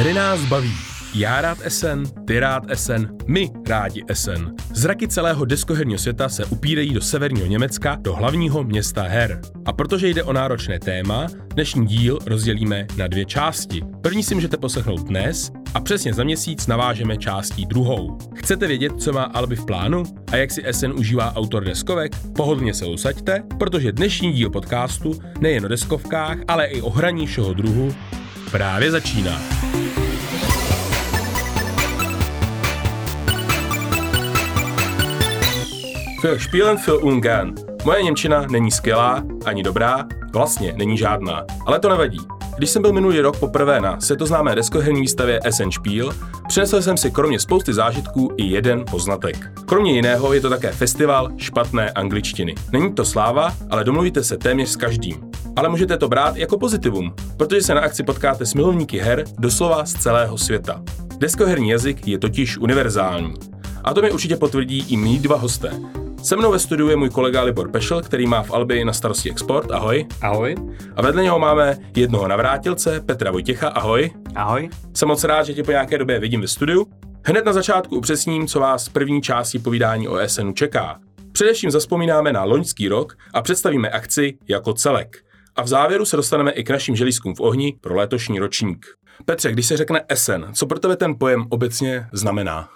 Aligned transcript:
Hry 0.00 0.14
nás 0.14 0.40
baví. 0.44 0.72
Já 1.14 1.40
rád 1.40 1.58
SN, 1.68 2.02
ty 2.26 2.40
rád 2.40 2.62
SN, 2.74 3.06
my 3.26 3.50
rádi 3.68 4.04
SN. 4.12 4.48
Zraky 4.74 5.08
celého 5.08 5.44
deskoherního 5.44 5.98
světa 5.98 6.28
se 6.28 6.44
upírají 6.44 6.94
do 6.94 7.00
severního 7.00 7.46
Německa, 7.46 7.98
do 8.00 8.14
hlavního 8.14 8.64
města 8.64 9.02
her. 9.02 9.40
A 9.64 9.72
protože 9.72 10.08
jde 10.08 10.22
o 10.22 10.32
náročné 10.32 10.78
téma, 10.78 11.26
dnešní 11.54 11.86
díl 11.86 12.18
rozdělíme 12.26 12.86
na 12.96 13.06
dvě 13.06 13.24
části. 13.24 13.82
První 14.02 14.22
si 14.22 14.34
můžete 14.34 14.56
poslechnout 14.56 15.00
dnes 15.00 15.50
a 15.74 15.80
přesně 15.80 16.14
za 16.14 16.24
měsíc 16.24 16.66
navážeme 16.66 17.16
částí 17.16 17.66
druhou. 17.66 18.18
Chcete 18.34 18.66
vědět, 18.66 18.92
co 18.98 19.12
má 19.12 19.22
Albi 19.22 19.56
v 19.56 19.66
plánu 19.66 20.02
a 20.32 20.36
jak 20.36 20.50
si 20.50 20.62
SN 20.70 20.92
užívá 20.96 21.34
autor 21.34 21.64
deskovek? 21.64 22.12
Pohodlně 22.36 22.74
se 22.74 22.86
usaďte, 22.86 23.42
protože 23.58 23.92
dnešní 23.92 24.32
díl 24.32 24.50
podcastu 24.50 25.18
nejen 25.40 25.64
o 25.64 25.68
deskovkách, 25.68 26.38
ale 26.48 26.66
i 26.66 26.82
o 26.82 26.90
hraní 26.90 27.26
všeho 27.26 27.54
druhu 27.54 27.94
právě 28.50 28.90
začíná. 28.90 29.40
Für 36.20 36.38
Spielen 36.38 36.78
für 36.78 36.98
Ungarn. 37.02 37.54
Moje 37.84 38.02
Němčina 38.02 38.46
není 38.50 38.70
skvělá, 38.70 39.22
ani 39.44 39.62
dobrá, 39.62 40.04
vlastně 40.32 40.72
není 40.76 40.98
žádná. 40.98 41.44
Ale 41.66 41.78
to 41.78 41.88
nevadí. 41.88 42.39
Když 42.60 42.70
jsem 42.70 42.82
byl 42.82 42.92
minulý 42.92 43.20
rok 43.20 43.38
poprvé 43.38 43.80
na 43.80 44.00
světoznámé 44.00 44.54
deskoherní 44.54 45.00
výstavě 45.00 45.40
SN 45.50 45.70
Spiel, 45.70 46.12
přinesl 46.48 46.82
jsem 46.82 46.96
si 46.96 47.10
kromě 47.10 47.40
spousty 47.40 47.72
zážitků 47.72 48.30
i 48.36 48.44
jeden 48.44 48.84
poznatek. 48.90 49.50
Kromě 49.66 49.92
jiného 49.92 50.32
je 50.32 50.40
to 50.40 50.50
také 50.50 50.72
festival 50.72 51.30
špatné 51.36 51.90
angličtiny. 51.90 52.54
Není 52.72 52.94
to 52.94 53.04
sláva, 53.04 53.54
ale 53.70 53.84
domluvíte 53.84 54.24
se 54.24 54.36
téměř 54.36 54.68
s 54.68 54.76
každým. 54.76 55.30
Ale 55.56 55.68
můžete 55.68 55.96
to 55.96 56.08
brát 56.08 56.36
jako 56.36 56.58
pozitivum, 56.58 57.14
protože 57.36 57.62
se 57.62 57.74
na 57.74 57.80
akci 57.80 58.02
potkáte 58.02 58.46
s 58.46 58.54
milovníky 58.54 58.98
her 58.98 59.24
doslova 59.38 59.84
z 59.84 59.92
celého 59.92 60.38
světa. 60.38 60.82
Deskoherní 61.18 61.68
jazyk 61.68 62.08
je 62.08 62.18
totiž 62.18 62.58
univerzální. 62.58 63.34
A 63.84 63.94
to 63.94 64.02
mi 64.02 64.12
určitě 64.12 64.36
potvrdí 64.36 64.86
i 64.88 64.96
mý 64.96 65.18
dva 65.18 65.36
hosté. 65.36 65.70
Se 66.22 66.36
mnou 66.36 66.52
ve 66.52 66.58
studiu 66.58 66.88
je 66.88 66.96
můj 66.96 67.10
kolega 67.10 67.42
Libor 67.42 67.70
Pešel, 67.70 68.02
který 68.02 68.26
má 68.26 68.42
v 68.42 68.50
Albi 68.50 68.84
na 68.84 68.92
starosti 68.92 69.30
export. 69.30 69.70
Ahoj. 69.70 70.06
Ahoj. 70.22 70.54
A 70.96 71.02
vedle 71.02 71.22
něho 71.22 71.38
máme 71.38 71.78
jednoho 71.96 72.28
navrátilce, 72.28 73.00
Petra 73.00 73.30
Vojtěcha. 73.30 73.68
Ahoj. 73.68 74.10
Ahoj. 74.34 74.70
Jsem 74.94 75.08
moc 75.08 75.24
rád, 75.24 75.42
že 75.42 75.54
tě 75.54 75.62
po 75.62 75.70
nějaké 75.70 75.98
době 75.98 76.18
vidím 76.18 76.40
ve 76.40 76.48
studiu. 76.48 76.86
Hned 77.24 77.44
na 77.44 77.52
začátku 77.52 77.96
upřesním, 77.96 78.46
co 78.46 78.60
vás 78.60 78.88
v 78.88 78.92
první 78.92 79.22
části 79.22 79.58
povídání 79.58 80.08
o 80.08 80.28
SNu 80.28 80.52
čeká. 80.52 81.00
Především 81.32 81.70
zaspomínáme 81.70 82.32
na 82.32 82.44
loňský 82.44 82.88
rok 82.88 83.16
a 83.34 83.42
představíme 83.42 83.90
akci 83.90 84.38
jako 84.48 84.72
celek. 84.72 85.16
A 85.56 85.62
v 85.62 85.68
závěru 85.68 86.04
se 86.04 86.16
dostaneme 86.16 86.50
i 86.50 86.64
k 86.64 86.70
našim 86.70 86.96
želízkům 86.96 87.34
v 87.34 87.40
ohni 87.40 87.76
pro 87.80 87.96
letošní 87.96 88.38
ročník. 88.38 88.86
Petře, 89.24 89.52
když 89.52 89.66
se 89.66 89.76
řekne 89.76 90.04
SN, 90.14 90.44
co 90.52 90.66
pro 90.66 90.78
tebe 90.78 90.96
ten 90.96 91.14
pojem 91.18 91.46
obecně 91.48 92.06
znamená? 92.12 92.68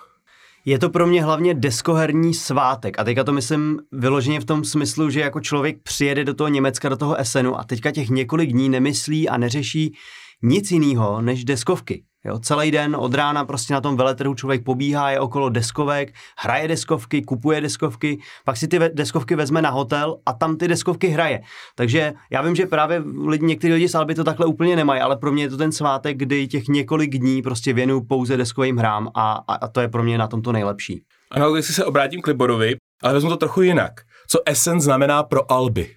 Je 0.67 0.79
to 0.79 0.91
pro 0.91 1.07
mě 1.07 1.25
hlavně 1.25 1.55
deskoherní 1.55 2.35
svátek 2.35 2.99
a 2.99 3.05
teďka 3.05 3.25
to 3.25 3.33
myslím 3.33 3.81
vyloženě 3.93 4.41
v 4.41 4.45
tom 4.45 4.65
smyslu, 4.65 5.11
že 5.11 5.21
jako 5.21 5.41
člověk 5.41 5.83
přijede 5.83 6.25
do 6.25 6.35
toho 6.35 6.49
Německa, 6.49 6.89
do 6.89 6.97
toho 6.97 7.17
Essenu 7.17 7.59
a 7.59 7.65
teďka 7.65 7.91
těch 7.91 8.09
několik 8.09 8.51
dní 8.51 8.69
nemyslí 8.69 9.29
a 9.29 9.37
neřeší 9.37 9.95
nic 10.43 10.71
jiného 10.71 11.23
než 11.23 11.45
deskovky. 11.45 12.05
Jo, 12.27 12.39
celý 12.39 12.71
den 12.71 12.97
od 12.97 13.15
rána 13.15 13.45
prostě 13.45 13.75
na 13.75 13.81
tom 13.81 13.97
veletrhu 13.97 14.35
člověk 14.35 14.65
pobíhá, 14.65 15.11
je 15.11 15.21
okolo 15.21 15.49
deskovek, 15.49 16.15
hraje 16.39 16.69
deskovky, 16.69 17.23
kupuje 17.23 17.61
deskovky, 17.61 18.19
pak 18.45 18.57
si 18.57 18.69
ty 18.69 18.79
deskovky 18.79 19.35
vezme 19.37 19.63
na 19.63 19.71
hotel 19.71 20.17
a 20.27 20.33
tam 20.33 20.57
ty 20.57 20.69
deskovky 20.69 21.09
hraje. 21.09 21.41
Takže 21.75 22.13
já 22.31 22.43
vím, 22.43 22.55
že 22.55 22.67
právě 22.67 23.03
lidi, 23.27 23.47
někteří 23.47 23.73
lidi 23.73 23.89
z 23.89 23.95
Alby 23.95 24.15
to 24.15 24.25
takhle 24.25 24.47
úplně 24.47 24.77
nemají, 24.77 25.01
ale 25.01 25.17
pro 25.17 25.33
mě 25.33 25.43
je 25.43 25.51
to 25.51 25.57
ten 25.57 25.73
svátek, 25.73 26.17
kdy 26.17 26.49
těch 26.49 26.69
několik 26.69 27.19
dní 27.19 27.43
prostě 27.43 27.73
věnuju 27.73 28.05
pouze 28.05 28.37
deskovým 28.37 28.77
hrám 28.77 29.09
a, 29.15 29.33
a, 29.33 29.55
a 29.55 29.69
to 29.69 29.81
je 29.81 29.89
pro 29.89 30.03
mě 30.03 30.19
na 30.19 30.27
tom 30.27 30.43
to 30.43 30.53
nejlepší. 30.53 31.03
Ano, 31.31 31.53
když 31.53 31.67
se 31.67 31.85
obrátím 31.85 32.23
k 32.23 32.27
Liborovi, 32.27 32.77
ale 33.03 33.15
vezmu 33.15 33.31
to 33.31 33.37
trochu 33.37 33.63
jinak. 33.63 33.93
Co 34.29 34.39
Essence 34.47 34.85
znamená 34.85 35.23
pro 35.23 35.53
Alby? 35.53 35.91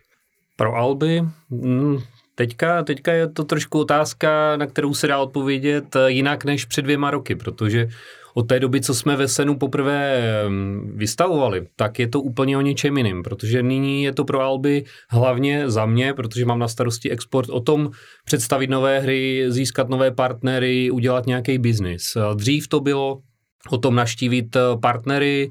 Pro 0.56 0.76
Alby? 0.76 1.24
Hmm, 1.50 1.98
Teďka, 2.38 2.84
teďka 2.84 3.14
je 3.14 3.28
to 3.28 3.44
trošku 3.44 3.80
otázka, 3.80 4.58
na 4.58 4.66
kterou 4.68 4.94
se 4.94 5.08
dá 5.08 5.20
odpovědět 5.20 5.96
eh, 5.96 6.12
jinak 6.12 6.46
než 6.46 6.66
před 6.66 6.82
dvěma 6.82 7.12
roky, 7.12 7.36
protože 7.36 7.88
od 8.34 8.44
té 8.44 8.60
doby, 8.60 8.82
co 8.82 8.94
jsme 8.94 9.16
ve 9.16 9.28
Senu 9.28 9.58
poprvé 9.58 10.22
mm, 10.48 10.94
vystavovali, 10.96 11.68
tak 11.76 12.00
je 12.00 12.08
to 12.08 12.22
úplně 12.22 12.58
o 12.58 12.62
něčem 12.62 12.98
jiným, 12.98 13.24
protože 13.24 13.64
nyní 13.64 14.04
je 14.04 14.14
to 14.14 14.26
pro 14.26 14.42
Alby 14.42 14.84
hlavně 15.10 15.70
za 15.70 15.86
mě, 15.86 16.14
protože 16.14 16.46
mám 16.46 16.60
na 16.60 16.68
starosti 16.68 17.12
export 17.12 17.50
o 17.50 17.60
tom 17.60 17.92
představit 18.26 18.70
nové 18.70 19.00
hry, 19.00 19.46
získat 19.48 19.90
nové 19.90 20.12
partnery, 20.12 20.92
udělat 20.92 21.26
nějaký 21.26 21.58
biznis. 21.58 22.16
Eh, 22.16 22.36
dřív 22.36 22.68
to 22.68 22.80
bylo 22.80 23.22
o 23.70 23.78
tom 23.78 23.96
naštívit 23.96 24.56
eh, 24.56 24.60
partnery, 24.82 25.50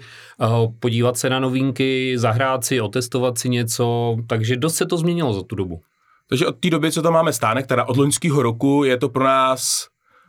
podívat 0.80 1.16
se 1.16 1.30
na 1.30 1.40
novinky, 1.40 2.18
zahrát 2.18 2.64
si, 2.64 2.80
otestovat 2.80 3.38
si 3.38 3.48
něco, 3.48 4.16
takže 4.26 4.56
dost 4.56 4.74
se 4.74 4.86
to 4.86 4.96
změnilo 4.96 5.32
za 5.32 5.42
tu 5.42 5.56
dobu. 5.56 5.80
Takže 6.28 6.46
od 6.46 6.56
té 6.60 6.70
doby, 6.70 6.92
co 6.92 7.02
tam 7.02 7.12
máme 7.12 7.32
stánek, 7.32 7.66
teda 7.66 7.84
od 7.84 7.96
loňského 7.96 8.42
roku, 8.42 8.84
je 8.84 8.96
to 8.96 9.08
pro 9.08 9.24
nás 9.24 9.88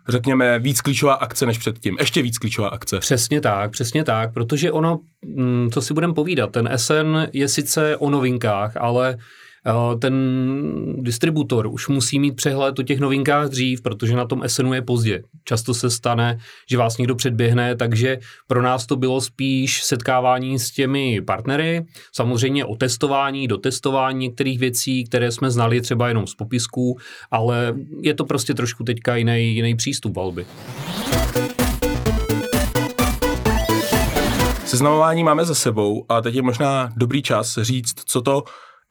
řekněme, 0.10 0.60
víc 0.60 0.82
klíčová 0.82 1.14
akce 1.14 1.46
než 1.46 1.58
předtím. 1.58 1.98
Ještě 2.00 2.22
víc 2.22 2.38
klíčová 2.38 2.68
akce. 2.70 3.00
Přesně 3.00 3.42
tak, 3.42 3.72
přesně 3.72 4.04
tak, 4.04 4.34
protože 4.34 4.72
ono, 4.72 5.00
mm, 5.26 5.70
co 5.72 5.82
si 5.82 5.94
budeme 5.94 6.14
povídat, 6.14 6.52
ten 6.52 6.70
SN 6.76 7.18
je 7.34 7.48
sice 7.48 7.98
o 7.98 8.10
novinkách, 8.10 8.78
ale 8.78 9.18
ten 10.00 10.14
distributor 10.98 11.68
už 11.68 11.88
musí 11.88 12.20
mít 12.20 12.36
přehled 12.36 12.80
o 12.80 12.84
těch 12.84 13.00
novinkách 13.00 13.48
dřív, 13.48 13.82
protože 13.82 14.16
na 14.16 14.26
tom 14.26 14.44
SNu 14.48 14.74
je 14.74 14.82
pozdě. 14.82 15.24
Často 15.44 15.74
se 15.74 15.90
stane, 15.90 16.38
že 16.70 16.78
vás 16.78 16.98
někdo 16.98 17.16
předběhne, 17.16 17.76
takže 17.76 18.18
pro 18.48 18.62
nás 18.62 18.86
to 18.86 18.96
bylo 18.96 19.22
spíš 19.22 19.84
setkávání 19.84 20.60
s 20.60 20.72
těmi 20.72 21.22
partnery, 21.22 21.86
samozřejmě 22.12 22.66
o 22.66 22.76
testování, 22.76 23.48
dotestování 23.48 24.20
některých 24.20 24.60
věcí, 24.60 25.04
které 25.04 25.32
jsme 25.32 25.52
znali 25.52 25.82
třeba 25.82 26.08
jenom 26.08 26.28
z 26.28 26.36
popisků, 26.36 26.98
ale 27.32 27.76
je 28.02 28.14
to 28.14 28.26
prostě 28.26 28.54
trošku 28.54 28.84
teďka 28.84 29.16
jiný, 29.16 29.56
jiný 29.56 29.76
přístup 29.76 30.16
valby. 30.16 30.46
Seznamování 34.66 35.24
máme 35.24 35.46
za 35.46 35.56
sebou 35.56 36.06
a 36.10 36.22
teď 36.22 36.36
je 36.36 36.42
možná 36.42 36.90
dobrý 36.98 37.22
čas 37.22 37.58
říct, 37.62 37.94
co 38.06 38.22
to 38.22 38.44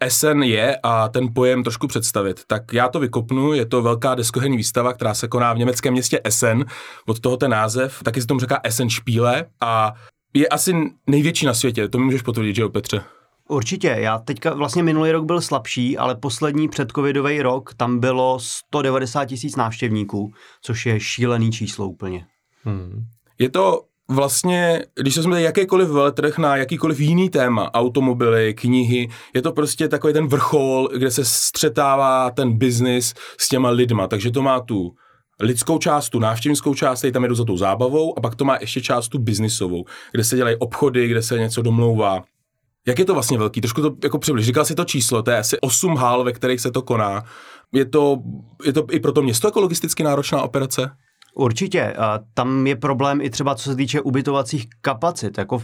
SN 0.09 0.43
je 0.43 0.79
a 0.83 1.09
ten 1.09 1.35
pojem 1.35 1.63
trošku 1.63 1.87
představit. 1.87 2.41
Tak 2.47 2.73
já 2.73 2.89
to 2.89 3.01
vykopnu, 3.01 3.53
je 3.53 3.67
to 3.67 3.83
velká 3.83 4.15
deskoherní 4.15 4.57
výstava, 4.57 4.93
která 4.93 5.15
se 5.15 5.29
koná 5.29 5.53
v 5.53 5.59
německém 5.59 5.93
městě 5.93 6.21
Essen, 6.25 6.65
od 7.07 7.21
toho 7.21 7.37
ten 7.37 7.51
název, 7.51 8.03
taky 8.03 8.21
se 8.21 8.27
tomu 8.27 8.41
říká 8.41 8.61
Essen 8.65 8.91
Spiele 8.91 9.45
a 9.61 9.95
je 10.35 10.49
asi 10.49 10.75
největší 11.07 11.47
na 11.47 11.55
světě, 11.55 11.89
to 11.89 11.99
mi 11.99 12.05
můžeš 12.05 12.23
potvrdit, 12.23 12.57
že 12.57 12.63
jo 12.63 12.69
Petře? 12.69 13.03
Určitě, 13.49 13.97
já 13.99 14.19
teďka 14.19 14.55
vlastně 14.55 14.83
minulý 14.83 15.13
rok 15.13 15.25
byl 15.25 15.41
slabší, 15.41 15.99
ale 15.99 16.15
poslední 16.15 16.69
předcovidový 16.69 17.43
rok 17.43 17.75
tam 17.75 17.99
bylo 17.99 18.39
190 18.41 19.25
tisíc 19.25 19.57
návštěvníků, 19.57 20.33
což 20.63 20.87
je 20.87 21.01
šílený 21.01 21.53
číslo 21.53 21.87
úplně. 21.87 22.27
Hmm. 22.65 23.07
Je 23.39 23.51
to 23.51 23.83
vlastně, 24.09 24.85
když 24.95 25.15
se 25.15 25.21
vezmete 25.21 25.43
jakýkoliv 25.43 25.89
veletrh 25.89 26.39
na 26.39 26.57
jakýkoliv 26.57 27.01
jiný 27.01 27.31
téma, 27.31 27.75
automobily, 27.75 28.55
knihy, 28.55 29.09
je 29.35 29.43
to 29.43 29.53
prostě 29.53 29.89
takový 29.89 30.13
ten 30.13 30.27
vrchol, 30.27 30.89
kde 30.93 31.11
se 31.11 31.25
střetává 31.25 32.31
ten 32.31 32.59
biznis 32.59 33.15
s 33.39 33.49
těma 33.49 33.71
lidma, 33.71 34.07
takže 34.09 34.31
to 34.31 34.43
má 34.43 34.61
tu 34.61 34.95
lidskou 35.41 35.79
část, 35.79 36.09
tu 36.09 36.19
návštěvnickou 36.19 36.75
část, 36.75 37.05
tam 37.13 37.23
jedu 37.23 37.35
za 37.35 37.45
tou 37.45 37.57
zábavou 37.57 38.19
a 38.19 38.21
pak 38.21 38.35
to 38.35 38.45
má 38.45 38.57
ještě 38.61 38.81
část 38.81 39.09
tu 39.09 39.19
biznisovou, 39.19 39.85
kde 40.13 40.25
se 40.25 40.37
dělají 40.37 40.57
obchody, 40.57 41.09
kde 41.09 41.23
se 41.23 41.39
něco 41.39 41.63
domlouvá. 41.63 42.25
Jak 42.87 42.99
je 42.99 43.05
to 43.05 43.15
vlastně 43.15 43.39
velký? 43.39 43.61
Trošku 43.61 43.83
to 43.83 43.97
jako 44.05 44.19
přibliž. 44.19 44.47
Říkal 44.47 44.65
si 44.65 44.75
to 44.75 44.85
číslo, 44.85 45.23
to 45.23 45.31
je 45.31 45.39
asi 45.39 45.61
8 45.61 45.97
hál, 45.97 46.25
ve 46.25 46.33
kterých 46.33 46.61
se 46.61 46.71
to 46.71 46.83
koná. 46.83 47.25
Je 47.73 47.85
to, 47.85 48.19
je 48.65 48.73
to 48.73 48.87
i 48.91 49.01
pro 49.01 49.13
to 49.13 49.23
město 49.23 49.49
jako 49.49 49.61
logisticky 49.61 50.03
náročná 50.03 50.43
operace? 50.43 50.91
Určitě. 51.39 51.95
Tam 52.35 52.67
je 52.67 52.77
problém 52.77 53.21
i 53.21 53.31
třeba 53.31 53.55
co 53.55 53.71
se 53.71 53.77
týče 53.77 54.01
ubytovacích 54.01 54.67
kapacit. 54.81 55.39
Jako 55.39 55.63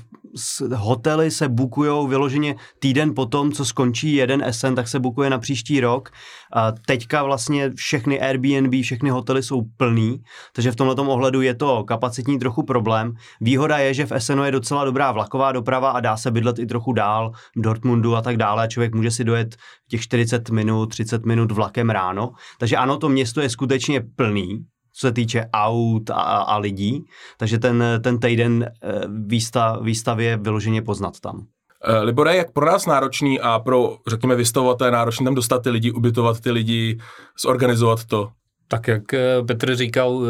hotely 0.74 1.30
se 1.30 1.48
bukují 1.48 2.08
vyloženě 2.08 2.56
týden 2.78 3.14
potom, 3.14 3.52
co 3.52 3.64
skončí 3.64 4.14
jeden 4.14 4.44
SN, 4.50 4.74
tak 4.74 4.88
se 4.88 5.00
bukuje 5.00 5.30
na 5.30 5.38
příští 5.38 5.80
rok. 5.80 6.10
A 6.52 6.72
teďka 6.86 7.22
vlastně 7.22 7.70
všechny 7.70 8.20
Airbnb, 8.20 8.82
všechny 8.82 9.10
hotely 9.10 9.42
jsou 9.42 9.62
plný, 9.76 10.22
takže 10.54 10.72
v 10.72 10.76
tomto 10.76 11.02
ohledu 11.02 11.40
je 11.40 11.54
to 11.54 11.84
kapacitní 11.84 12.38
trochu 12.38 12.62
problém. 12.62 13.12
Výhoda 13.40 13.78
je, 13.78 13.94
že 13.94 14.06
v 14.06 14.12
SNu 14.18 14.44
je 14.44 14.52
docela 14.52 14.84
dobrá 14.84 15.12
vlaková 15.12 15.52
doprava 15.52 15.90
a 15.90 16.00
dá 16.00 16.16
se 16.16 16.30
bydlet 16.30 16.58
i 16.58 16.66
trochu 16.66 16.92
dál, 16.92 17.32
v 17.56 17.60
Dortmundu 17.60 18.16
a 18.16 18.22
tak 18.22 18.36
dále. 18.36 18.68
Člověk 18.68 18.94
může 18.94 19.10
si 19.10 19.24
dojet 19.24 19.56
těch 19.88 20.00
40 20.00 20.50
minut, 20.50 20.86
30 20.86 21.26
minut 21.26 21.52
vlakem 21.52 21.90
ráno. 21.90 22.32
Takže 22.58 22.76
ano, 22.76 22.96
to 22.96 23.08
město 23.08 23.40
je 23.40 23.50
skutečně 23.50 24.00
plný, 24.16 24.64
co 24.92 25.06
se 25.06 25.12
týče 25.12 25.48
aut 25.52 26.10
a, 26.10 26.14
a 26.22 26.58
lidí, 26.58 27.04
takže 27.36 27.58
ten, 27.58 27.84
ten 28.04 28.18
týden 28.18 28.66
eh, 28.82 29.00
výstav, 29.26 29.82
výstavě 29.82 30.28
je 30.28 30.36
vyloženě 30.36 30.82
poznat 30.82 31.20
tam. 31.20 31.46
Eh, 31.84 31.98
Libore, 31.98 32.36
jak 32.36 32.52
pro 32.52 32.66
nás 32.66 32.86
náročný 32.86 33.40
a 33.40 33.58
pro, 33.58 33.96
řekněme, 34.06 34.36
vystavovatel 34.36 34.90
náročný 34.90 35.24
tam 35.24 35.34
dostat 35.34 35.62
ty 35.62 35.70
lidi, 35.70 35.92
ubytovat 35.92 36.40
ty 36.40 36.50
lidi, 36.50 36.98
zorganizovat 37.42 38.04
to? 38.04 38.28
Tak 38.68 38.88
jak 38.88 39.14
eh, 39.14 39.42
Petr 39.46 39.76
říkal, 39.76 40.22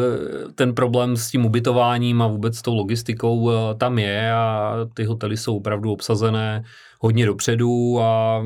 ten 0.55 0.75
problém 0.75 1.17
s 1.17 1.31
tím 1.31 1.47
ubytováním 1.47 2.23
a 2.23 2.27
vůbec 2.27 2.57
s 2.57 2.63
tou 2.63 2.75
logistikou 2.75 3.51
tam 3.79 3.99
je 3.99 4.33
a 4.33 4.77
ty 4.95 5.05
hotely 5.05 5.37
jsou 5.37 5.57
opravdu 5.57 5.93
obsazené 5.93 6.65
hodně 7.03 7.27
dopředu 7.27 8.01
a 8.01 8.43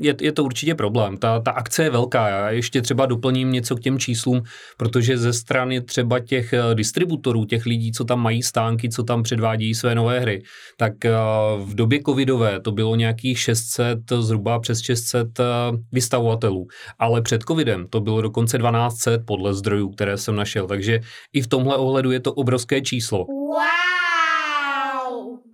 je, 0.00 0.14
je 0.20 0.32
to 0.32 0.44
určitě 0.44 0.74
problém. 0.74 1.16
Ta, 1.16 1.40
ta 1.40 1.50
akce 1.50 1.82
je 1.82 1.90
velká. 1.90 2.28
Já 2.28 2.50
ještě 2.50 2.82
třeba 2.82 3.06
doplním 3.06 3.52
něco 3.52 3.76
k 3.76 3.80
těm 3.80 3.98
číslům, 3.98 4.42
protože 4.76 5.18
ze 5.18 5.32
strany 5.32 5.80
třeba 5.80 6.20
těch 6.20 6.52
eh, 6.52 6.74
distributorů, 6.74 7.44
těch 7.44 7.66
lidí, 7.66 7.92
co 7.92 8.04
tam 8.04 8.20
mají 8.20 8.42
stánky, 8.42 8.88
co 8.88 9.02
tam 9.02 9.22
předvádí 9.22 9.74
své 9.74 9.94
nové 9.94 10.20
hry, 10.20 10.42
tak 10.76 11.04
eh, 11.04 11.12
v 11.64 11.74
době 11.74 12.00
covidové 12.06 12.60
to 12.60 12.72
bylo 12.72 12.96
nějakých 12.96 13.38
600, 13.38 13.98
zhruba 14.20 14.58
přes 14.58 14.80
600 14.80 15.40
eh, 15.40 15.44
vystavovatelů. 15.92 16.66
Ale 16.98 17.22
před 17.22 17.42
covidem 17.42 17.86
to 17.90 18.00
bylo 18.00 18.22
dokonce 18.22 18.58
1200 18.58 19.18
podle 19.18 19.54
zdrojů, 19.54 19.88
které 19.88 20.16
jsem 20.16 20.36
našel. 20.36 20.66
Takže 20.66 21.00
i 21.32 21.42
v 21.42 21.46
tomhle 21.46 21.76
ohledu 21.76 22.10
je 22.10 22.20
to 22.20 22.32
obrovské 22.32 22.80
číslo. 22.80 23.18
Wow! 23.28 24.03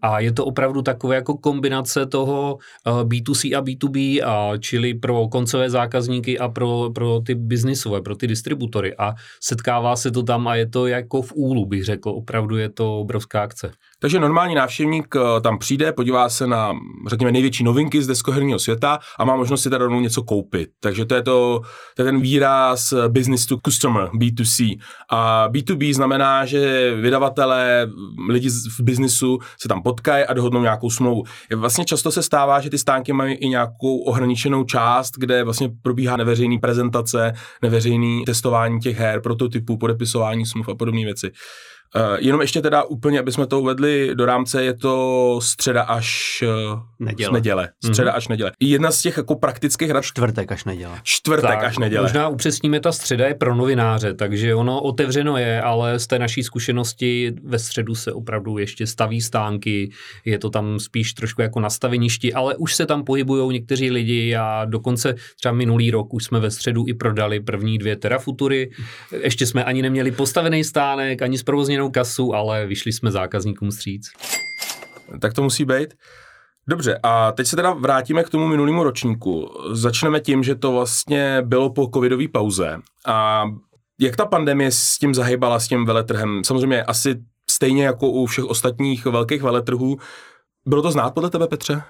A 0.02 0.20
je 0.20 0.32
to 0.32 0.44
opravdu 0.44 0.82
takové 0.82 1.14
jako 1.14 1.37
kombinace 1.37 2.06
toho 2.06 2.58
B2C 2.87 3.58
a 3.58 3.62
B2B, 3.62 4.23
a 4.26 4.56
čili 4.58 4.94
pro 4.94 5.29
koncové 5.29 5.70
zákazníky 5.70 6.38
a 6.38 6.49
pro, 6.49 6.91
pro 6.94 7.20
ty 7.20 7.35
biznisové, 7.35 8.02
pro 8.02 8.17
ty 8.17 8.26
distributory. 8.26 8.97
A 8.97 9.14
setkává 9.41 9.97
se 9.97 10.11
to 10.11 10.23
tam 10.23 10.49
a 10.49 10.55
je 10.55 10.67
to 10.67 10.87
jako 10.87 11.23
v 11.23 11.32
úlu, 11.32 11.67
bych 11.67 11.85
řekl. 11.85 12.11
Opravdu 12.11 12.56
je 12.56 12.69
to 12.69 13.00
obrovská 13.00 13.43
akce. 13.43 13.73
Takže 14.00 14.20
normální 14.20 14.55
návštěvník 14.55 15.17
eh, 15.17 15.41
tam 15.41 15.58
přijde, 15.58 15.93
podívá 15.93 16.29
se 16.29 16.47
na, 16.47 16.73
řekněme, 17.08 17.32
největší 17.32 17.64
novinky 17.64 18.02
z 18.02 18.06
deskoherního 18.06 18.58
světa 18.58 18.99
a 19.19 19.25
má 19.25 19.37
možnost 19.37 19.62
si 19.62 19.70
tady 19.70 19.85
rovnou 19.85 20.00
něco 20.00 20.23
koupit. 20.23 20.70
Takže 20.81 21.05
to 21.05 21.14
je, 21.14 21.23
to, 21.23 21.61
to 21.97 22.02
je 22.02 22.06
ten 22.06 22.20
výraz 22.20 22.94
business 23.08 23.47
to 23.47 23.56
customer, 23.64 24.05
B2C. 24.05 24.79
A 25.11 25.49
B2B 25.49 25.94
znamená, 25.94 26.47
že 26.47 26.94
vydavatelé, 26.94 27.88
lidi 28.29 28.49
v 28.50 28.81
biznisu 28.81 29.38
se 29.61 29.69
tam 29.69 29.82
potkají 29.90 30.25
a 30.25 30.32
dohodnou 30.32 30.62
nějakou 30.62 30.90
smlouvu. 30.90 31.22
Vlastně 31.56 31.84
často 31.84 32.10
se 32.10 32.22
stává, 32.22 32.60
že 32.60 32.70
ty 32.70 32.78
stánky 32.78 33.12
mají 33.12 33.34
i 33.34 33.48
nějakou 33.48 33.98
ohraničenou 33.98 34.64
část, 34.64 35.10
kde 35.19 35.44
vlastně 35.44 35.70
probíhá 35.82 36.16
neveřejný 36.16 36.58
prezentace, 36.58 37.32
neveřejný 37.62 38.25
testování 38.25 38.81
těch 38.81 38.98
her, 38.98 39.20
prototypů, 39.20 39.76
podepisování 39.76 40.46
smluv 40.46 40.69
a 40.69 40.75
podobné 40.75 41.04
věci. 41.04 41.31
Uh, 41.96 42.16
jenom 42.19 42.40
ještě 42.40 42.62
teda 42.62 42.82
úplně, 42.82 43.20
aby 43.20 43.32
jsme 43.32 43.46
to 43.46 43.60
uvedli 43.60 44.10
do 44.14 44.26
rámce, 44.26 44.64
je 44.64 44.75
to 44.75 45.38
středa 45.42 45.82
až 45.82 46.42
uh, 46.72 46.81
neděle. 46.98 47.32
neděle. 47.32 47.69
Středa 47.84 48.12
mm-hmm. 48.12 48.16
až 48.16 48.28
neděle. 48.28 48.52
Jedna 48.60 48.90
z 48.90 49.02
těch 49.02 49.16
jako 49.16 49.34
praktických 49.34 49.90
rad. 49.90 50.04
Čtvrtek 50.04 50.52
až 50.52 50.64
neděle. 50.64 51.00
Čtvrtek 51.02 51.50
tak, 51.50 51.64
až 51.64 51.78
neděle. 51.78 52.02
Možná 52.02 52.28
upřesníme, 52.28 52.81
ta 52.81 52.92
středa 52.92 53.26
je 53.26 53.34
pro 53.34 53.54
novináře, 53.54 54.14
takže 54.14 54.54
ono 54.54 54.81
otevřeno 54.81 55.37
je, 55.37 55.62
ale 55.62 55.98
z 55.98 56.06
té 56.06 56.19
naší 56.19 56.42
zkušenosti 56.42 57.32
ve 57.44 57.58
středu 57.58 57.94
se 57.94 58.12
opravdu 58.12 58.58
ještě 58.58 58.87
staví 58.87 59.20
stánky, 59.20 59.90
je 60.25 60.38
to 60.38 60.50
tam 60.50 60.78
spíš 60.78 61.12
trošku 61.12 61.42
jako 61.42 61.60
nastaveništi, 61.60 62.34
ale 62.34 62.56
už 62.56 62.75
se 62.75 62.87
tam 62.87 63.04
pohybují 63.04 63.52
někteří 63.52 63.90
lidi 63.90 64.37
a 64.37 64.64
dokonce 64.64 65.14
třeba 65.37 65.54
minulý 65.54 65.90
rok 65.90 66.14
už 66.14 66.25
jsme 66.25 66.40
ve 66.40 66.50
středu 66.50 66.84
i 66.88 66.94
prodali 66.94 67.40
první 67.40 67.78
dvě 67.78 67.96
terafutury. 67.96 68.70
Ještě 69.22 69.46
jsme 69.46 69.64
ani 69.64 69.82
neměli 69.82 70.10
postavený 70.10 70.64
stánek, 70.64 71.22
ani 71.22 71.38
zprovozněný 71.38 71.80
naplněnou 71.81 71.91
kasu, 71.91 72.35
ale 72.35 72.67
vyšli 72.67 72.93
jsme 72.93 73.11
zákazníkům 73.11 73.71
stříc. 73.71 74.11
Tak 75.21 75.35
to 75.35 75.43
musí 75.43 75.65
být. 75.65 75.94
Dobře, 76.69 76.99
a 77.03 77.32
teď 77.32 77.47
se 77.47 77.56
teda 77.56 77.73
vrátíme 77.73 78.25
k 78.25 78.31
tomu 78.31 78.49
minulému 78.49 78.85
ročníku. 78.85 79.50
Začneme 79.73 80.21
tím, 80.21 80.43
že 80.43 80.55
to 80.55 80.73
vlastně 80.73 81.43
bylo 81.43 81.71
po 81.71 81.91
covidové 81.94 82.29
pauze. 82.29 82.79
A 83.06 83.44
jak 84.00 84.17
ta 84.17 84.27
pandemie 84.27 84.71
s 84.71 84.99
tím 84.99 85.15
zahybala, 85.15 85.59
s 85.59 85.69
tím 85.69 85.87
veletrhem? 85.87 86.44
Samozřejmě 86.44 86.85
asi 86.85 87.17
stejně 87.50 87.85
jako 87.85 88.09
u 88.09 88.26
všech 88.26 88.44
ostatních 88.44 89.06
velkých 89.06 89.43
veletrhů. 89.43 89.99
Bylo 90.67 90.83
to 90.83 90.91
znát 90.91 91.11
podle 91.15 91.31
tebe, 91.31 91.49
Petře? 91.49 91.83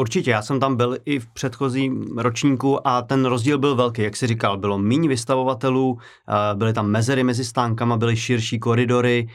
Určitě, 0.00 0.30
já 0.30 0.42
jsem 0.42 0.60
tam 0.60 0.76
byl 0.76 0.96
i 1.04 1.18
v 1.18 1.26
předchozím 1.26 2.18
ročníku 2.18 2.88
a 2.88 3.02
ten 3.02 3.24
rozdíl 3.24 3.58
byl 3.58 3.76
velký, 3.76 4.02
jak 4.02 4.16
jsi 4.16 4.26
říkal, 4.26 4.58
bylo 4.58 4.78
méně 4.78 5.08
vystavovatelů, 5.08 5.98
eh, 5.98 6.54
byly 6.54 6.72
tam 6.72 6.86
mezery 6.86 7.24
mezi 7.24 7.44
stánkama, 7.44 7.96
byly 7.96 8.16
širší 8.16 8.58
koridory, 8.58 9.28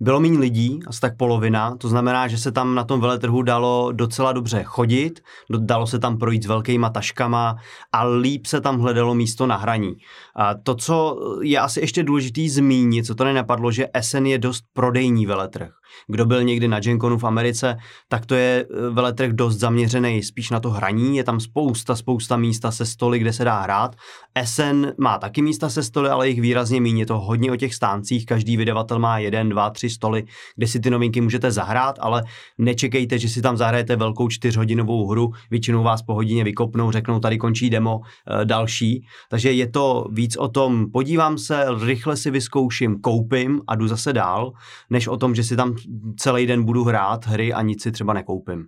bylo 0.00 0.20
méně 0.20 0.38
lidí, 0.38 0.80
asi 0.86 1.00
tak 1.00 1.16
polovina, 1.16 1.76
to 1.76 1.88
znamená, 1.88 2.28
že 2.28 2.38
se 2.38 2.52
tam 2.52 2.74
na 2.74 2.84
tom 2.84 3.00
veletrhu 3.00 3.42
dalo 3.42 3.92
docela 3.92 4.32
dobře 4.32 4.62
chodit, 4.62 5.20
dalo 5.58 5.86
se 5.86 5.98
tam 5.98 6.18
projít 6.18 6.42
s 6.42 6.46
velkýma 6.46 6.90
taškama 6.90 7.56
a 7.92 8.04
líp 8.04 8.46
se 8.46 8.60
tam 8.60 8.80
hledalo 8.80 9.14
místo 9.14 9.46
na 9.46 9.56
hraní. 9.56 9.96
A 10.36 10.54
to, 10.54 10.74
co 10.74 11.16
je 11.42 11.58
asi 11.58 11.80
ještě 11.80 12.02
důležitý 12.02 12.48
zmínit, 12.48 13.06
co 13.06 13.14
to 13.14 13.24
nenapadlo, 13.24 13.72
že 13.72 13.88
SN 14.00 14.26
je 14.26 14.38
dost 14.38 14.64
prodejní 14.72 15.26
veletrh. 15.26 15.79
Kdo 16.06 16.26
byl 16.26 16.44
někdy 16.44 16.68
na 16.68 16.80
Genconu 16.80 17.18
v 17.18 17.24
Americe, 17.24 17.76
tak 18.08 18.26
to 18.26 18.34
je 18.34 18.64
eh, 18.70 18.90
veletrh 18.90 19.32
dost 19.32 19.56
zaměřený 19.56 20.22
spíš 20.22 20.50
na 20.50 20.60
to 20.60 20.70
hraní. 20.70 21.16
Je 21.16 21.24
tam 21.24 21.40
spousta, 21.40 21.96
spousta 21.96 22.36
místa 22.36 22.70
se 22.70 22.86
stoly, 22.86 23.18
kde 23.18 23.32
se 23.32 23.44
dá 23.44 23.60
hrát. 23.60 23.96
SN 24.44 24.86
má 24.98 25.18
taky 25.18 25.42
místa 25.42 25.68
se 25.68 25.82
stoly, 25.82 26.08
ale 26.08 26.28
jich 26.28 26.40
výrazně 26.40 26.80
méně. 26.80 27.02
Je 27.02 27.06
to 27.06 27.20
hodně 27.20 27.52
o 27.52 27.56
těch 27.56 27.74
stáncích. 27.74 28.26
Každý 28.26 28.56
vydavatel 28.56 28.98
má 28.98 29.18
jeden, 29.18 29.48
dva, 29.48 29.70
tři 29.70 29.90
stoly, 29.90 30.24
kde 30.56 30.66
si 30.66 30.80
ty 30.80 30.90
novinky 30.90 31.20
můžete 31.20 31.50
zahrát, 31.50 31.98
ale 32.00 32.24
nečekejte, 32.58 33.18
že 33.18 33.28
si 33.28 33.42
tam 33.42 33.56
zahrajete 33.56 33.96
velkou 33.96 34.28
čtyřhodinovou 34.28 35.08
hru. 35.08 35.32
Většinou 35.50 35.82
vás 35.82 36.02
po 36.02 36.14
hodině 36.14 36.44
vykopnou, 36.44 36.90
řeknou, 36.90 37.20
tady 37.20 37.38
končí 37.38 37.70
demo, 37.70 38.00
eh, 38.00 38.44
další. 38.44 39.06
Takže 39.30 39.52
je 39.52 39.66
to 39.70 40.06
víc 40.12 40.36
o 40.36 40.48
tom, 40.48 40.90
podívám 40.90 41.38
se, 41.38 41.64
rychle 41.84 42.16
si 42.16 42.30
vyzkouším, 42.30 43.00
koupím 43.00 43.60
a 43.66 43.74
jdu 43.74 43.88
zase 43.88 44.12
dál, 44.12 44.52
než 44.90 45.08
o 45.08 45.16
tom, 45.16 45.34
že 45.34 45.44
si 45.44 45.56
tam 45.56 45.74
celý 46.16 46.46
den 46.46 46.64
budu 46.64 46.84
hrát 46.84 47.26
hry 47.26 47.52
a 47.52 47.62
nic 47.62 47.82
si 47.82 47.92
třeba 47.92 48.12
nekoupím. 48.12 48.66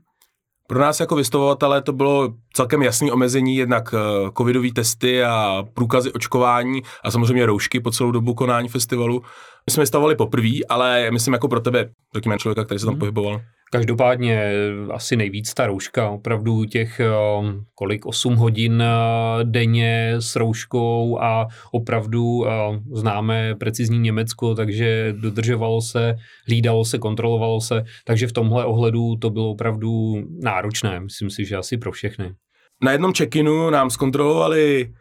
Pro 0.69 0.81
nás 0.81 1.01
jako 1.01 1.17
vystavovatele 1.17 1.83
to 1.83 1.93
bylo 1.93 2.35
celkem 2.53 2.83
jasné 2.83 3.13
omezení, 3.13 3.57
jednak 3.57 3.95
eh, 3.95 4.31
covidové 4.39 4.69
testy 4.75 5.25
a 5.25 5.65
průkazy 5.75 6.13
očkování 6.13 6.83
a 7.05 7.11
samozřejmě 7.11 7.47
roušky 7.47 7.81
po 7.81 7.91
celou 7.91 8.11
dobu 8.11 8.35
konání 8.35 8.69
festivalu. 8.69 9.23
My 9.67 9.73
jsme 9.73 9.83
vystavovali 9.83 10.17
poprvé, 10.17 10.49
ale 10.69 11.11
myslím 11.11 11.35
jako 11.35 11.49
pro 11.49 11.61
tebe, 11.61 11.89
takový 12.13 12.39
člověka, 12.39 12.65
který 12.65 12.79
se 12.79 12.87
tam 12.87 12.95
hmm. 12.95 12.99
pohyboval. 12.99 13.41
Každopádně 13.75 14.53
asi 14.91 15.17
nejvíc 15.17 15.55
ta 15.55 15.67
rouška, 15.67 16.11
opravdu 16.11 16.65
těch 16.65 17.01
um, 17.41 17.65
kolik 17.75 18.07
8 18.07 18.35
hodin 18.35 18.83
uh, 18.83 19.45
denně 19.45 20.15
s 20.19 20.37
rouškou 20.37 21.19
a 21.21 21.49
opravdu 21.73 22.45
známe 22.93 23.55
precizní 23.55 23.99
Německo, 23.99 24.55
takže 24.55 25.15
dodržovalo 25.17 25.81
se, 25.81 26.17
hlídalo 26.47 26.85
se, 26.85 26.99
kontrolovalo 26.99 27.61
se, 27.61 27.85
takže 28.05 28.27
v 28.27 28.33
tomhle 28.33 28.65
ohledu 28.65 29.17
to 29.17 29.31
bylo 29.31 29.51
opravdu 29.51 30.15
náročné, 30.43 31.01
myslím 31.01 31.31
si, 31.31 31.45
že 31.45 31.57
asi 31.57 31.79
pro 31.79 31.93
všechny. 31.93 32.35
Na 32.83 32.93
jednom 32.93 33.13
check-inu 33.13 33.71
nám 33.71 33.91
zkontrolovali 33.91 34.93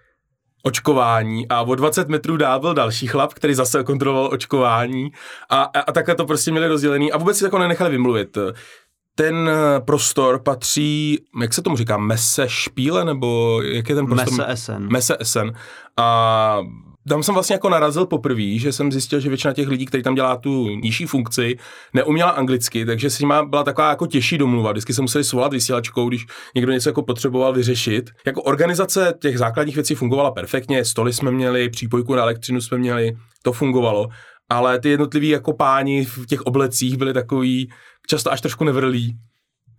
očkování 0.63 1.47
a 1.47 1.61
o 1.61 1.75
20 1.75 2.09
metrů 2.09 2.37
dál 2.37 2.59
byl 2.59 2.73
další 2.73 3.07
chlap, 3.07 3.33
který 3.33 3.53
zase 3.53 3.83
kontroloval 3.83 4.29
očkování 4.33 5.11
a, 5.49 5.61
a, 5.61 5.79
a 5.79 5.91
takhle 5.91 6.15
to 6.15 6.25
prostě 6.25 6.51
měli 6.51 6.67
rozdělený 6.67 7.11
a 7.11 7.17
vůbec 7.17 7.37
si 7.37 7.43
jako 7.43 7.59
nenechali 7.59 7.91
vymluvit. 7.91 8.37
Ten 9.15 9.49
prostor 9.85 10.39
patří, 10.39 11.19
jak 11.41 11.53
se 11.53 11.61
tomu 11.61 11.77
říká, 11.77 11.97
mese 11.97 12.49
špíle, 12.49 13.05
nebo 13.05 13.61
jak 13.61 13.89
je 13.89 13.95
ten 13.95 14.05
prostor? 14.05 14.31
Mese 14.31 14.51
Essen. 14.51 14.87
Mese 14.91 15.17
Essen. 15.19 15.53
A 15.97 16.59
tam 17.09 17.23
jsem 17.23 17.33
vlastně 17.33 17.53
jako 17.53 17.69
narazil 17.69 18.05
poprvé, 18.05 18.57
že 18.57 18.71
jsem 18.71 18.91
zjistil, 18.91 19.19
že 19.19 19.29
většina 19.29 19.53
těch 19.53 19.67
lidí, 19.67 19.85
kteří 19.85 20.03
tam 20.03 20.15
dělá 20.15 20.37
tu 20.37 20.67
nižší 20.67 21.05
funkci, 21.05 21.57
neuměla 21.93 22.29
anglicky, 22.29 22.85
takže 22.85 23.09
s 23.09 23.19
nima 23.19 23.45
byla 23.45 23.63
taková 23.63 23.89
jako 23.89 24.07
těžší 24.07 24.37
domluva. 24.37 24.71
Vždycky 24.71 24.93
se 24.93 25.01
museli 25.01 25.23
svolat 25.23 25.53
vysílačkou, 25.53 26.09
když 26.09 26.25
někdo 26.55 26.71
něco 26.71 26.89
jako 26.89 27.03
potřeboval 27.03 27.53
vyřešit. 27.53 28.09
Jako 28.25 28.41
organizace 28.41 29.13
těch 29.21 29.37
základních 29.37 29.75
věcí 29.75 29.95
fungovala 29.95 30.31
perfektně, 30.31 30.85
stoly 30.85 31.13
jsme 31.13 31.31
měli, 31.31 31.69
přípojku 31.69 32.15
na 32.15 32.21
elektřinu 32.21 32.61
jsme 32.61 32.77
měli, 32.77 33.11
to 33.43 33.53
fungovalo, 33.53 34.07
ale 34.49 34.79
ty 34.79 34.89
jednotliví 34.89 35.29
jako 35.29 35.53
páni 35.53 36.05
v 36.05 36.25
těch 36.25 36.41
oblecích 36.41 36.97
byli 36.97 37.13
takový 37.13 37.69
často 38.07 38.31
až 38.31 38.41
trošku 38.41 38.63
nevrlí 38.63 39.17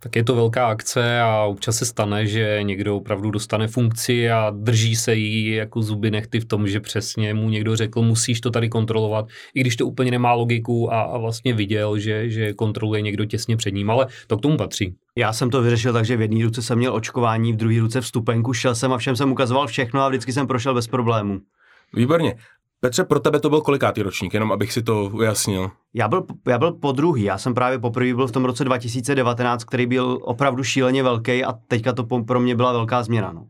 tak 0.03 0.15
je 0.15 0.23
to 0.23 0.35
velká 0.35 0.67
akce 0.67 1.19
a 1.19 1.43
občas 1.43 1.77
se 1.77 1.85
stane, 1.85 2.27
že 2.27 2.59
někdo 2.63 2.97
opravdu 2.97 3.31
dostane 3.31 3.67
funkci 3.67 4.31
a 4.31 4.51
drží 4.55 4.95
se 4.95 5.15
jí 5.15 5.51
jako 5.51 5.81
zuby 5.81 6.11
nechty 6.11 6.39
v 6.39 6.45
tom, 6.45 6.67
že 6.67 6.79
přesně 6.79 7.33
mu 7.33 7.49
někdo 7.49 7.75
řekl, 7.75 8.01
musíš 8.01 8.41
to 8.41 8.51
tady 8.51 8.69
kontrolovat, 8.69 9.25
i 9.55 9.59
když 9.61 9.75
to 9.75 9.87
úplně 9.87 10.11
nemá 10.11 10.33
logiku 10.33 10.93
a, 10.93 11.01
a 11.01 11.17
vlastně 11.17 11.53
viděl, 11.53 11.99
že, 11.99 12.29
že 12.29 12.53
kontroluje 12.53 13.01
někdo 13.01 13.25
těsně 13.25 13.57
před 13.57 13.73
ním, 13.73 13.89
ale 13.89 14.07
to 14.27 14.37
k 14.37 14.41
tomu 14.41 14.57
patří. 14.57 14.95
Já 15.17 15.33
jsem 15.33 15.49
to 15.49 15.61
vyřešil 15.61 15.93
tak, 15.93 16.05
že 16.05 16.17
v 16.17 16.21
jedné 16.21 16.43
ruce 16.43 16.61
jsem 16.61 16.77
měl 16.77 16.93
očkování, 16.93 17.53
v 17.53 17.57
druhé 17.57 17.79
ruce 17.79 18.01
vstupenku, 18.01 18.53
šel 18.53 18.75
jsem 18.75 18.93
a 18.93 18.97
všem 18.97 19.15
jsem 19.15 19.31
ukazoval 19.31 19.67
všechno 19.67 20.01
a 20.01 20.09
vždycky 20.09 20.33
jsem 20.33 20.47
prošel 20.47 20.73
bez 20.73 20.87
problémů. 20.87 21.39
Výborně. 21.93 22.35
Petře, 22.83 23.03
pro 23.03 23.19
tebe 23.19 23.39
to 23.39 23.49
byl 23.49 23.61
kolikátý 23.61 24.01
ročník, 24.01 24.33
jenom 24.33 24.51
abych 24.51 24.73
si 24.73 24.81
to 24.81 25.09
ujasnil. 25.13 25.71
Já 25.93 26.07
byl, 26.07 26.25
já 26.47 26.57
byl 26.57 26.71
po 26.71 26.91
druhý, 26.91 27.23
já 27.23 27.37
jsem 27.37 27.53
právě 27.53 27.79
poprvé 27.79 28.13
byl 28.13 28.27
v 28.27 28.31
tom 28.31 28.45
roce 28.45 28.63
2019, 28.63 29.63
který 29.63 29.85
byl 29.85 30.19
opravdu 30.21 30.63
šíleně 30.63 31.03
velký 31.03 31.43
a 31.43 31.53
teďka 31.67 31.93
to 31.93 32.03
pro 32.03 32.39
mě 32.39 32.55
byla 32.55 32.71
velká 32.71 33.03
změna. 33.03 33.31
No. 33.31 33.47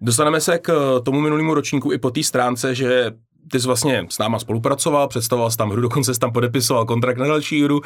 Dostaneme 0.00 0.40
se 0.40 0.58
k 0.58 1.00
tomu 1.04 1.20
minulému 1.20 1.54
ročníku 1.54 1.92
i 1.92 1.98
po 1.98 2.10
té 2.10 2.22
stránce, 2.22 2.74
že 2.74 3.12
ty 3.50 3.60
jsi 3.60 3.66
vlastně 3.66 4.06
s 4.10 4.18
náma 4.18 4.38
spolupracoval, 4.38 5.08
představoval 5.08 5.50
jsi 5.50 5.56
tam 5.56 5.70
hru, 5.70 5.80
dokonce 5.88 6.14
jsi 6.14 6.20
tam 6.20 6.32
podepisoval 6.32 6.84
kontrakt 6.84 7.18
na 7.18 7.26
další 7.26 7.64
hru. 7.64 7.80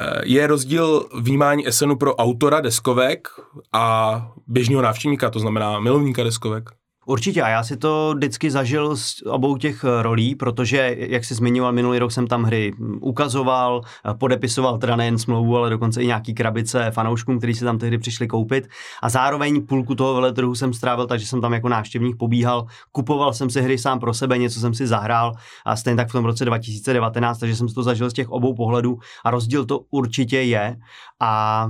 Eh, 0.00 0.20
je 0.24 0.46
rozdíl 0.46 1.08
vnímání 1.20 1.64
SNu 1.70 1.96
pro 1.96 2.16
autora 2.16 2.60
deskovek 2.60 3.28
a 3.72 4.26
běžného 4.46 4.82
návštěvníka, 4.82 5.30
to 5.30 5.38
znamená 5.38 5.80
milovníka 5.80 6.24
deskovek? 6.24 6.79
Určitě 7.10 7.42
a 7.42 7.48
já 7.48 7.62
si 7.62 7.76
to 7.76 8.12
vždycky 8.16 8.50
zažil 8.50 8.96
z 8.96 9.22
obou 9.26 9.56
těch 9.56 9.84
eh, 9.84 10.02
rolí, 10.02 10.34
protože, 10.34 10.96
jak 10.98 11.24
jsi 11.24 11.34
zmiňoval, 11.34 11.72
minulý 11.72 11.98
rok 11.98 12.12
jsem 12.12 12.26
tam 12.26 12.42
hry 12.42 12.72
hm, 12.78 12.98
ukazoval, 13.00 13.80
eh, 14.10 14.14
podepisoval 14.14 14.78
teda 14.78 14.96
nejen 14.96 15.18
smlouvu, 15.18 15.56
ale 15.56 15.70
dokonce 15.70 16.02
i 16.02 16.06
nějaký 16.06 16.34
krabice 16.34 16.90
fanouškům, 16.90 17.38
kteří 17.38 17.54
si 17.54 17.64
tam 17.64 17.78
tehdy 17.78 17.98
přišli 17.98 18.28
koupit. 18.28 18.68
A 19.02 19.08
zároveň 19.08 19.66
půlku 19.66 19.94
toho 19.94 20.14
veletrhu 20.14 20.54
jsem 20.54 20.72
strávil, 20.72 21.06
takže 21.06 21.26
jsem 21.26 21.40
tam 21.40 21.52
jako 21.52 21.68
návštěvník 21.68 22.16
pobíhal, 22.16 22.66
kupoval 22.92 23.32
jsem 23.32 23.50
si 23.50 23.62
hry 23.62 23.78
sám 23.78 24.00
pro 24.00 24.14
sebe, 24.14 24.38
něco 24.38 24.60
jsem 24.60 24.74
si 24.74 24.86
zahrál 24.86 25.32
a 25.66 25.76
stejně 25.76 25.96
tak 25.96 26.08
v 26.08 26.12
tom 26.12 26.24
roce 26.24 26.44
2019, 26.44 27.38
takže 27.38 27.56
jsem 27.56 27.68
si 27.68 27.74
to 27.74 27.82
zažil 27.82 28.10
z 28.10 28.12
těch 28.12 28.30
obou 28.30 28.54
pohledů 28.54 28.98
a 29.24 29.30
rozdíl 29.30 29.64
to 29.64 29.80
určitě 29.90 30.42
je. 30.42 30.76
A 31.20 31.66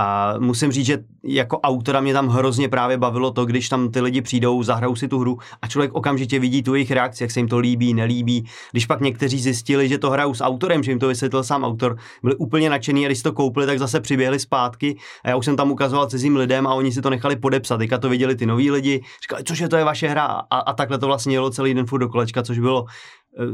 a 0.00 0.34
musím 0.38 0.72
říct, 0.72 0.86
že 0.86 0.98
jako 1.24 1.60
autora 1.60 2.00
mě 2.00 2.12
tam 2.12 2.28
hrozně 2.28 2.68
právě 2.68 2.98
bavilo 2.98 3.30
to, 3.30 3.46
když 3.46 3.68
tam 3.68 3.90
ty 3.90 4.00
lidi 4.00 4.22
přijdou, 4.22 4.62
zahrajou 4.62 4.96
si 4.96 5.08
tu 5.08 5.18
hru 5.18 5.38
a 5.62 5.68
člověk 5.68 5.94
okamžitě 5.94 6.38
vidí 6.38 6.62
tu 6.62 6.74
jejich 6.74 6.90
reakci, 6.90 7.24
jak 7.24 7.30
se 7.30 7.40
jim 7.40 7.48
to 7.48 7.58
líbí, 7.58 7.94
nelíbí. 7.94 8.44
Když 8.70 8.86
pak 8.86 9.00
někteří 9.00 9.40
zjistili, 9.40 9.88
že 9.88 9.98
to 9.98 10.10
hrajou 10.10 10.34
s 10.34 10.44
autorem, 10.44 10.82
že 10.82 10.90
jim 10.90 10.98
to 10.98 11.08
vysvětlil 11.08 11.44
sám 11.44 11.64
autor, 11.64 11.96
byli 12.22 12.36
úplně 12.36 12.70
nadšení 12.70 13.04
a 13.04 13.08
když 13.08 13.22
to 13.22 13.32
koupili, 13.32 13.66
tak 13.66 13.78
zase 13.78 14.00
přiběhli 14.00 14.38
zpátky. 14.38 14.96
A 15.24 15.28
já 15.28 15.36
už 15.36 15.44
jsem 15.44 15.56
tam 15.56 15.70
ukazoval 15.70 16.06
cizím 16.06 16.36
lidem 16.36 16.66
a 16.66 16.74
oni 16.74 16.92
si 16.92 17.02
to 17.02 17.10
nechali 17.10 17.36
podepsat. 17.36 17.76
Teďka 17.76 17.98
to 17.98 18.08
viděli 18.08 18.36
ty 18.36 18.46
noví 18.46 18.70
lidi, 18.70 19.02
říkali, 19.22 19.44
cože 19.44 19.68
to 19.68 19.76
je 19.76 19.84
vaše 19.84 20.08
hra. 20.08 20.24
A, 20.24 20.58
a 20.58 20.72
takhle 20.72 20.98
to 20.98 21.06
vlastně 21.06 21.36
jelo 21.36 21.50
celý 21.50 21.74
den 21.74 21.86
furt 21.86 22.00
do 22.00 22.08
kolečka, 22.08 22.42
což 22.42 22.58
bylo 22.58 22.86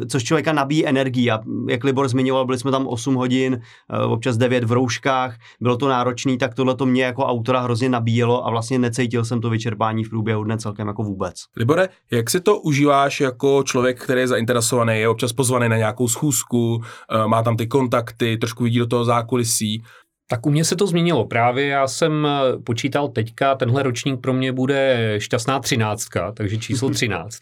což 0.09 0.25
člověka 0.25 0.53
nabíjí 0.53 0.87
energii. 0.87 1.31
A 1.31 1.41
jak 1.69 1.85
Libor 1.85 2.09
zmiňoval, 2.09 2.47
byli 2.47 2.59
jsme 2.59 2.71
tam 2.71 2.87
8 2.87 3.15
hodin, 3.15 3.61
eh, 3.91 3.99
občas 3.99 4.37
9 4.37 4.65
v 4.65 4.73
rouškách, 4.73 5.37
bylo 5.61 5.77
to 5.77 5.89
náročné, 5.89 6.37
tak 6.37 6.55
tohle 6.55 6.77
to 6.77 6.87
mě 6.87 7.05
jako 7.05 7.27
autora 7.27 7.61
hrozně 7.61 7.89
nabíjelo 7.89 8.47
a 8.47 8.51
vlastně 8.51 8.79
necítil 8.79 9.25
jsem 9.25 9.41
to 9.41 9.51
vyčerpání 9.51 10.05
v 10.05 10.11
průběhu 10.11 10.45
dne 10.45 10.59
celkem 10.59 10.89
jako 10.89 11.03
vůbec. 11.03 11.35
Libore, 11.57 11.89
jak 12.11 12.31
si 12.31 12.41
to 12.41 12.61
užíváš 12.61 13.21
jako 13.21 13.63
člověk, 13.63 14.03
který 14.05 14.21
je 14.21 14.29
zainteresovaný, 14.29 15.01
je 15.01 15.09
občas 15.09 15.33
pozvaný 15.33 15.69
na 15.69 15.77
nějakou 15.77 16.09
schůzku, 16.09 16.83
eh, 17.11 17.29
má 17.29 17.43
tam 17.43 17.57
ty 17.57 17.67
kontakty, 17.67 18.37
trošku 18.37 18.65
vidí 18.65 18.79
do 18.79 18.87
toho 18.87 19.05
zákulisí. 19.05 19.83
Tak 20.31 20.47
u 20.47 20.51
mě 20.51 20.65
se 20.65 20.77
to 20.77 20.87
změnilo. 20.87 21.27
Právě 21.27 21.67
já 21.67 21.89
jsem 21.89 22.27
eh, 22.27 22.59
počítal 22.59 23.09
teďka, 23.09 23.55
tenhle 23.55 23.83
ročník 23.83 24.21
pro 24.21 24.33
mě 24.33 24.53
bude 24.53 25.15
šťastná 25.19 25.61
třináctka, 25.61 26.33
takže 26.33 26.59
číslo 26.59 26.91
13. 26.95 27.41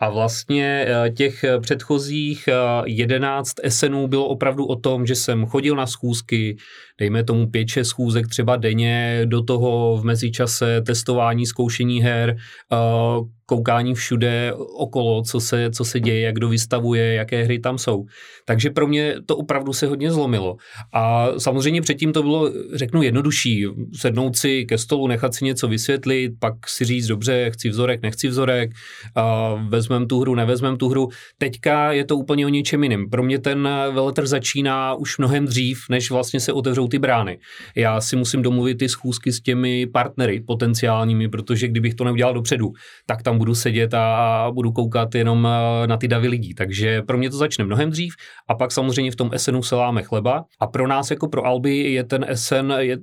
A 0.00 0.10
vlastně 0.10 0.86
eh, 0.88 1.10
těch 1.10 1.44
předchozích 1.60 2.48
11 2.84 3.54
eh, 3.62 3.70
SNů 3.70 4.08
bylo 4.08 4.26
opravdu 4.26 4.66
o 4.66 4.76
tom, 4.76 5.06
že 5.06 5.14
jsem 5.14 5.46
chodil 5.46 5.76
na 5.76 5.86
schůzky, 5.86 6.56
dejme 7.00 7.24
tomu 7.24 7.46
5-6 7.46 7.82
schůzek 7.82 8.28
třeba 8.28 8.56
denně, 8.56 9.22
do 9.24 9.42
toho 9.42 9.96
v 9.96 10.04
mezičase 10.04 10.82
testování, 10.86 11.46
zkoušení 11.46 12.02
her, 12.02 12.36
koukání 13.46 13.94
všude 13.94 14.52
okolo, 14.78 15.22
co 15.22 15.40
se, 15.40 15.70
co 15.70 15.84
se 15.84 16.00
děje, 16.00 16.20
jak 16.20 16.34
kdo 16.34 16.48
vystavuje, 16.48 17.14
jaké 17.14 17.44
hry 17.44 17.58
tam 17.58 17.78
jsou. 17.78 18.04
Takže 18.46 18.70
pro 18.70 18.86
mě 18.86 19.14
to 19.26 19.36
opravdu 19.36 19.72
se 19.72 19.86
hodně 19.86 20.10
zlomilo. 20.10 20.56
A 20.92 21.28
samozřejmě 21.38 21.82
předtím 21.82 22.12
to 22.12 22.22
bylo, 22.22 22.50
řeknu, 22.74 23.02
jednodušší. 23.02 23.66
Sednout 23.96 24.36
si 24.36 24.64
ke 24.64 24.78
stolu, 24.78 25.06
nechat 25.06 25.34
si 25.34 25.44
něco 25.44 25.68
vysvětlit, 25.68 26.32
pak 26.40 26.54
si 26.68 26.84
říct, 26.84 27.06
dobře, 27.06 27.50
chci 27.50 27.68
vzorek, 27.68 28.02
nechci 28.02 28.28
vzorek, 28.28 28.70
a 29.14 29.54
vezmem 29.68 30.06
tu 30.06 30.20
hru, 30.20 30.34
nevezmem 30.34 30.76
tu 30.76 30.88
hru. 30.88 31.08
Teďka 31.38 31.92
je 31.92 32.04
to 32.04 32.16
úplně 32.16 32.46
o 32.46 32.48
něčem 32.48 32.82
jiném. 32.82 33.10
Pro 33.10 33.22
mě 33.22 33.38
ten 33.38 33.68
veletrh 33.92 34.26
začíná 34.26 34.94
už 34.94 35.18
mnohem 35.18 35.44
dřív, 35.44 35.78
než 35.90 36.10
vlastně 36.10 36.40
se 36.40 36.52
otevřou 36.52 36.83
ty 36.88 36.98
brány. 36.98 37.38
Já 37.76 38.00
si 38.00 38.16
musím 38.16 38.42
domluvit 38.42 38.74
ty 38.74 38.88
schůzky 38.88 39.32
s 39.32 39.40
těmi 39.40 39.86
partnery 39.86 40.40
potenciálními, 40.40 41.28
protože 41.28 41.68
kdybych 41.68 41.94
to 41.94 42.04
neudělal 42.04 42.34
dopředu, 42.34 42.72
tak 43.06 43.22
tam 43.22 43.38
budu 43.38 43.54
sedět 43.54 43.94
a 43.94 44.46
budu 44.54 44.72
koukat 44.72 45.14
jenom 45.14 45.48
eh, 45.48 45.86
na 45.86 45.96
ty 45.96 46.08
davy 46.08 46.28
lidí. 46.28 46.54
Takže 46.54 47.02
pro 47.02 47.18
mě 47.18 47.30
to 47.30 47.36
začne 47.36 47.64
mnohem 47.64 47.90
dřív 47.90 48.14
a 48.48 48.54
pak 48.54 48.72
samozřejmě 48.72 49.10
v 49.10 49.16
tom 49.16 49.30
SNu 49.36 49.62
se 49.62 49.74
láme 49.74 50.02
chleba. 50.02 50.44
A 50.60 50.66
pro 50.66 50.88
nás 50.88 51.10
jako 51.10 51.28
pro 51.28 51.46
Alby 51.46 51.76
je 51.76 52.04
ten 52.04 52.26
SN 52.34 52.72
je, 52.78 52.98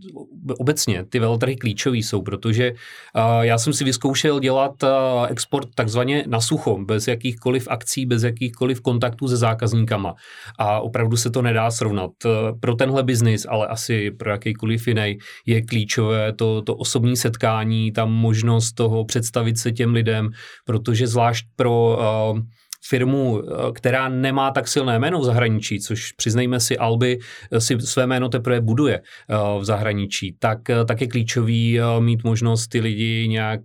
obecně 0.59 1.05
ty 1.09 1.19
veletrhy 1.19 1.55
klíčový 1.55 2.03
jsou, 2.03 2.21
protože 2.21 2.71
uh, 2.71 3.41
já 3.41 3.57
jsem 3.57 3.73
si 3.73 3.83
vyzkoušel 3.83 4.39
dělat 4.39 4.83
uh, 4.83 4.89
export 5.29 5.67
takzvaně 5.75 6.23
na 6.27 6.41
sucho, 6.41 6.77
bez 6.85 7.07
jakýchkoliv 7.07 7.67
akcí, 7.67 8.05
bez 8.05 8.23
jakýchkoliv 8.23 8.81
kontaktů 8.81 9.27
se 9.27 9.37
zákazníkama. 9.37 10.13
A 10.59 10.79
opravdu 10.79 11.17
se 11.17 11.29
to 11.29 11.41
nedá 11.41 11.71
srovnat. 11.71 12.11
Pro 12.59 12.75
tenhle 12.75 13.03
biznis, 13.03 13.45
ale 13.49 13.67
asi 13.71 14.11
pro 14.11 14.31
jakýkoliv 14.31 14.87
jiný, 14.87 15.17
je 15.45 15.61
klíčové 15.61 16.33
to, 16.33 16.61
to 16.61 16.75
osobní 16.75 17.17
setkání, 17.17 17.91
ta 17.91 18.05
možnost 18.05 18.71
toho 18.71 19.05
představit 19.05 19.57
se 19.57 19.71
těm 19.71 19.93
lidem, 19.93 20.29
protože 20.65 21.07
zvlášť 21.07 21.45
pro 21.55 21.97
uh, 21.97 22.39
firmu, 22.85 23.41
eh, 23.41 23.71
která 23.73 24.09
nemá 24.09 24.51
tak 24.51 24.67
silné 24.67 24.99
jméno 24.99 25.19
v 25.19 25.23
zahraničí, 25.23 25.79
což 25.79 26.11
přiznejme 26.11 26.59
si, 26.59 26.77
Alby 26.77 27.19
eh, 27.51 27.61
si 27.61 27.81
své 27.81 28.07
jméno 28.07 28.29
teprve 28.29 28.61
buduje 28.61 29.01
eh, 29.01 29.35
v 29.59 29.65
zahraničí, 29.65 30.35
tak, 30.39 30.59
tak 30.85 31.01
je 31.01 31.07
klíčový 31.07 31.79
mít 31.99 32.23
možnost 32.23 32.67
ty 32.67 32.79
lidi 32.79 33.27
nějak 33.27 33.61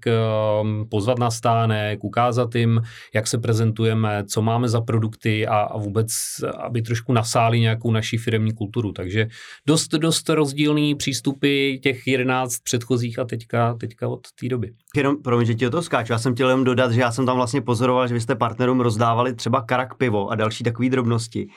pozvat 0.90 1.18
na 1.18 1.30
stánek, 1.30 2.04
ukázat 2.04 2.54
jim, 2.54 2.82
jak 3.14 3.26
se 3.26 3.38
prezentujeme, 3.38 4.24
co 4.24 4.42
máme 4.42 4.68
za 4.68 4.80
produkty 4.80 5.46
a, 5.46 5.58
a 5.58 5.78
vůbec, 5.78 6.10
aby 6.58 6.82
trošku 6.82 7.12
nasáli 7.12 7.60
nějakou 7.60 7.90
naší 7.90 8.16
firmní 8.16 8.52
kulturu. 8.52 8.92
Takže 8.92 9.26
dost, 9.66 9.88
dost 9.88 10.28
rozdílný 10.28 10.94
přístupy 10.94 11.78
těch 11.78 12.06
11 12.06 12.58
předchozích 12.58 13.18
a 13.18 13.24
teďka, 13.24 13.74
teďka 13.74 14.08
od 14.08 14.20
té 14.40 14.48
doby. 14.48 14.72
Jenom, 14.96 15.22
promiň, 15.22 15.46
že 15.46 15.54
ti 15.54 15.70
to 15.70 15.82
skáču. 15.82 16.12
Já 16.12 16.18
jsem 16.18 16.34
chtěl 16.34 16.48
jenom 16.48 16.64
dodat, 16.64 16.92
že 16.92 17.00
já 17.00 17.12
jsem 17.12 17.26
tam 17.26 17.36
vlastně 17.36 17.60
pozoroval, 17.60 18.08
že 18.08 18.14
vy 18.14 18.20
jste 18.20 18.34
partnerům 18.34 18.80
rozdávali 18.80 19.34
třeba 19.34 19.60
karak 19.60 19.94
pivo 19.94 20.28
a 20.28 20.34
další 20.34 20.64
takové 20.64 20.88
drobnosti. 20.88 21.48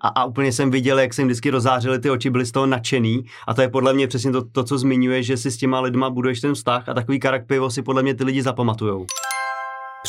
A, 0.00 0.08
a 0.08 0.24
úplně 0.24 0.52
jsem 0.52 0.70
viděl, 0.70 0.98
jak 0.98 1.14
se 1.14 1.22
jim 1.22 1.28
vždycky 1.28 1.50
rozářily 1.50 1.98
ty 1.98 2.10
oči, 2.10 2.30
byli 2.30 2.46
z 2.46 2.52
toho 2.52 2.66
nadšený. 2.66 3.24
A 3.46 3.54
to 3.54 3.62
je 3.62 3.68
podle 3.68 3.92
mě 3.92 4.06
přesně 4.06 4.32
to, 4.32 4.44
to 4.44 4.64
co 4.64 4.78
zmiňuje, 4.78 5.22
že 5.22 5.36
si 5.36 5.50
s 5.50 5.56
těma 5.56 5.80
lidma 5.80 6.10
buduješ 6.10 6.40
ten 6.40 6.54
vztah 6.54 6.88
a 6.88 6.94
takový 6.94 7.20
karak 7.20 7.46
pivo 7.46 7.70
si 7.70 7.82
podle 7.82 8.02
mě 8.02 8.14
ty 8.14 8.24
lidi 8.24 8.42
zapamatujou. 8.42 9.06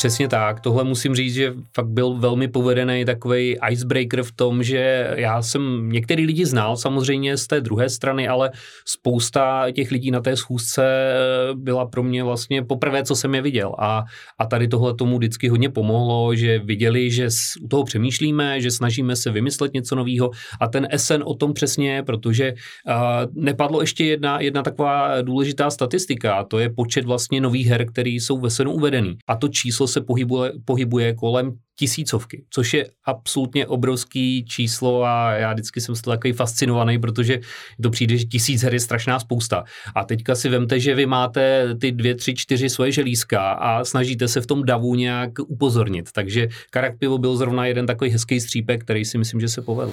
Přesně 0.00 0.28
tak. 0.28 0.60
Tohle 0.60 0.84
musím 0.84 1.14
říct, 1.14 1.34
že 1.34 1.54
fakt 1.74 1.88
byl 1.88 2.14
velmi 2.14 2.48
povedený 2.48 3.04
takový 3.04 3.56
icebreaker 3.70 4.22
v 4.22 4.32
tom, 4.32 4.62
že 4.62 5.10
já 5.16 5.42
jsem 5.42 5.88
některý 5.88 6.26
lidi 6.26 6.46
znal 6.46 6.76
samozřejmě 6.76 7.36
z 7.36 7.46
té 7.46 7.60
druhé 7.60 7.88
strany, 7.88 8.28
ale 8.28 8.50
spousta 8.84 9.70
těch 9.70 9.90
lidí 9.90 10.10
na 10.10 10.20
té 10.20 10.36
schůzce 10.36 10.84
eh, 10.84 11.54
byla 11.54 11.86
pro 11.86 12.02
mě 12.02 12.24
vlastně 12.24 12.62
poprvé, 12.64 13.04
co 13.04 13.16
jsem 13.16 13.34
je 13.34 13.42
viděl. 13.42 13.74
A, 13.78 14.04
a 14.38 14.46
tady 14.46 14.68
tohle 14.68 14.94
tomu 14.94 15.18
vždycky 15.18 15.48
hodně 15.48 15.68
pomohlo, 15.68 16.34
že 16.34 16.58
viděli, 16.58 17.10
že 17.10 17.28
u 17.62 17.68
toho 17.68 17.84
přemýšlíme, 17.84 18.60
že 18.60 18.70
snažíme 18.70 19.16
se 19.16 19.30
vymyslet 19.30 19.74
něco 19.74 19.94
nového. 19.94 20.30
A 20.60 20.68
ten 20.68 20.88
SN 20.96 21.22
o 21.24 21.34
tom 21.34 21.52
přesně, 21.52 22.02
protože 22.02 22.52
uh, 22.52 22.94
nepadlo 23.42 23.80
ještě 23.80 24.04
jedna, 24.04 24.40
jedna 24.40 24.62
taková 24.62 25.22
důležitá 25.22 25.70
statistika, 25.70 26.34
a 26.34 26.44
to 26.44 26.58
je 26.58 26.70
počet 26.70 27.04
vlastně 27.04 27.40
nových 27.40 27.66
her, 27.66 27.86
které 27.86 28.10
jsou 28.10 28.38
ve 28.38 28.50
SNu 28.50 28.72
uvedený. 28.72 29.16
A 29.28 29.36
to 29.36 29.48
číslo 29.48 29.89
se 29.90 30.00
pohybuje, 30.00 30.52
pohybuje 30.64 31.14
kolem 31.14 31.52
tisícovky, 31.78 32.44
což 32.50 32.74
je 32.74 32.86
absolutně 33.04 33.66
obrovský 33.66 34.44
číslo 34.44 35.04
a 35.04 35.32
já 35.32 35.52
vždycky 35.52 35.80
jsem 35.80 35.94
z 35.94 36.02
toho 36.02 36.16
takový 36.16 36.32
fascinovaný, 36.32 36.98
protože 36.98 37.40
to 37.82 37.90
přijde, 37.90 38.16
že 38.16 38.24
tisíc 38.24 38.62
her 38.62 38.74
je 38.74 38.80
strašná 38.80 39.18
spousta. 39.18 39.64
A 39.94 40.04
teďka 40.04 40.34
si 40.34 40.48
vemte, 40.48 40.80
že 40.80 40.94
vy 40.94 41.06
máte 41.06 41.74
ty 41.80 41.92
dvě, 41.92 42.14
tři, 42.14 42.34
čtyři 42.34 42.68
svoje 42.68 42.92
želízka 42.92 43.52
a 43.52 43.84
snažíte 43.84 44.28
se 44.28 44.40
v 44.40 44.46
tom 44.46 44.64
davu 44.64 44.94
nějak 44.94 45.30
upozornit. 45.46 46.12
Takže 46.12 46.48
Karak 46.70 46.98
pivo 46.98 47.18
byl 47.18 47.36
zrovna 47.36 47.66
jeden 47.66 47.86
takový 47.86 48.10
hezký 48.10 48.40
střípek, 48.40 48.84
který 48.84 49.04
si 49.04 49.18
myslím, 49.18 49.40
že 49.40 49.48
se 49.48 49.62
povedl. 49.62 49.92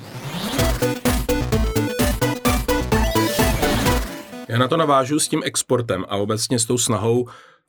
Já 4.49 4.57
na 4.57 4.67
to 4.67 4.77
navážu 4.77 5.19
s 5.19 5.27
tím 5.27 5.41
exportem 5.45 6.05
a 6.09 6.17
obecně 6.17 6.59
s 6.59 6.65
tou 6.65 6.77
snahou 6.77 7.27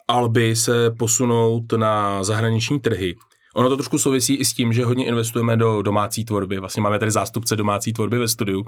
Alby 0.09 0.57
se 0.57 0.91
posunout 0.91 1.73
na 1.73 2.25
zahraniční 2.25 2.81
trhy. 2.81 3.17
Ono 3.55 3.69
to 3.69 3.77
trošku 3.77 3.99
souvisí 3.99 4.35
i 4.35 4.45
s 4.45 4.55
tím, 4.55 4.73
že 4.73 4.85
hodně 4.85 5.07
investujeme 5.07 5.57
do 5.57 5.83
domácí 5.83 6.25
tvorby. 6.25 6.59
Vlastně 6.59 6.83
máme 6.83 6.99
tady 6.99 7.11
zástupce 7.11 7.57
domácí 7.57 7.93
tvorby 7.93 8.19
ve 8.19 8.29
studiu. 8.29 8.65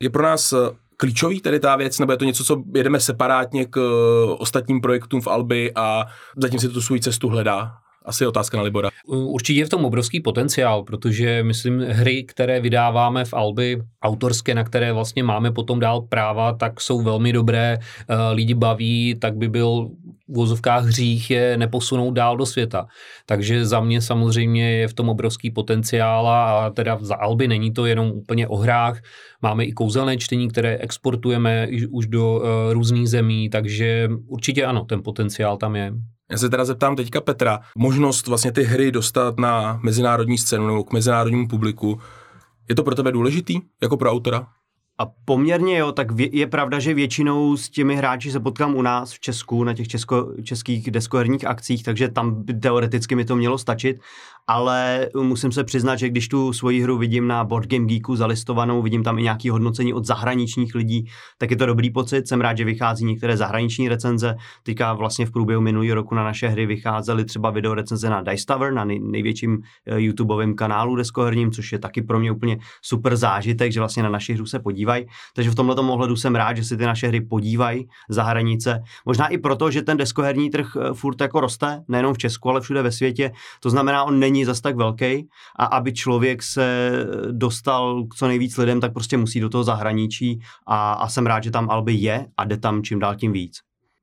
Je 0.00 0.10
pro 0.10 0.22
nás 0.22 0.52
eh, 0.52 0.56
klíčový 0.96 1.40
tady 1.40 1.60
ta 1.60 1.76
věc, 1.76 1.98
nebo 1.98 2.12
je 2.12 2.18
to 2.18 2.24
něco, 2.24 2.44
co 2.44 2.62
jedeme 2.74 3.00
separátně 3.00 3.66
k 3.66 3.76
eh, 3.76 4.34
ostatním 4.38 4.80
projektům 4.80 5.20
v 5.20 5.26
Alby 5.26 5.72
a 5.74 6.06
zatím 6.36 6.60
si 6.60 6.68
tu 6.68 6.82
svou 6.82 6.98
cestu 6.98 7.28
hledá? 7.28 7.72
Asi 8.08 8.26
otázka 8.26 8.56
na 8.56 8.62
Libora. 8.62 8.90
Určitě 9.06 9.58
je 9.58 9.66
v 9.66 9.68
tom 9.68 9.84
obrovský 9.84 10.20
potenciál, 10.20 10.82
protože 10.82 11.42
myslím, 11.42 11.80
hry, 11.80 12.24
které 12.24 12.60
vydáváme 12.60 13.24
v 13.24 13.34
Alby, 13.34 13.82
autorské, 14.02 14.54
na 14.54 14.64
které 14.64 14.92
vlastně 14.92 15.22
máme 15.22 15.50
potom 15.50 15.80
dál 15.80 16.00
práva, 16.00 16.52
tak 16.52 16.80
jsou 16.80 17.00
velmi 17.00 17.32
dobré, 17.32 17.78
eh, 17.78 18.14
lidi 18.32 18.54
baví, 18.54 19.14
tak 19.20 19.36
by 19.36 19.48
byl 19.48 19.90
v 20.28 20.34
vozovkách 20.34 20.84
hřích 20.84 21.30
je 21.30 21.56
neposunout 21.56 22.14
dál 22.14 22.36
do 22.36 22.46
světa. 22.46 22.86
Takže 23.26 23.66
za 23.66 23.80
mě 23.80 24.00
samozřejmě 24.00 24.70
je 24.70 24.88
v 24.88 24.94
tom 24.94 25.08
obrovský 25.08 25.50
potenciál 25.50 26.28
a 26.28 26.70
teda 26.70 26.98
za 27.00 27.16
Alby 27.16 27.48
není 27.48 27.72
to 27.72 27.86
jenom 27.86 28.10
úplně 28.10 28.48
o 28.48 28.56
hrách, 28.56 29.00
máme 29.42 29.64
i 29.64 29.72
kouzelné 29.72 30.16
čtení, 30.16 30.48
které 30.48 30.78
exportujeme 30.78 31.68
už 31.90 32.06
do 32.06 32.34
uh, 32.34 32.42
různých 32.72 33.08
zemí, 33.08 33.50
takže 33.50 34.08
určitě 34.26 34.64
ano, 34.64 34.84
ten 34.84 35.02
potenciál 35.02 35.56
tam 35.56 35.76
je. 35.76 35.92
Já 36.30 36.38
se 36.38 36.50
teda 36.50 36.64
zeptám 36.64 36.96
teďka 36.96 37.20
Petra, 37.20 37.60
možnost 37.76 38.26
vlastně 38.26 38.52
ty 38.52 38.62
hry 38.62 38.92
dostat 38.92 39.38
na 39.38 39.80
mezinárodní 39.82 40.38
scénu 40.38 40.66
nebo 40.66 40.84
k 40.84 40.92
mezinárodnímu 40.92 41.48
publiku, 41.48 42.00
je 42.68 42.74
to 42.74 42.82
pro 42.82 42.94
tebe 42.94 43.12
důležitý, 43.12 43.60
jako 43.82 43.96
pro 43.96 44.10
autora? 44.10 44.46
A 45.00 45.06
poměrně 45.24 45.78
jo, 45.78 45.92
tak 45.92 46.06
je 46.18 46.46
pravda, 46.46 46.78
že 46.78 46.94
většinou 46.94 47.56
s 47.56 47.68
těmi 47.68 47.96
hráči 47.96 48.32
se 48.32 48.40
potkám 48.40 48.74
u 48.74 48.82
nás 48.82 49.12
v 49.12 49.20
Česku 49.20 49.64
na 49.64 49.74
těch 49.74 49.88
česko, 49.88 50.32
českých 50.42 50.90
deskoherních 50.90 51.46
akcích, 51.46 51.82
takže 51.82 52.08
tam 52.08 52.42
by 52.42 52.54
teoreticky 52.54 53.14
mi 53.14 53.24
to 53.24 53.36
mělo 53.36 53.58
stačit, 53.58 54.00
ale 54.48 55.08
musím 55.22 55.52
se 55.52 55.64
přiznat, 55.64 55.96
že 55.96 56.08
když 56.08 56.28
tu 56.28 56.52
svoji 56.52 56.82
hru 56.82 56.98
vidím 56.98 57.28
na 57.28 57.44
Board 57.44 57.70
Game 57.70 57.86
Geeku 57.86 58.16
zalistovanou, 58.16 58.82
vidím 58.82 59.02
tam 59.02 59.18
i 59.18 59.22
nějaké 59.22 59.50
hodnocení 59.50 59.94
od 59.94 60.04
zahraničních 60.04 60.74
lidí, 60.74 61.06
tak 61.38 61.50
je 61.50 61.56
to 61.56 61.66
dobrý 61.66 61.90
pocit. 61.90 62.28
Jsem 62.28 62.40
rád, 62.40 62.56
že 62.56 62.64
vychází 62.64 63.04
některé 63.04 63.36
zahraniční 63.36 63.88
recenze. 63.88 64.36
Teďka 64.62 64.92
vlastně 64.92 65.26
v 65.26 65.30
průběhu 65.30 65.62
minulého 65.62 65.94
roku 65.94 66.14
na 66.14 66.24
naše 66.24 66.48
hry 66.48 66.66
vycházely 66.66 67.24
třeba 67.24 67.50
video 67.50 67.74
recenze 67.74 68.10
na 68.10 68.22
Dice 68.22 68.46
Tower, 68.46 68.72
na 68.72 68.84
nej, 68.84 69.00
největším 69.00 69.58
eh, 69.86 70.00
YouTubeovém 70.00 70.54
kanálu 70.54 70.96
deskoherním, 70.96 71.50
což 71.50 71.72
je 71.72 71.78
taky 71.78 72.02
pro 72.02 72.18
mě 72.18 72.32
úplně 72.32 72.58
super 72.82 73.16
zážitek, 73.16 73.72
že 73.72 73.80
vlastně 73.80 74.02
na 74.02 74.08
naši 74.08 74.34
hru 74.34 74.46
se 74.46 74.58
podívají. 74.58 75.06
Takže 75.34 75.50
v 75.50 75.54
tomto 75.54 75.82
ohledu 75.82 76.16
jsem 76.16 76.34
rád, 76.34 76.56
že 76.56 76.64
si 76.64 76.76
ty 76.76 76.84
naše 76.84 77.08
hry 77.08 77.20
podívají 77.20 77.88
za 78.08 78.22
hranice. 78.22 78.82
Možná 79.06 79.26
i 79.26 79.38
proto, 79.38 79.70
že 79.70 79.82
ten 79.82 79.96
deskoherní 79.96 80.50
trh 80.50 80.66
eh, 80.76 80.94
furt 80.94 81.20
jako 81.20 81.40
roste, 81.40 81.84
nejenom 81.88 82.14
v 82.14 82.18
Česku, 82.18 82.50
ale 82.50 82.60
všude 82.60 82.82
ve 82.82 82.92
světě. 82.92 83.30
To 83.60 83.70
znamená, 83.70 84.04
on 84.04 84.18
není 84.18 84.37
není 84.38 84.44
zas 84.44 84.60
tak 84.60 84.76
velký 84.76 85.28
a 85.58 85.64
aby 85.64 85.92
člověk 85.92 86.42
se 86.42 86.92
dostal 87.30 88.04
k 88.04 88.14
co 88.14 88.26
nejvíc 88.26 88.58
lidem, 88.58 88.80
tak 88.80 88.92
prostě 88.92 89.16
musí 89.16 89.40
do 89.40 89.48
toho 89.48 89.64
zahraničí 89.64 90.40
a, 90.66 90.92
a 90.92 91.08
jsem 91.08 91.26
rád, 91.26 91.44
že 91.44 91.50
tam 91.50 91.70
Alby 91.70 91.92
je 91.92 92.26
a 92.36 92.44
jde 92.44 92.56
tam 92.56 92.82
čím 92.82 92.98
dál 92.98 93.16
tím 93.16 93.32
víc. 93.32 93.58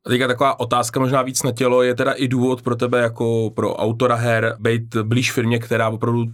A 0.06 0.10
teďka 0.10 0.28
taková 0.28 0.60
otázka 0.60 1.00
možná 1.00 1.22
víc 1.22 1.44
na 1.44 1.52
tělo, 1.52 1.84
je 1.84 1.96
teda 1.96 2.12
i 2.12 2.28
důvod 2.28 2.62
pro 2.62 2.76
tebe 2.76 3.02
jako 3.02 3.50
pro 3.56 3.76
autora 3.76 4.16
her 4.16 4.56
být 4.60 4.96
blíž 4.96 5.32
firmě, 5.32 5.60
která 5.60 5.90
opravdu 5.90 6.26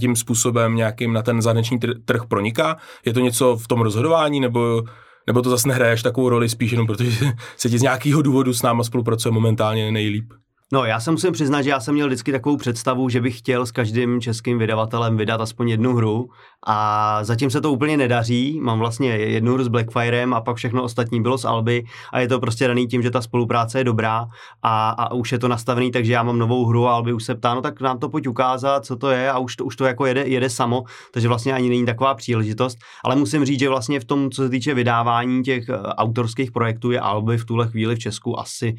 tím 0.00 0.16
způsobem 0.16 0.76
nějakým 0.76 1.12
na 1.12 1.22
ten 1.22 1.42
zahraniční 1.42 1.78
trh 2.04 2.26
proniká? 2.28 2.76
Je 3.04 3.12
to 3.12 3.20
něco 3.20 3.56
v 3.56 3.68
tom 3.68 3.80
rozhodování, 3.80 4.40
nebo, 4.40 4.82
nebo 5.26 5.42
to 5.42 5.50
zase 5.50 5.68
nehraješ 5.68 6.02
takovou 6.02 6.28
roli 6.28 6.48
spíš 6.48 6.72
jenom 6.72 6.86
protože 6.86 7.32
se 7.56 7.70
ti 7.70 7.78
z 7.78 7.82
nějakého 7.82 8.22
důvodu 8.22 8.54
s 8.54 8.62
náma 8.62 8.84
spolupracuje 8.84 9.32
momentálně 9.32 9.92
nejlíp? 9.92 10.32
No, 10.72 10.84
já 10.84 11.00
se 11.00 11.10
musím 11.10 11.32
přiznat, 11.32 11.62
že 11.62 11.70
já 11.70 11.80
jsem 11.80 11.94
měl 11.94 12.06
vždycky 12.06 12.32
takovou 12.32 12.56
představu, 12.56 13.08
že 13.08 13.20
bych 13.20 13.38
chtěl 13.38 13.66
s 13.66 13.72
každým 13.72 14.20
českým 14.20 14.58
vydavatelem 14.58 15.16
vydat 15.16 15.40
aspoň 15.40 15.68
jednu 15.68 15.94
hru 15.94 16.28
a 16.66 17.18
zatím 17.24 17.50
se 17.50 17.60
to 17.60 17.72
úplně 17.72 17.96
nedaří. 17.96 18.60
Mám 18.60 18.78
vlastně 18.78 19.10
jednu 19.10 19.54
hru 19.54 19.64
s 19.64 19.68
Blackfirem 19.68 20.34
a 20.34 20.40
pak 20.40 20.56
všechno 20.56 20.82
ostatní 20.82 21.22
bylo 21.22 21.38
z 21.38 21.44
Alby 21.44 21.84
a 22.12 22.20
je 22.20 22.28
to 22.28 22.40
prostě 22.40 22.68
daný 22.68 22.86
tím, 22.86 23.02
že 23.02 23.10
ta 23.10 23.22
spolupráce 23.22 23.80
je 23.80 23.84
dobrá 23.84 24.26
a, 24.62 24.90
a 24.90 25.14
už 25.14 25.32
je 25.32 25.38
to 25.38 25.48
nastavený, 25.48 25.90
takže 25.90 26.12
já 26.12 26.22
mám 26.22 26.38
novou 26.38 26.66
hru 26.66 26.86
a 26.86 26.94
Alby 26.94 27.12
už 27.12 27.24
se 27.24 27.34
ptá, 27.34 27.54
no 27.54 27.62
tak 27.62 27.80
nám 27.80 27.98
to 27.98 28.08
pojď 28.08 28.26
ukázat, 28.26 28.84
co 28.84 28.96
to 28.96 29.10
je 29.10 29.30
a 29.30 29.38
už 29.38 29.56
to, 29.56 29.64
už 29.64 29.76
to 29.76 29.84
jako 29.84 30.06
jede, 30.06 30.24
jede 30.26 30.50
samo, 30.50 30.82
takže 31.12 31.28
vlastně 31.28 31.52
ani 31.52 31.68
není 31.68 31.86
taková 31.86 32.14
příležitost, 32.14 32.78
ale 33.04 33.16
musím 33.16 33.44
říct, 33.44 33.60
že 33.60 33.68
vlastně 33.68 34.00
v 34.00 34.04
tom, 34.04 34.30
co 34.30 34.42
se 34.42 34.48
týče 34.48 34.74
vydávání 34.74 35.42
těch 35.42 35.68
eh, 35.68 35.76
autorských 35.82 36.50
projektů 36.50 36.90
je 36.90 37.00
Alby 37.00 37.38
v 37.38 37.44
tuhle 37.44 37.68
chvíli 37.68 37.94
v 37.94 37.98
Česku 37.98 38.40
asi 38.40 38.76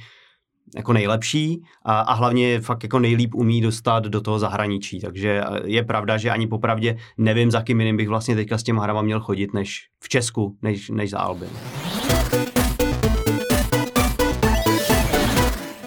jako 0.76 0.94
nejlepší 0.94 1.62
a, 1.86 2.00
a 2.00 2.14
hlavně 2.14 2.62
fakt 2.62 2.84
jako 2.84 3.00
nejlíp 3.00 3.36
umí 3.36 3.62
dostat 3.62 4.04
do 4.04 4.22
toho 4.22 4.40
zahraničí. 4.40 5.00
Takže 5.00 5.44
je 5.64 5.84
pravda, 5.84 6.18
že 6.18 6.30
ani 6.30 6.48
popravdě 6.48 6.98
nevím, 7.18 7.52
za 7.52 7.62
kým 7.62 7.80
jiným 7.80 7.98
bych 7.98 8.10
vlastně 8.10 8.36
teďka 8.36 8.58
s 8.58 8.64
těma 8.64 8.84
hrama 8.84 9.02
měl 9.02 9.20
chodit, 9.20 9.54
než 9.54 9.88
v 10.00 10.10
Česku, 10.10 10.58
než, 10.62 10.90
než 10.90 11.10
za 11.10 11.20
Albin. 11.20 11.50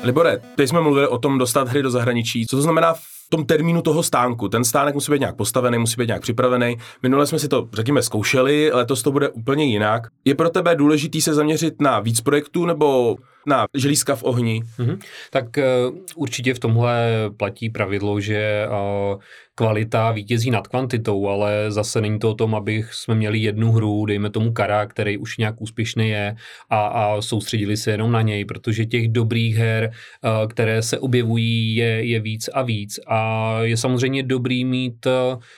Libore, 0.03 0.41
teď 0.57 0.69
jsme 0.69 0.81
mluvili 0.81 1.09
o 1.09 1.19
tom 1.19 1.39
dostat 1.39 1.69
hry 1.69 1.83
do 1.83 1.91
zahraničí. 1.91 2.47
Co 2.47 2.57
to 2.57 2.63
znamená 2.63 2.95
v 2.95 3.01
tom 3.31 3.45
termínu 3.47 3.83
toho 3.83 4.03
stánku? 4.03 4.49
Ten 4.49 4.65
stánek 4.65 4.95
musí 4.95 5.13
být 5.13 5.21
nějak 5.21 5.37
postavený, 5.37 5.79
musí 5.79 5.97
být 5.99 6.07
nějak 6.07 6.23
připravený. 6.23 6.77
Minule 7.03 7.27
jsme 7.27 7.39
si 7.39 7.49
to, 7.49 7.69
řekněme, 7.73 8.03
zkoušeli, 8.03 8.71
letos 8.73 9.03
to 9.03 9.13
bude 9.13 9.29
úplně 9.29 9.65
jinak. 9.65 10.03
Je 10.25 10.35
pro 10.35 10.51
tebe 10.51 10.77
důležitý 10.77 11.21
se 11.21 11.35
zaměřit 11.35 11.81
na 11.81 12.01
víc 12.01 12.21
projektů 12.21 12.67
nebo 12.67 13.17
na 13.47 13.67
želízka 13.75 14.17
v 14.17 14.23
ohni. 14.23 14.63
Mm-hmm. 14.79 14.99
Tak 15.31 15.45
uh, 15.57 15.97
určitě 16.17 16.55
v 16.55 16.59
tomhle 16.59 17.11
platí 17.37 17.71
pravidlo, 17.71 18.21
že 18.21 18.67
uh, 18.69 19.21
kvalita 19.55 20.13
vítězí 20.13 20.51
nad 20.51 20.69
kvantitou, 20.69 21.29
ale 21.29 21.67
zase 21.69 22.01
není 22.01 22.19
to 22.19 22.31
o 22.31 22.35
tom, 22.35 22.55
abych 22.55 22.95
jsme 22.95 23.15
měli 23.15 23.39
jednu 23.39 23.73
hru, 23.73 24.07
dejme 24.07 24.31
tomu 24.31 24.53
Kara, 24.53 24.87
který 24.87 25.19
už 25.19 25.39
nějak 25.39 25.61
úspěšný 25.61 26.09
je 26.09 26.37
a, 26.71 26.87
a 26.87 27.23
soustředili 27.23 27.77
se 27.77 27.91
jenom 27.91 28.13
na 28.13 28.23
něj, 28.23 28.45
protože 28.45 28.87
těch 28.87 29.09
dobrých 29.09 29.57
her, 29.57 29.91
uh, 29.91 30.49
které 30.49 30.83
se 30.83 30.99
objevují, 30.99 31.77
je, 31.77 32.05
je 32.05 32.21
víc 32.21 32.49
a 32.49 32.63
víc 32.63 33.01
a 33.07 33.53
je 33.63 33.77
samozřejmě 33.77 34.23
dobrý 34.23 34.65
mít 34.65 35.07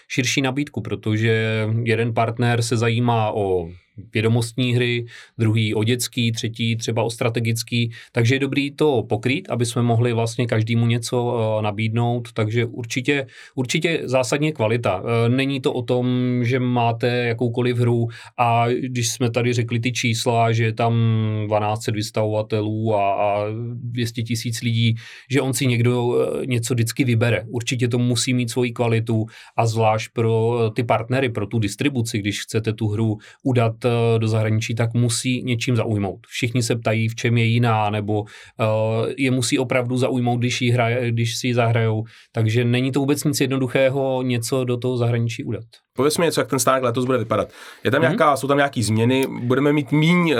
širší 0.08 0.42
nabídku, 0.42 0.80
protože 0.80 1.66
jeden 1.82 2.14
partner 2.14 2.62
se 2.62 2.76
zajímá 2.76 3.32
o 3.32 3.68
vědomostní 4.14 4.74
hry, 4.74 5.06
druhý 5.38 5.74
o 5.74 5.84
dětský, 5.84 6.32
třetí 6.32 6.76
třeba 6.76 7.02
o 7.02 7.10
strategický, 7.10 7.92
takže 8.12 8.34
je 8.34 8.38
dobrý 8.38 8.70
to 8.70 9.02
pokrýt, 9.08 9.50
aby 9.50 9.66
jsme 9.66 9.82
mohli 9.82 10.12
vlastně 10.12 10.46
každému 10.46 10.86
něco 10.86 11.24
uh, 11.24 11.62
nabídnout, 11.62 12.32
takže 12.32 12.64
určitě, 12.64 13.26
určitě 13.54 14.00
zásadně 14.04 14.52
kvalita. 14.52 15.00
Uh, 15.00 15.08
není 15.28 15.60
to 15.60 15.72
o 15.72 15.82
tom, 15.82 16.06
že 16.44 16.58
máte 16.58 17.08
jakoukoliv 17.08 17.76
hru 17.76 18.08
a 18.38 18.68
když 18.68 19.08
jsme 19.10 19.30
tady 19.30 19.52
řekli 19.52 19.80
ty 19.80 19.92
čísla, 19.92 20.52
že 20.52 20.64
je 20.64 20.72
tam 20.72 20.94
12 21.46 21.86
vystavovatelů 21.86 22.94
a, 22.94 23.14
a 23.14 23.46
200 23.74 24.22
tisíc 24.22 24.62
lidí, 24.62 24.94
že 25.30 25.40
on 25.40 25.52
si 25.52 25.66
někdo 25.66 26.04
uh, 26.04 26.16
něco 26.46 26.74
vždycky 26.74 27.04
vybere. 27.04 27.44
Určitě 27.48 27.88
to 27.88 27.98
musí 27.98 28.34
mít 28.34 28.50
svoji 28.50 28.72
kvalitu 28.72 29.26
a 29.56 29.66
zvlášť 29.66 30.10
pro 30.12 30.58
ty 30.74 30.84
partnery, 30.84 31.28
pro 31.28 31.46
tu 31.46 31.58
distribuci, 31.58 32.18
když 32.18 32.42
chcete 32.42 32.72
tu 32.72 32.88
hru 32.88 33.16
udat 33.42 33.81
Eh, 33.81 33.81
do 34.18 34.28
zahraničí, 34.28 34.74
tak 34.74 34.94
musí 34.94 35.42
něčím 35.42 35.76
zaujmout. 35.76 36.26
Všichni 36.26 36.62
se 36.62 36.76
ptají, 36.76 37.08
v 37.08 37.14
čem 37.14 37.38
je 37.38 37.44
jiná, 37.44 37.90
nebo 37.90 38.20
uh, 38.20 38.26
je 39.18 39.30
musí 39.30 39.58
opravdu 39.58 39.96
zaujmout, 39.96 40.40
když, 40.40 40.60
jí 40.60 40.70
hraje, 40.70 41.10
když 41.10 41.36
si 41.36 41.46
ji 41.46 41.54
zahrajou. 41.54 42.02
Takže 42.32 42.64
není 42.64 42.92
to 42.92 43.00
vůbec 43.00 43.24
nic 43.24 43.40
jednoduchého 43.40 44.22
něco 44.22 44.64
do 44.64 44.76
toho 44.76 44.96
zahraničí 44.96 45.44
udat. 45.44 45.64
Pověz 45.96 46.18
mi 46.18 46.24
něco, 46.24 46.40
jak 46.40 46.48
ten 46.48 46.58
stánek 46.58 46.82
letos 46.82 47.04
bude 47.04 47.18
vypadat. 47.18 47.48
Je 47.84 47.90
tam 47.90 48.00
mm-hmm. 48.00 48.02
nějaká, 48.02 48.36
jsou 48.36 48.48
tam 48.48 48.56
nějaké 48.56 48.82
změny, 48.82 49.26
budeme 49.42 49.72
mít 49.72 49.92
míň 49.92 50.34
uh, 50.34 50.38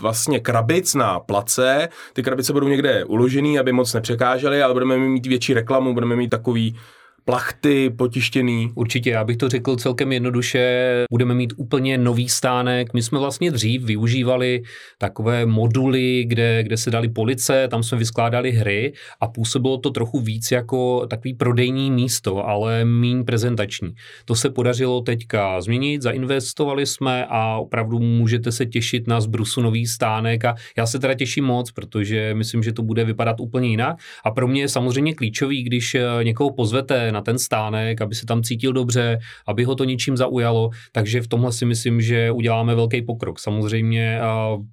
vlastně 0.00 0.40
krabic 0.40 0.94
na 0.94 1.20
place, 1.20 1.88
ty 2.12 2.22
krabice 2.22 2.52
budou 2.52 2.68
někde 2.68 3.04
uložený, 3.04 3.58
aby 3.58 3.72
moc 3.72 3.94
nepřekážely, 3.94 4.62
ale 4.62 4.74
budeme 4.74 4.98
mít 4.98 5.26
větší 5.26 5.54
reklamu, 5.54 5.94
budeme 5.94 6.16
mít 6.16 6.28
takový 6.28 6.76
plachty 7.24 7.90
potištěný. 7.90 8.72
Určitě, 8.74 9.10
já 9.10 9.24
bych 9.24 9.36
to 9.36 9.48
řekl 9.48 9.76
celkem 9.76 10.12
jednoduše. 10.12 11.04
Budeme 11.10 11.34
mít 11.34 11.52
úplně 11.56 11.98
nový 11.98 12.28
stánek. 12.28 12.94
My 12.94 13.02
jsme 13.02 13.18
vlastně 13.18 13.50
dřív 13.50 13.82
využívali 13.82 14.62
takové 14.98 15.46
moduly, 15.46 16.24
kde, 16.24 16.62
kde 16.62 16.76
se 16.76 16.90
dali 16.90 17.08
police, 17.08 17.68
tam 17.68 17.82
jsme 17.82 17.98
vyskládali 17.98 18.50
hry 18.50 18.92
a 19.20 19.28
působilo 19.28 19.78
to 19.78 19.90
trochu 19.90 20.20
víc 20.20 20.50
jako 20.50 21.06
takový 21.06 21.34
prodejní 21.34 21.90
místo, 21.90 22.46
ale 22.46 22.84
méně 22.84 23.24
prezentační. 23.24 23.94
To 24.24 24.34
se 24.34 24.50
podařilo 24.50 25.00
teďka 25.00 25.60
změnit, 25.60 26.02
zainvestovali 26.02 26.86
jsme 26.86 27.26
a 27.28 27.56
opravdu 27.56 27.98
můžete 27.98 28.52
se 28.52 28.66
těšit 28.66 29.06
na 29.06 29.20
zbrusu 29.20 29.62
nový 29.62 29.86
stánek 29.86 30.44
a 30.44 30.54
já 30.76 30.86
se 30.86 30.98
teda 30.98 31.14
těším 31.14 31.44
moc, 31.44 31.72
protože 31.72 32.34
myslím, 32.34 32.62
že 32.62 32.72
to 32.72 32.82
bude 32.82 33.04
vypadat 33.04 33.40
úplně 33.40 33.68
jinak 33.68 33.96
a 34.24 34.30
pro 34.30 34.48
mě 34.48 34.60
je 34.60 34.68
samozřejmě 34.68 35.14
klíčový, 35.14 35.62
když 35.62 35.96
někoho 36.22 36.50
pozvete 36.50 37.07
na 37.12 37.20
ten 37.20 37.38
stánek, 37.38 38.00
aby 38.00 38.14
se 38.14 38.26
tam 38.26 38.42
cítil 38.42 38.72
dobře, 38.72 39.18
aby 39.46 39.64
ho 39.64 39.74
to 39.74 39.84
ničím 39.84 40.16
zaujalo, 40.16 40.70
takže 40.92 41.20
v 41.20 41.28
tomhle 41.28 41.52
si 41.52 41.64
myslím, 41.64 42.00
že 42.00 42.30
uděláme 42.30 42.74
velký 42.74 43.02
pokrok. 43.02 43.38
Samozřejmě 43.38 44.20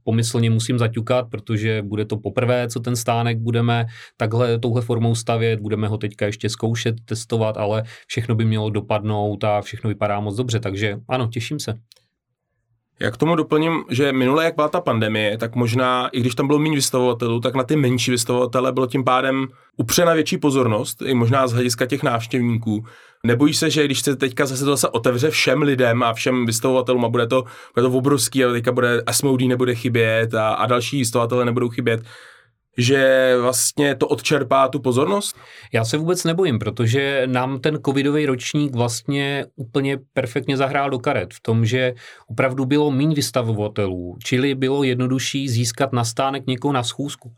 pomyslně 0.03 0.49
musím 0.49 0.79
zaťukat, 0.79 1.29
protože 1.29 1.81
bude 1.81 2.05
to 2.05 2.17
poprvé, 2.17 2.67
co 2.67 2.79
ten 2.79 2.95
stánek 2.95 3.37
budeme 3.37 3.85
takhle 4.17 4.59
touhle 4.59 4.81
formou 4.81 5.15
stavět, 5.15 5.59
budeme 5.59 5.87
ho 5.87 5.97
teďka 5.97 6.25
ještě 6.25 6.49
zkoušet, 6.49 6.95
testovat, 7.05 7.57
ale 7.57 7.83
všechno 8.07 8.35
by 8.35 8.45
mělo 8.45 8.69
dopadnout 8.69 9.43
a 9.43 9.61
všechno 9.61 9.87
vypadá 9.87 10.19
moc 10.19 10.35
dobře, 10.35 10.59
takže 10.59 10.97
ano, 11.07 11.27
těším 11.27 11.59
se. 11.59 11.73
Já 12.99 13.11
k 13.11 13.17
tomu 13.17 13.35
doplním, 13.35 13.83
že 13.89 14.13
minule, 14.13 14.45
jak 14.45 14.55
byla 14.55 14.67
ta 14.67 14.81
pandemie, 14.81 15.37
tak 15.37 15.55
možná, 15.55 16.07
i 16.07 16.19
když 16.19 16.35
tam 16.35 16.47
bylo 16.47 16.59
méně 16.59 16.75
vystavovatelů, 16.75 17.39
tak 17.39 17.55
na 17.55 17.63
ty 17.63 17.75
menší 17.75 18.11
vystavovatele 18.11 18.71
bylo 18.71 18.87
tím 18.87 19.03
pádem 19.03 19.47
upřena 19.77 20.13
větší 20.13 20.37
pozornost, 20.37 21.01
i 21.01 21.13
možná 21.13 21.47
z 21.47 21.53
hlediska 21.53 21.85
těch 21.85 22.03
návštěvníků. 22.03 22.85
Nebojíš 23.23 23.57
se, 23.57 23.69
že 23.69 23.85
když 23.85 23.99
se 23.99 24.15
teďka 24.15 24.45
zase 24.45 24.65
to 24.65 24.71
zase 24.71 24.89
otevře 24.89 25.29
všem 25.29 25.61
lidem 25.61 26.03
a 26.03 26.13
všem 26.13 26.45
vystavovatelům 26.45 27.05
a 27.05 27.09
bude 27.09 27.27
to, 27.27 27.43
bude 27.75 27.89
to 27.89 27.97
obrovský, 27.97 28.43
ale 28.43 28.53
teďka 28.53 28.71
bude 28.71 29.01
Asmodee 29.01 29.47
nebude 29.47 29.75
chybět 29.75 30.33
a, 30.33 30.53
a 30.53 30.65
další 30.65 30.97
vystavovatelé 30.97 31.45
nebudou 31.45 31.69
chybět, 31.69 32.01
že 32.77 33.33
vlastně 33.41 33.95
to 33.95 34.07
odčerpá 34.07 34.67
tu 34.67 34.79
pozornost? 34.79 35.37
Já 35.73 35.85
se 35.85 35.97
vůbec 35.97 36.23
nebojím, 36.23 36.59
protože 36.59 37.23
nám 37.25 37.59
ten 37.59 37.79
covidový 37.85 38.25
ročník 38.25 38.75
vlastně 38.75 39.45
úplně 39.55 39.97
perfektně 40.13 40.57
zahrál 40.57 40.89
do 40.89 40.99
karet 40.99 41.33
v 41.33 41.41
tom, 41.41 41.65
že 41.65 41.93
opravdu 42.27 42.65
bylo 42.65 42.91
méně 42.91 43.15
vystavovatelů, 43.15 44.17
čili 44.23 44.55
bylo 44.55 44.83
jednodušší 44.83 45.49
získat 45.49 45.93
na 45.93 46.03
stánek 46.03 46.47
někoho 46.47 46.71
na 46.71 46.83
schůzku. 46.83 47.31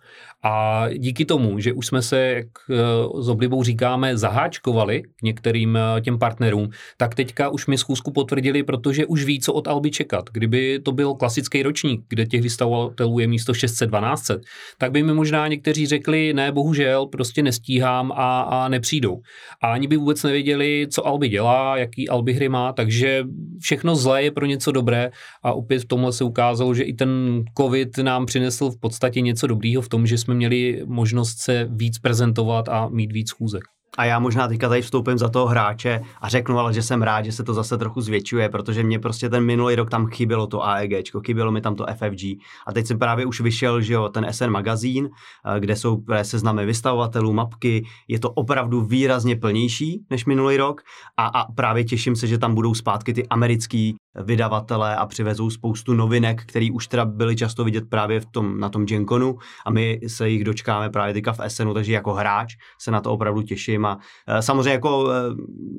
A 0.43 0.85
díky 0.97 1.25
tomu, 1.25 1.59
že 1.59 1.73
už 1.73 1.87
jsme 1.87 2.01
se, 2.01 2.19
jak 2.19 2.47
eh, 2.69 2.75
s 3.21 3.29
oblibou 3.29 3.63
říkáme, 3.63 4.17
zaháčkovali 4.17 5.01
k 5.01 5.21
některým 5.23 5.77
eh, 5.77 6.01
těm 6.01 6.19
partnerům, 6.19 6.69
tak 6.97 7.15
teďka 7.15 7.49
už 7.49 7.67
mi 7.67 7.77
schůzku 7.77 8.11
potvrdili, 8.11 8.63
protože 8.63 9.05
už 9.05 9.25
ví, 9.25 9.39
co 9.39 9.53
od 9.53 9.67
Alby 9.67 9.91
čekat. 9.91 10.29
Kdyby 10.33 10.79
to 10.79 10.91
byl 10.91 11.13
klasický 11.13 11.63
ročník, 11.63 12.01
kde 12.09 12.25
těch 12.25 12.41
vystavovatelů 12.41 13.19
je 13.19 13.27
místo 13.27 13.53
600-1200, 13.53 14.39
tak 14.77 14.91
by 14.91 15.03
mi 15.03 15.13
možná 15.13 15.47
někteří 15.47 15.87
řekli, 15.87 16.33
ne, 16.33 16.51
bohužel, 16.51 17.05
prostě 17.05 17.43
nestíhám 17.43 18.11
a, 18.11 18.41
a 18.41 18.67
nepřijdou. 18.67 19.17
A 19.63 19.71
ani 19.71 19.87
by 19.87 19.97
vůbec 19.97 20.23
nevěděli, 20.23 20.87
co 20.91 21.07
Alby 21.07 21.29
dělá, 21.29 21.77
jaký 21.77 22.09
Alby 22.09 22.33
hry 22.33 22.49
má, 22.49 22.73
takže 22.73 23.23
všechno 23.59 23.95
zlé 23.95 24.23
je 24.23 24.31
pro 24.31 24.45
něco 24.45 24.71
dobré 24.71 25.11
a 25.43 25.53
opět 25.53 25.79
v 25.79 25.85
tomhle 25.85 26.13
se 26.13 26.23
ukázalo, 26.23 26.73
že 26.73 26.83
i 26.83 26.93
ten 26.93 27.43
covid 27.57 27.97
nám 27.97 28.25
přinesl 28.25 28.69
v 28.69 28.79
podstatě 28.79 29.21
něco 29.21 29.47
dobrýho 29.47 29.81
v 29.81 29.89
tom, 29.89 30.07
že 30.07 30.17
jsme 30.27 30.35
měli 30.35 30.81
možnost 30.85 31.37
se 31.37 31.67
víc 31.71 31.99
prezentovat 31.99 32.69
a 32.69 32.89
mít 32.89 33.11
víc 33.11 33.29
schůzek. 33.29 33.63
A 33.97 34.05
já 34.05 34.19
možná 34.19 34.47
teďka 34.47 34.69
tady 34.69 34.81
vstoupím 34.81 35.17
za 35.17 35.29
toho 35.29 35.45
hráče 35.47 36.01
a 36.21 36.29
řeknu 36.29 36.59
ale, 36.59 36.73
že 36.73 36.83
jsem 36.83 37.01
rád, 37.01 37.25
že 37.25 37.31
se 37.31 37.43
to 37.43 37.53
zase 37.53 37.77
trochu 37.77 38.01
zvětšuje, 38.01 38.49
protože 38.49 38.83
mě 38.83 38.99
prostě 38.99 39.29
ten 39.29 39.45
minulý 39.45 39.75
rok 39.75 39.89
tam 39.89 40.07
chybělo 40.07 40.47
to 40.47 40.65
AEG, 40.65 40.91
chybělo 41.25 41.51
mi 41.51 41.61
tam 41.61 41.75
to 41.75 41.85
FFG. 41.95 42.23
A 42.67 42.73
teď 42.73 42.85
jsem 42.87 42.99
právě 42.99 43.25
už 43.25 43.41
vyšel, 43.41 43.81
že 43.81 43.93
jo, 43.93 44.09
ten 44.09 44.27
SN 44.31 44.49
magazín, 44.49 45.09
eh, 45.09 45.59
kde 45.59 45.75
jsou 45.75 46.03
seznamy 46.21 46.65
vystavovatelů, 46.65 47.33
mapky, 47.33 47.85
je 48.07 48.19
to 48.19 48.29
opravdu 48.29 48.81
výrazně 48.81 49.35
plnější 49.35 50.05
než 50.09 50.25
minulý 50.25 50.57
rok 50.57 50.81
a, 51.17 51.25
a 51.27 51.51
právě 51.51 51.83
těším 51.83 52.15
se, 52.15 52.27
že 52.27 52.37
tam 52.37 52.55
budou 52.55 52.73
zpátky 52.73 53.13
ty 53.13 53.27
americký 53.27 53.95
vydavatelé 54.23 54.95
a 54.95 55.05
přivezou 55.05 55.49
spoustu 55.49 55.93
novinek, 55.93 56.45
které 56.45 56.67
už 56.73 56.87
teda 56.87 57.05
byly 57.05 57.35
často 57.35 57.63
vidět 57.63 57.89
právě 57.89 58.19
v 58.19 58.25
tom, 58.25 58.59
na 58.59 58.69
tom 58.69 58.85
Genconu 58.85 59.37
a 59.65 59.71
my 59.71 59.99
se 60.07 60.29
jich 60.29 60.43
dočkáme 60.43 60.89
právě 60.89 61.13
teďka 61.13 61.33
v 61.33 61.39
SNu, 61.47 61.73
takže 61.73 61.93
jako 61.93 62.13
hráč 62.13 62.55
se 62.81 62.91
na 62.91 63.01
to 63.01 63.11
opravdu 63.11 63.41
těším 63.41 63.85
a 63.85 63.99
e, 64.27 64.41
samozřejmě 64.41 64.69
jako 64.69 65.11
e, 65.11 65.13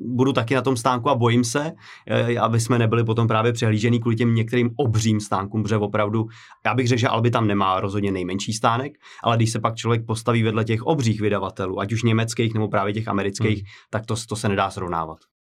budu 0.05 0.33
taky 0.33 0.55
na 0.55 0.61
tom 0.61 0.77
stánku 0.77 1.09
a 1.09 1.15
bojím 1.15 1.43
se, 1.43 1.71
e, 2.07 2.37
aby 2.37 2.59
jsme 2.59 2.79
nebyli 2.79 3.03
potom 3.03 3.27
právě 3.27 3.53
přehlížený 3.53 3.99
kvůli 3.99 4.15
těm 4.15 4.35
některým 4.35 4.69
obřím 4.75 5.19
stánkům, 5.19 5.63
protože 5.63 5.77
opravdu, 5.77 6.27
já 6.65 6.73
bych 6.73 6.87
řekl, 6.87 6.99
že 6.99 7.07
Albi 7.07 7.31
tam 7.31 7.47
nemá 7.47 7.79
rozhodně 7.79 8.11
nejmenší 8.11 8.53
stánek, 8.53 8.91
ale 9.23 9.37
když 9.37 9.51
se 9.51 9.59
pak 9.59 9.75
člověk 9.75 10.05
postaví 10.05 10.43
vedle 10.43 10.63
těch 10.63 10.83
obřích 10.83 11.21
vydavatelů, 11.21 11.79
ať 11.79 11.93
už 11.93 12.03
německých 12.03 12.53
nebo 12.53 12.67
právě 12.67 12.93
těch 12.93 13.07
amerických, 13.07 13.57
hmm. 13.57 13.65
tak 13.89 14.05
to, 14.05 14.15
to 14.29 14.35
se 14.35 14.49
nedá 14.49 14.69
srovnávat. 14.69 15.17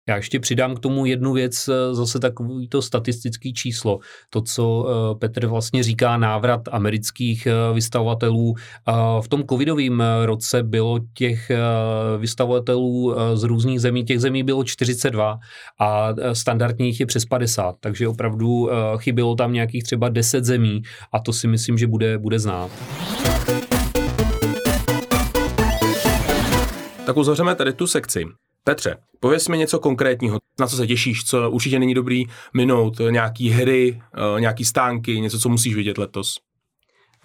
Já 0.09 0.15
ještě 0.15 0.39
přidám 0.39 0.75
k 0.75 0.79
tomu 0.79 1.05
jednu 1.05 1.33
věc, 1.33 1.67
eh, 1.67 1.95
zase 1.95 2.19
takový 2.19 2.67
to 2.67 2.81
statistický 2.81 3.53
číslo. 3.53 3.99
To, 4.29 4.41
co 4.41 4.85
eh, 4.87 5.15
Petr 5.19 5.47
vlastně 5.47 5.83
říká, 5.83 6.17
návrat 6.17 6.61
amerických 6.71 7.47
eh, 7.47 7.73
vystavovatelů. 7.73 8.53
V 9.21 9.27
tom 9.27 9.43
covidovém 9.49 10.03
roce 10.25 10.63
bylo 10.63 10.99
těch 11.13 11.51
vystavovatelů 12.17 13.15
z 13.33 13.43
různých 13.43 13.81
zemí, 13.81 14.03
těch 14.03 14.19
zemí 14.19 14.43
bylo 14.43 14.63
42 14.63 15.39
a 15.79 16.09
standardních 16.33 16.99
je 16.99 17.05
přes 17.05 17.25
50, 17.25 17.75
takže 17.79 18.07
opravdu 18.07 18.69
chybělo 18.97 19.35
tam 19.35 19.53
nějakých 19.53 19.83
třeba 19.83 20.09
10 20.09 20.45
zemí 20.45 20.81
a 21.13 21.19
to 21.19 21.33
si 21.33 21.47
myslím, 21.47 21.77
že 21.77 21.87
bude, 21.87 22.17
bude 22.17 22.39
znát. 22.39 22.71
Tak 27.05 27.17
uzavřeme 27.17 27.55
tady 27.55 27.73
tu 27.73 27.87
sekci. 27.87 28.25
Petře, 28.63 28.97
pověz 29.19 29.47
mi 29.47 29.57
něco 29.57 29.79
konkrétního, 29.79 30.39
na 30.59 30.67
co 30.67 30.75
se 30.75 30.87
těšíš, 30.87 31.23
co 31.23 31.51
určitě 31.51 31.79
není 31.79 31.93
dobrý 31.93 32.25
minout, 32.53 33.01
nějaký 33.09 33.49
hry, 33.49 34.01
eh, 34.37 34.41
nějaký 34.41 34.65
stánky, 34.65 35.21
něco, 35.21 35.39
co 35.39 35.49
musíš 35.49 35.75
vidět 35.75 35.97
letos. 35.97 36.37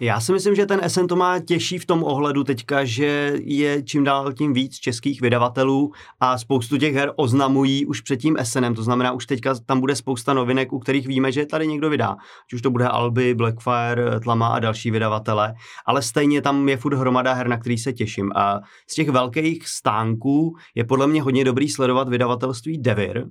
Já 0.01 0.19
si 0.19 0.31
myslím, 0.31 0.55
že 0.55 0.65
ten 0.65 0.81
SN 0.87 1.07
to 1.07 1.15
má 1.15 1.39
těžší 1.39 1.77
v 1.77 1.85
tom 1.85 2.03
ohledu 2.03 2.43
teďka, 2.43 2.85
že 2.85 3.33
je 3.43 3.83
čím 3.83 4.03
dál 4.03 4.33
tím 4.33 4.53
víc 4.53 4.75
českých 4.75 5.21
vydavatelů 5.21 5.91
a 6.19 6.37
spoustu 6.37 6.77
těch 6.77 6.95
her 6.95 7.11
oznamují 7.15 7.85
už 7.85 8.01
před 8.01 8.17
tím 8.17 8.37
SNem, 8.43 8.75
to 8.75 8.83
znamená 8.83 9.11
už 9.11 9.25
teďka 9.25 9.55
tam 9.65 9.79
bude 9.79 9.95
spousta 9.95 10.33
novinek, 10.33 10.73
u 10.73 10.79
kterých 10.79 11.07
víme, 11.07 11.31
že 11.31 11.45
tady 11.45 11.67
někdo 11.67 11.89
vydá. 11.89 12.09
Ať 12.09 12.53
už 12.53 12.61
to 12.61 12.71
bude 12.71 12.87
Alby, 12.87 13.35
Blackfire, 13.35 14.19
Tlama 14.19 14.47
a 14.47 14.59
další 14.59 14.91
vydavatele, 14.91 15.53
ale 15.85 16.01
stejně 16.01 16.41
tam 16.41 16.69
je 16.69 16.77
furt 16.77 16.95
hromada 16.95 17.33
her, 17.33 17.47
na 17.47 17.57
který 17.57 17.77
se 17.77 17.93
těším. 17.93 18.31
A 18.35 18.59
z 18.89 18.95
těch 18.95 19.09
velkých 19.09 19.67
stánků 19.67 20.55
je 20.75 20.83
podle 20.83 21.07
mě 21.07 21.21
hodně 21.21 21.43
dobrý 21.43 21.69
sledovat 21.69 22.09
vydavatelství 22.09 22.77
Devir, 22.77 23.25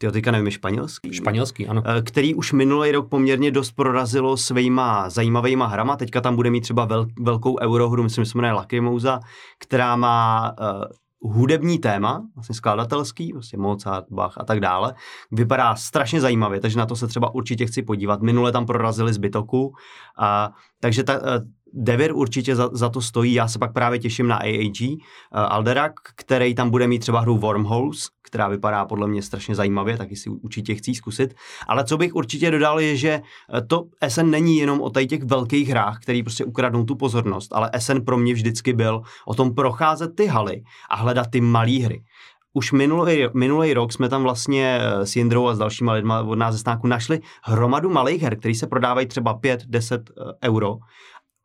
ty 0.00 0.12
teďka 0.12 0.30
nevím, 0.30 0.50
španělský. 0.50 1.12
Španělský, 1.12 1.66
ano. 1.68 1.82
Eh, 1.86 2.02
který 2.02 2.34
už 2.34 2.52
minulý 2.52 2.92
rok 2.92 3.08
poměrně 3.08 3.50
dost 3.50 3.72
prorazilo 3.72 4.36
svýma 4.36 5.10
zajímavýma 5.10 5.66
hrama. 5.66 5.96
Teďka 5.96 6.20
tam 6.20 6.36
bude 6.36 6.50
mít 6.50 6.60
třeba 6.60 6.84
vel, 6.84 7.06
velkou 7.20 7.60
eurohru, 7.60 8.02
myslím, 8.02 8.24
že 8.24 8.30
se 8.30 8.38
jmenuje 8.38 8.52
Lakrimouza, 8.52 9.20
která 9.58 9.96
má 9.96 10.52
uh, 10.60 11.32
hudební 11.32 11.78
téma, 11.78 12.26
vlastně 12.34 12.54
skladatelský, 12.54 13.32
vlastně 13.32 13.58
Mozart, 13.58 14.06
Bach 14.10 14.34
a 14.36 14.44
tak 14.44 14.60
dále. 14.60 14.94
Vypadá 15.32 15.76
strašně 15.76 16.20
zajímavě, 16.20 16.60
takže 16.60 16.78
na 16.78 16.86
to 16.86 16.96
se 16.96 17.06
třeba 17.06 17.34
určitě 17.34 17.66
chci 17.66 17.82
podívat. 17.82 18.22
Minule 18.22 18.52
tam 18.52 18.66
prorazili 18.66 19.12
zbytoku, 19.12 19.66
uh, 19.66 19.74
takže 20.80 21.04
ta, 21.04 21.18
uh, 21.18 21.26
Devir 21.72 22.12
určitě 22.14 22.56
za, 22.56 22.70
za 22.72 22.88
to 22.88 23.00
stojí, 23.00 23.34
já 23.34 23.48
se 23.48 23.58
pak 23.58 23.72
právě 23.72 23.98
těším 23.98 24.28
na 24.28 24.36
AAG 24.36 24.80
uh, 24.80 24.96
Alderak, 25.32 25.92
který 26.14 26.54
tam 26.54 26.70
bude 26.70 26.86
mít 26.86 26.98
třeba 26.98 27.20
hru 27.20 27.36
Wormholes, 27.36 28.08
která 28.30 28.48
vypadá 28.48 28.84
podle 28.84 29.08
mě 29.08 29.22
strašně 29.22 29.54
zajímavě, 29.54 29.96
taky 29.96 30.16
si 30.16 30.30
určitě 30.30 30.74
chci 30.74 30.94
zkusit. 30.94 31.34
Ale 31.66 31.84
co 31.84 31.96
bych 31.98 32.14
určitě 32.14 32.50
dodal 32.50 32.80
je, 32.80 32.96
že 32.96 33.20
eh, 33.54 33.60
to 33.60 33.84
SN 34.08 34.30
není 34.30 34.56
jenom 34.56 34.80
o 34.80 34.90
těch 34.90 35.22
velkých 35.22 35.68
hrách, 35.68 35.98
který 36.02 36.22
prostě 36.22 36.44
ukradnou 36.44 36.84
tu 36.84 36.94
pozornost, 36.94 37.52
ale 37.52 37.70
SN 37.78 38.00
pro 38.00 38.18
mě 38.18 38.34
vždycky 38.34 38.72
byl 38.72 39.02
o 39.26 39.34
tom 39.34 39.54
procházet 39.54 40.16
ty 40.16 40.26
haly 40.26 40.62
a 40.90 40.96
hledat 40.96 41.26
ty 41.30 41.40
malé 41.40 41.78
hry. 41.78 42.02
Už 42.52 42.72
minulý, 42.72 43.28
minulý 43.34 43.74
rok 43.74 43.92
jsme 43.92 44.08
tam 44.08 44.22
vlastně 44.22 44.78
eh, 44.80 45.06
s 45.06 45.16
Jindrou 45.16 45.46
a 45.46 45.54
s 45.54 45.58
dalšíma 45.58 45.92
lidma 45.92 46.22
od 46.22 46.38
nás 46.38 46.54
ze 46.54 46.58
stáku 46.58 46.86
našli 46.86 47.20
hromadu 47.44 47.90
malých 47.90 48.22
her, 48.22 48.38
které 48.38 48.54
se 48.54 48.66
prodávají 48.66 49.06
třeba 49.06 49.38
5-10 49.38 50.02
eh, 50.10 50.48
euro 50.48 50.76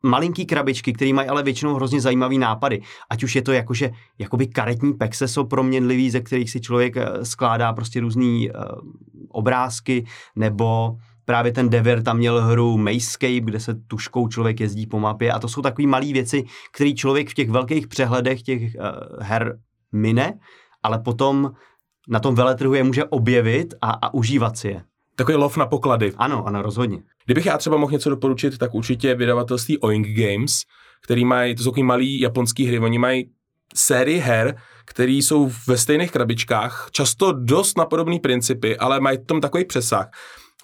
malinký 0.06 0.46
krabičky, 0.46 0.92
které 0.92 1.12
mají 1.12 1.28
ale 1.28 1.42
většinou 1.42 1.74
hrozně 1.74 2.00
zajímavý 2.00 2.38
nápady. 2.38 2.82
Ať 3.10 3.22
už 3.22 3.36
je 3.36 3.42
to 3.42 3.52
jakože 3.52 3.90
jakoby 4.18 4.46
karetní 4.46 4.92
pexe 4.92 5.28
jsou 5.28 5.44
proměnlivý, 5.44 6.10
ze 6.10 6.20
kterých 6.20 6.50
si 6.50 6.60
člověk 6.60 6.96
eh, 6.96 7.24
skládá 7.24 7.72
prostě 7.72 8.00
různý 8.00 8.50
uh, 8.50 8.56
obrázky, 9.28 10.06
nebo 10.36 10.96
právě 11.24 11.52
ten 11.52 11.68
Devir 11.68 12.02
tam 12.02 12.16
měl 12.18 12.42
hru 12.42 12.78
Mayscape, 12.78 13.40
kde 13.40 13.60
se 13.60 13.74
tuškou 13.74 14.28
člověk 14.28 14.60
jezdí 14.60 14.86
po 14.86 15.00
mapě 15.00 15.32
a 15.32 15.38
to 15.38 15.48
jsou 15.48 15.62
takové 15.62 15.88
malé 15.88 16.12
věci, 16.12 16.44
které 16.72 16.92
člověk 16.92 17.30
v 17.30 17.34
těch 17.34 17.50
velkých 17.50 17.88
přehledech 17.88 18.42
těch 18.42 18.62
uh, 18.62 18.70
her 19.20 19.58
mine, 19.92 20.38
ale 20.82 20.98
potom 20.98 21.52
na 22.08 22.20
tom 22.20 22.34
veletrhu 22.34 22.74
je 22.74 22.84
může 22.84 23.04
objevit 23.04 23.74
a, 23.82 23.90
a 23.90 24.14
užívat 24.14 24.58
si 24.58 24.68
je. 24.68 24.82
Takový 25.16 25.36
lov 25.36 25.56
na 25.56 25.66
poklady. 25.66 26.12
Ano, 26.16 26.46
ano, 26.46 26.62
rozhodně. 26.62 26.98
Kdybych 27.24 27.46
já 27.46 27.58
třeba 27.58 27.76
mohl 27.76 27.92
něco 27.92 28.10
doporučit, 28.10 28.58
tak 28.58 28.74
určitě 28.74 29.14
vydavatelství 29.14 29.78
Oink 29.78 30.06
Games, 30.08 30.62
který 31.04 31.24
mají, 31.24 31.54
to 31.54 31.62
jsou 31.62 31.70
takový 31.70 31.82
malý 31.82 32.20
japonský 32.20 32.66
hry, 32.66 32.78
oni 32.78 32.98
mají 32.98 33.30
sérii 33.74 34.18
her, 34.18 34.56
které 34.84 35.12
jsou 35.12 35.52
ve 35.66 35.78
stejných 35.78 36.10
krabičkách, 36.10 36.88
často 36.92 37.32
dost 37.32 37.78
na 37.78 37.84
podobné 37.84 38.18
principy, 38.18 38.76
ale 38.76 39.00
mají 39.00 39.18
tam 39.26 39.40
takový 39.40 39.64
přesah. 39.64 40.10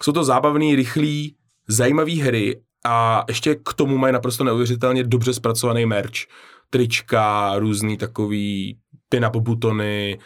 Jsou 0.01 0.11
to 0.11 0.23
zábavné, 0.23 0.75
rychlé, 0.75 1.23
zajímavé 1.67 2.11
hry 2.11 2.61
a 2.85 3.23
ještě 3.27 3.55
k 3.55 3.73
tomu 3.73 3.97
mají 3.97 4.13
naprosto 4.13 4.43
neuvěřitelně 4.43 5.03
dobře 5.03 5.33
zpracovaný 5.33 5.85
merch. 5.85 6.19
Trička, 6.69 7.53
různý 7.59 7.97
takový 7.97 8.77
pin-up 9.09 9.35
butony, 9.35 10.19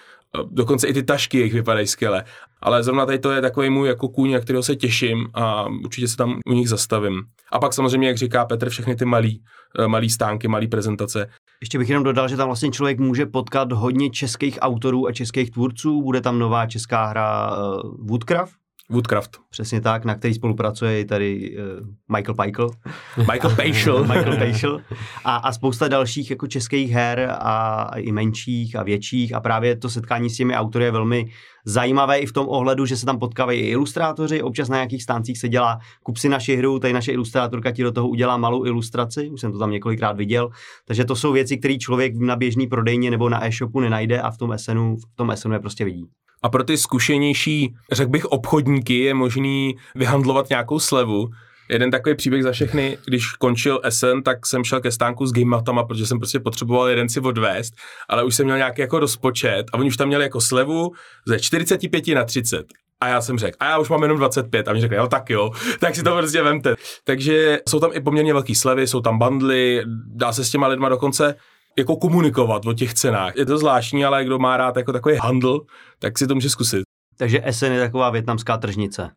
dokonce 0.52 0.88
i 0.88 0.94
ty 0.94 1.04
tašky 1.04 1.38
jich 1.38 1.54
vypadají 1.54 1.88
skvěle. 1.88 2.24
Ale 2.62 2.84
zrovna 2.84 3.06
tady 3.06 3.20
to 3.20 3.32
je 3.32 3.42
takový 3.42 3.70
můj 3.70 3.88
jako 3.88 4.10
kůň, 4.10 4.32
na 4.32 4.40
kterého 4.40 4.64
se 4.64 4.76
těším 4.76 5.28
a 5.34 5.66
určitě 5.68 6.08
se 6.08 6.18
tam 6.18 6.40
u 6.46 6.54
nich 6.54 6.70
zastavím. 6.70 7.22
A 7.52 7.60
pak 7.60 7.74
samozřejmě, 7.74 8.08
jak 8.08 8.18
říká 8.18 8.46
Petr, 8.46 8.70
všechny 8.70 8.96
ty 8.96 9.06
malý, 9.06 9.44
eh, 9.80 9.88
malý 9.88 10.10
stánky, 10.10 10.48
malý 10.48 10.68
prezentace. 10.68 11.30
Ještě 11.62 11.78
bych 11.78 11.90
jenom 11.90 12.04
dodal, 12.04 12.28
že 12.28 12.38
tam 12.38 12.48
vlastně 12.48 12.72
člověk 12.72 13.00
může 13.00 13.26
potkat 13.26 13.72
hodně 13.72 14.10
českých 14.10 14.58
autorů 14.62 15.08
a 15.08 15.12
českých 15.14 15.52
tvůrců. 15.52 16.02
Bude 16.02 16.22
tam 16.22 16.40
nová 16.40 16.66
česká 16.66 17.06
hra 17.06 17.58
uh, 17.58 18.08
Woodcraft, 18.08 18.54
Woodcraft. 18.90 19.38
Přesně 19.50 19.82
tak, 19.82 20.06
na 20.06 20.16
který 20.16 20.34
spolupracuje 20.34 21.00
i 21.00 21.06
tady 21.06 21.58
uh, 21.58 21.88
Michael 22.16 22.36
Peichel. 22.36 22.70
Michael 23.18 23.56
Peichel. 23.56 24.02
Michael 24.14 24.38
Peichel. 24.38 24.82
A, 25.24 25.36
a 25.36 25.52
spousta 25.52 25.88
dalších 25.88 26.30
jako 26.30 26.48
českých 26.48 26.92
her 26.92 27.36
a 27.40 27.90
i 27.96 28.12
menších 28.12 28.76
a 28.76 28.84
větších 28.84 29.34
a 29.34 29.40
právě 29.40 29.76
to 29.76 29.90
setkání 29.90 30.30
s 30.30 30.38
těmi 30.38 30.56
autory 30.56 30.86
je 30.86 30.92
velmi 30.92 31.30
zajímavé 31.66 32.20
i 32.20 32.26
v 32.26 32.34
tom 32.34 32.48
ohledu, 32.50 32.86
že 32.86 32.98
se 32.98 33.06
tam 33.06 33.20
potkávají 33.20 33.60
i 33.60 33.70
ilustrátoři, 33.70 34.42
občas 34.42 34.70
na 34.70 34.78
nějakých 34.78 35.04
stáncích 35.04 35.38
se 35.38 35.50
dělá, 35.50 35.80
kup 36.04 36.18
si 36.18 36.30
naši 36.30 36.56
hru, 36.56 36.80
tady 36.80 36.94
naše 36.94 37.12
ilustrátorka 37.12 37.72
ti 37.72 37.84
do 37.84 37.92
toho 37.92 38.08
udělá 38.08 38.38
malou 38.38 38.66
ilustraci, 38.66 39.30
už 39.30 39.42
jsem 39.42 39.52
to 39.52 39.60
tam 39.60 39.72
několikrát 39.72 40.18
viděl, 40.18 40.50
takže 40.86 41.06
to 41.06 41.16
jsou 41.16 41.32
věci, 41.32 41.58
které 41.58 41.78
člověk 41.78 42.16
na 42.16 42.36
běžný 42.36 42.68
prodejně 42.68 43.12
nebo 43.12 43.30
na 43.30 43.46
e-shopu 43.46 43.80
nenajde 43.80 44.22
a 44.22 44.32
v 44.32 44.38
tom 44.38 44.54
SNu, 44.58 44.96
v 44.96 45.16
tom 45.16 45.32
SNu 45.36 45.54
je 45.54 45.60
prostě 45.60 45.86
vidí. 45.86 46.08
A 46.44 46.50
pro 46.50 46.64
ty 46.64 46.78
zkušenější, 46.78 47.74
řekl 47.92 48.12
bych, 48.12 48.26
obchodníky 48.26 49.00
je 49.00 49.14
možný 49.14 49.76
vyhandlovat 49.96 50.50
nějakou 50.50 50.80
slevu. 50.80 51.28
Jeden 51.70 51.92
takový 51.92 52.16
příběh 52.16 52.44
za 52.44 52.52
všechny, 52.52 52.98
když 53.06 53.32
končil 53.32 53.82
SN, 53.90 54.22
tak 54.26 54.46
jsem 54.46 54.64
šel 54.64 54.82
ke 54.82 54.92
stánku 54.92 55.26
s 55.26 55.34
gamematama, 55.34 55.84
protože 55.84 56.06
jsem 56.06 56.20
prostě 56.20 56.40
potřeboval 56.40 56.88
jeden 56.88 57.10
si 57.10 57.20
odvést, 57.20 57.74
ale 58.10 58.24
už 58.24 58.36
jsem 58.36 58.46
měl 58.46 58.58
nějaký 58.58 58.82
jako 58.82 59.00
rozpočet 59.00 59.66
a 59.74 59.78
oni 59.78 59.88
už 59.88 59.98
tam 59.98 60.08
měli 60.08 60.24
jako 60.24 60.42
slevu 60.42 60.92
ze 61.28 61.40
45 61.40 62.08
na 62.08 62.24
30. 62.24 62.66
A 63.02 63.08
já 63.08 63.22
jsem 63.22 63.38
řekl, 63.38 63.58
a 63.60 63.70
já 63.70 63.78
už 63.78 63.90
mám 63.90 64.02
jenom 64.02 64.18
25. 64.18 64.68
A 64.68 64.74
mi 64.74 64.82
řekli, 64.82 64.98
jo, 64.98 65.08
tak 65.08 65.30
jo, 65.30 65.52
tak 65.80 65.96
si 65.96 66.04
to 66.04 66.18
prostě 66.18 66.42
vemte. 66.42 66.76
Takže 67.04 67.60
jsou 67.70 67.80
tam 67.80 67.90
i 67.94 68.02
poměrně 68.02 68.34
velké 68.34 68.56
slevy, 68.56 68.88
jsou 68.88 69.02
tam 69.02 69.20
bandly, 69.20 69.84
dá 70.16 70.34
se 70.34 70.46
s 70.46 70.50
těma 70.50 70.68
lidma 70.68 70.90
dokonce 70.90 71.36
jako 71.78 71.96
komunikovat 71.96 72.66
o 72.66 72.74
těch 72.74 72.94
cenách. 72.94 73.36
Je 73.36 73.46
to 73.46 73.58
zvláštní, 73.58 74.06
ale 74.06 74.26
kdo 74.26 74.40
má 74.40 74.58
rád 74.58 74.78
jako 74.78 74.94
takový 74.94 75.16
handl, 75.16 75.62
tak 76.00 76.18
si 76.18 76.28
to 76.28 76.36
může 76.36 76.50
zkusit. 76.50 76.84
Takže 77.18 77.44
SN 77.52 77.66
je 77.66 77.80
taková 77.80 78.10
větnamská 78.10 78.58
tržnice. 78.58 79.12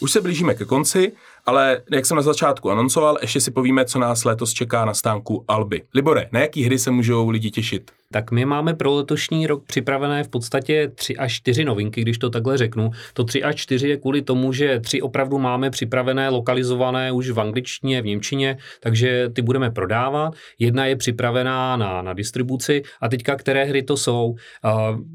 Už 0.00 0.12
se 0.12 0.20
blížíme 0.20 0.54
ke 0.54 0.64
konci, 0.64 1.12
ale 1.46 1.82
jak 1.90 2.06
jsem 2.06 2.16
na 2.16 2.22
začátku 2.22 2.70
anoncoval, 2.70 3.18
ještě 3.20 3.40
si 3.40 3.50
povíme, 3.50 3.84
co 3.84 3.98
nás 3.98 4.24
letos 4.24 4.52
čeká 4.52 4.84
na 4.84 4.94
stánku 4.94 5.44
Alby. 5.48 5.82
Libore, 5.94 6.28
na 6.32 6.40
jaký 6.40 6.62
hry 6.62 6.78
se 6.78 6.90
můžou 6.90 7.28
lidi 7.28 7.50
těšit? 7.50 7.90
Tak 8.14 8.30
my 8.30 8.44
máme 8.44 8.74
pro 8.74 8.94
letošní 8.94 9.46
rok 9.46 9.64
připravené 9.66 10.24
v 10.24 10.28
podstatě 10.28 10.88
tři 10.94 11.16
až 11.16 11.32
čtyři 11.32 11.64
novinky, 11.64 12.00
když 12.00 12.18
to 12.18 12.30
takhle 12.30 12.58
řeknu. 12.58 12.90
To 13.14 13.24
tři 13.24 13.42
až 13.42 13.56
čtyři 13.56 13.88
je 13.88 13.96
kvůli 13.96 14.22
tomu, 14.22 14.52
že 14.52 14.80
tři 14.80 15.02
opravdu 15.02 15.38
máme 15.38 15.70
připravené, 15.70 16.28
lokalizované 16.28 17.12
už 17.12 17.30
v 17.30 17.40
angličtině, 17.40 18.02
v 18.02 18.06
němčině, 18.06 18.56
takže 18.80 19.28
ty 19.34 19.42
budeme 19.42 19.70
prodávat. 19.70 20.34
Jedna 20.58 20.86
je 20.86 20.96
připravená 20.96 21.76
na, 21.76 22.02
na 22.02 22.12
distribuci 22.12 22.82
a 23.00 23.08
teďka 23.08 23.36
které 23.36 23.64
hry 23.64 23.82
to 23.82 23.96
jsou. 23.96 24.26
Uh, 24.28 24.38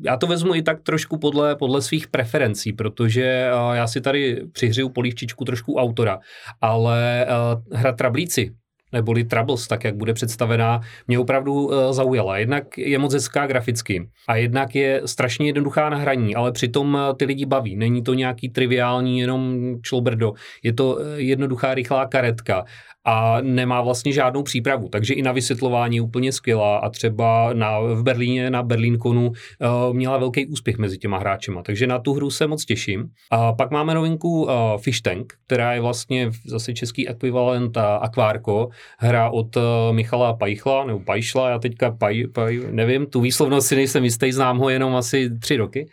já 0.06 0.18
to 0.18 0.28
vezmu 0.28 0.56
i 0.56 0.62
tak 0.62 0.82
trošku 0.82 1.18
podle, 1.18 1.56
podle 1.56 1.82
svých 1.82 2.08
preferencí, 2.08 2.74
protože 2.74 3.50
uh, 3.54 3.76
já 3.76 3.88
si 3.88 4.02
tady 4.02 4.42
přihřiju 4.52 4.90
polívčičku 4.90 5.46
trošku 5.46 5.76
autora, 5.76 6.20
ale 6.62 7.28
uh, 7.30 7.78
hra 7.78 7.92
Trablíci 7.92 8.52
neboli 8.94 9.24
Troubles, 9.24 9.68
tak 9.68 9.84
jak 9.84 9.96
bude 9.96 10.14
představená, 10.14 10.82
mě 11.08 11.20
opravdu 11.20 11.54
uh, 11.54 11.74
zaujala. 11.92 12.38
Jednak 12.38 12.78
je 12.78 13.00
moc 13.00 13.14
hezká 13.14 13.48
graficky 13.48 14.10
a 14.28 14.36
jednak 14.36 14.76
je 14.76 15.02
strašně 15.06 15.48
jednoduchá 15.48 15.90
na 15.90 15.98
hraní, 15.98 16.36
ale 16.36 16.52
přitom 16.52 16.94
uh, 16.94 17.00
ty 17.18 17.26
lidi 17.26 17.46
baví. 17.46 17.76
Není 17.76 18.04
to 18.04 18.14
nějaký 18.14 18.50
triviální 18.50 19.20
jenom 19.20 19.76
člobrdo. 19.82 20.34
Je 20.64 20.74
to 20.74 20.96
uh, 20.96 21.02
jednoduchá, 21.16 21.74
rychlá 21.74 22.06
karetka 22.06 22.66
a 23.10 23.42
nemá 23.42 23.82
vlastně 23.82 24.14
žádnou 24.14 24.44
přípravu, 24.44 24.90
takže 24.90 25.14
i 25.14 25.22
na 25.22 25.32
vysvětlování 25.32 25.96
je 25.96 26.02
úplně 26.02 26.32
skvělá 26.32 26.78
a 26.78 26.90
třeba 26.90 27.54
na, 27.54 27.80
v 27.80 28.04
Berlíně 28.04 28.50
na 28.50 28.64
Berlínkonu 28.64 29.28
uh, 29.28 29.94
měla 29.94 30.18
velký 30.18 30.46
úspěch 30.46 30.78
mezi 30.78 30.98
těma 30.98 31.18
hráčema, 31.18 31.64
takže 31.64 31.88
na 31.88 32.00
tu 32.00 32.14
hru 32.14 32.30
se 32.30 32.48
moc 32.48 32.66
těším. 32.66 33.06
A 33.32 33.54
pak 33.54 33.72
máme 33.72 33.94
novinku 33.94 34.44
uh, 34.44 34.52
Fish 34.78 35.02
Tank, 35.02 35.34
která 35.46 35.74
je 35.74 35.82
vlastně 35.82 36.32
zase 36.46 36.74
český 36.74 37.10
ekvivalent 37.10 37.78
uh, 37.78 38.66
hra 39.00 39.30
od 39.30 39.56
uh, 39.56 39.64
Michala 39.92 40.34
Pajchla, 40.34 40.86
nebo 40.86 41.00
Pajšla, 41.00 41.50
já 41.50 41.60
teďka 41.60 41.92
paj, 41.92 42.24
paj, 42.34 42.60
nevím, 42.72 43.06
tu 43.06 43.22
výslovnost 43.22 43.68
si 43.68 43.76
nejsem 43.76 44.04
jistý, 44.04 44.32
znám 44.32 44.58
ho 44.58 44.70
jenom 44.70 44.96
asi 44.96 45.30
tři 45.40 45.58
roky. 45.58 45.90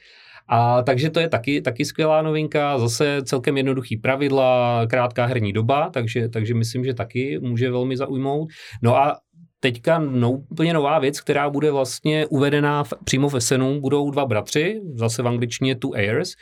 A 0.48 0.82
takže 0.82 1.10
to 1.10 1.20
je 1.20 1.28
taky, 1.28 1.62
taky 1.62 1.84
skvělá 1.84 2.22
novinka, 2.22 2.78
zase 2.78 3.18
celkem 3.24 3.56
jednoduchý 3.56 3.96
pravidla, 3.96 4.82
krátká 4.90 5.26
herní 5.26 5.52
doba, 5.52 5.90
takže, 5.90 6.28
takže 6.28 6.54
myslím, 6.54 6.84
že 6.84 6.94
taky 6.94 7.38
může 7.38 7.70
velmi 7.70 7.96
zaujmout. 7.96 8.48
No 8.82 8.96
a 8.96 9.16
teďka 9.60 9.98
no, 9.98 10.30
úplně 10.30 10.74
nová 10.74 10.98
věc, 10.98 11.20
která 11.20 11.50
bude 11.50 11.70
vlastně 11.70 12.26
uvedená 12.26 12.84
v, 12.84 12.92
přímo 13.04 13.28
v 13.28 13.34
Essenu, 13.34 13.80
budou 13.80 14.10
dva 14.10 14.26
bratři, 14.26 14.80
zase 14.94 15.22
v 15.22 15.28
angličtině 15.28 15.74
Two 15.76 15.94
Airs, 15.94 16.32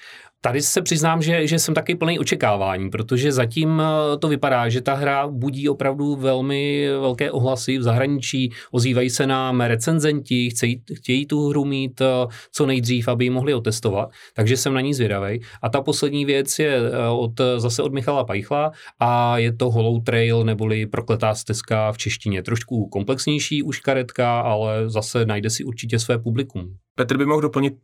Tady 0.45 0.63
se 0.63 0.83
přiznám, 0.83 1.23
že, 1.23 1.47
že 1.47 1.59
jsem 1.59 1.75
taky 1.75 1.95
plný 1.95 2.19
očekávání, 2.19 2.91
protože 2.91 3.33
zatím 3.33 3.81
eh, 3.81 4.19
to 4.19 4.29
vypadá, 4.29 4.69
že 4.69 4.81
ta 4.81 4.95
hra 4.95 5.29
budí 5.29 5.69
opravdu 5.69 6.17
velmi 6.17 6.89
velké 7.01 7.31
ohlasy 7.31 7.79
v 7.79 7.83
zahraničí, 7.83 8.53
ozývají 8.71 9.11
se 9.11 9.27
nám 9.27 9.61
recenzenti, 9.61 10.51
chtějí, 10.51 10.83
chtějí 10.95 11.27
tu 11.27 11.49
hru 11.49 11.65
mít 11.65 12.01
eh, 12.01 12.27
co 12.53 12.67
nejdřív, 12.67 13.09
aby 13.09 13.25
ji 13.25 13.31
mohli 13.31 13.55
otestovat, 13.55 14.11
takže 14.35 14.57
jsem 14.57 14.75
na 14.75 14.81
ní 14.81 14.95
zvědavý. 14.95 15.41
A 15.63 15.69
ta 15.69 15.81
poslední 15.81 16.25
věc 16.25 16.59
je 16.59 16.77
eh, 16.77 17.09
od, 17.09 17.41
zase 17.57 17.83
od 17.83 17.93
Michala 17.93 18.25
Pajchla 18.25 18.73
a 19.01 19.39
je 19.39 19.53
to 19.53 19.71
Hollow 19.71 20.03
Trail 20.03 20.45
neboli 20.45 20.87
Prokletá 20.87 21.35
stezka 21.35 21.93
v 21.93 21.99
češtině. 21.99 22.43
Trošku 22.43 22.89
komplexnější 22.89 23.63
už 23.63 23.81
karetka, 23.81 24.41
ale 24.41 24.91
zase 24.91 25.27
najde 25.27 25.51
si 25.51 25.65
určitě 25.65 25.99
své 25.99 26.19
publikum. 26.19 26.77
Petr 26.95 27.19
by 27.19 27.27
mohl 27.27 27.41
doplnit, 27.41 27.75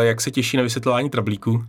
jak 0.00 0.20
se 0.20 0.30
těší 0.30 0.56
na 0.56 0.62
vysvětlování 0.62 1.10
trablíků. 1.10 1.60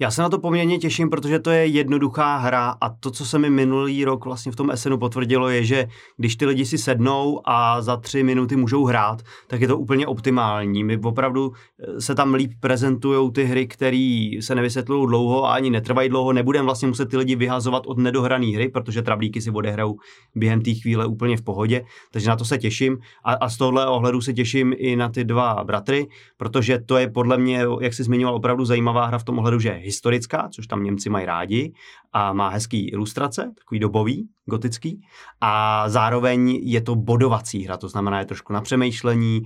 Já 0.00 0.10
se 0.10 0.22
na 0.22 0.28
to 0.28 0.38
poměrně 0.38 0.78
těším, 0.78 1.10
protože 1.10 1.38
to 1.38 1.50
je 1.50 1.66
jednoduchá 1.66 2.36
hra 2.36 2.74
a 2.80 2.90
to, 2.90 3.10
co 3.10 3.26
se 3.26 3.38
mi 3.38 3.50
minulý 3.50 4.04
rok 4.04 4.24
vlastně 4.24 4.52
v 4.52 4.56
tom 4.56 4.70
SNu 4.74 4.98
potvrdilo, 4.98 5.48
je, 5.48 5.64
že 5.64 5.88
když 6.16 6.36
ty 6.36 6.46
lidi 6.46 6.66
si 6.66 6.78
sednou 6.78 7.40
a 7.44 7.82
za 7.82 7.96
tři 7.96 8.22
minuty 8.22 8.56
můžou 8.56 8.84
hrát, 8.84 9.22
tak 9.48 9.60
je 9.60 9.68
to 9.68 9.78
úplně 9.78 10.06
optimální. 10.06 10.84
My 10.84 10.98
opravdu 10.98 11.52
eh, 11.52 12.00
se 12.00 12.14
tam 12.14 12.34
líp 12.34 12.52
prezentují 12.60 13.32
ty 13.32 13.44
hry, 13.44 13.66
které 13.66 14.30
se 14.40 14.54
nevysvětlují 14.54 15.06
dlouho 15.06 15.44
a 15.44 15.54
ani 15.54 15.70
netrvají 15.70 16.08
dlouho. 16.08 16.32
Nebudeme 16.32 16.64
vlastně 16.64 16.88
muset 16.88 17.06
ty 17.06 17.16
lidi 17.16 17.36
vyhazovat 17.36 17.82
od 17.86 17.98
nedohrané 17.98 18.46
hry, 18.46 18.68
protože 18.68 19.02
trablíky 19.02 19.40
si 19.40 19.50
odehrajou 19.50 19.96
během 20.34 20.62
té 20.62 20.74
chvíle 20.74 21.06
úplně 21.06 21.36
v 21.36 21.42
pohodě, 21.42 21.84
takže 22.12 22.28
na 22.28 22.36
to 22.36 22.44
se 22.44 22.58
těším. 22.58 22.98
A, 23.24 23.32
a 23.32 23.48
z 23.48 23.56
tohle 23.56 23.86
ohledu 23.86 24.20
se 24.20 24.32
těším 24.32 24.74
i 24.76 24.96
na 24.96 25.08
ty 25.08 25.24
dva 25.24 25.64
bratry, 25.64 26.06
protože 26.36 26.78
to 26.78 26.96
je 26.96 27.10
podle 27.10 27.38
mě, 27.38 27.64
jak 27.80 27.94
jsi 27.94 28.02
zmiňoval, 28.02 28.34
opravdu 28.34 28.64
zajímavá 28.64 29.06
hra 29.06 29.18
v 29.18 29.24
tom 29.24 29.38
ohledu, 29.38 29.58
že 29.58 29.81
historická, 29.82 30.48
což 30.52 30.66
tam 30.66 30.84
Němci 30.84 31.10
mají 31.10 31.26
rádi, 31.26 31.72
a 32.12 32.32
má 32.32 32.48
hezký 32.48 32.88
ilustrace, 32.88 33.52
takový 33.58 33.80
dobový, 33.80 34.28
gotický, 34.44 35.00
a 35.40 35.84
zároveň 35.88 36.48
je 36.62 36.80
to 36.80 36.94
bodovací 36.94 37.64
hra, 37.64 37.76
to 37.76 37.88
znamená 37.88 38.18
je 38.18 38.24
trošku 38.24 38.52
na 38.52 38.60
přemýšlení, 38.60 39.42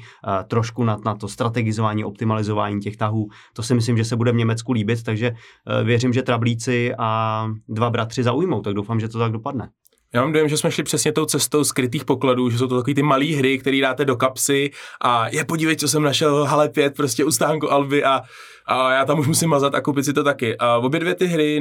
trošku 0.49 0.85
na, 0.85 0.97
na 1.05 1.15
to 1.15 1.29
strategizování, 1.29 2.05
optimalizování 2.05 2.81
těch 2.81 2.97
tahů. 2.97 3.29
To 3.53 3.63
si 3.63 3.75
myslím, 3.75 3.97
že 3.97 4.05
se 4.05 4.17
bude 4.17 4.33
v 4.33 4.37
Německu 4.37 4.73
líbit, 4.73 5.03
takže 5.03 5.27
e, 5.27 5.85
věřím, 5.85 6.13
že 6.13 6.23
trablíci 6.23 6.95
a 6.99 7.47
dva 7.69 7.91
bratři 7.91 8.23
zaujmou, 8.23 8.63
tak 8.63 8.75
doufám, 8.75 9.01
že 9.01 9.09
to 9.09 9.19
tak 9.19 9.33
dopadne. 9.33 9.71
Já 10.15 10.23
mám 10.23 10.33
dojem, 10.33 10.49
že 10.49 10.57
jsme 10.57 10.71
šli 10.71 10.83
přesně 10.83 11.13
tou 11.13 11.25
cestou 11.25 11.65
skrytých 11.65 12.05
pokladů, 12.05 12.51
že 12.51 12.59
jsou 12.59 12.67
to 12.67 12.77
takové 12.77 12.95
ty 12.95 13.03
malé 13.03 13.25
hry, 13.25 13.59
které 13.59 13.81
dáte 13.81 14.05
do 14.05 14.17
kapsy 14.17 14.71
a 15.01 15.29
je 15.29 15.45
podívej, 15.45 15.77
co 15.77 15.89
jsem 15.89 16.03
našel, 16.03 16.45
Hale 16.45 16.69
5, 16.69 16.97
prostě 16.97 17.25
u 17.25 17.31
stánku 17.31 17.73
Alby 17.73 18.05
a, 18.05 18.23
a 18.67 18.93
já 18.93 19.05
tam 19.05 19.19
už 19.19 19.27
musím 19.27 19.51
mazat 19.51 19.75
a 19.75 19.81
koupit 19.81 20.05
si 20.05 20.13
to 20.13 20.25
taky. 20.25 20.59
A 20.59 20.77
obě 20.77 21.01
dvě 21.01 21.15
ty 21.15 21.27
hry 21.27 21.61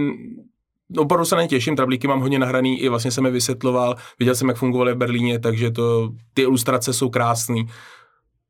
opravdu 0.97 1.25
se 1.25 1.35
netěším, 1.35 1.75
trablíky 1.75 2.07
mám 2.07 2.21
hodně 2.21 2.39
nahraný, 2.39 2.81
i 2.81 2.89
vlastně 2.89 3.11
jsem 3.11 3.25
je 3.25 3.31
vysvětloval, 3.31 3.95
viděl 4.19 4.35
jsem, 4.35 4.47
jak 4.47 4.57
fungovaly 4.57 4.93
v 4.93 4.97
Berlíně, 4.97 5.39
takže 5.39 5.71
to, 5.71 6.09
ty 6.33 6.41
ilustrace 6.41 6.93
jsou 6.93 7.09
krásné. 7.09 7.63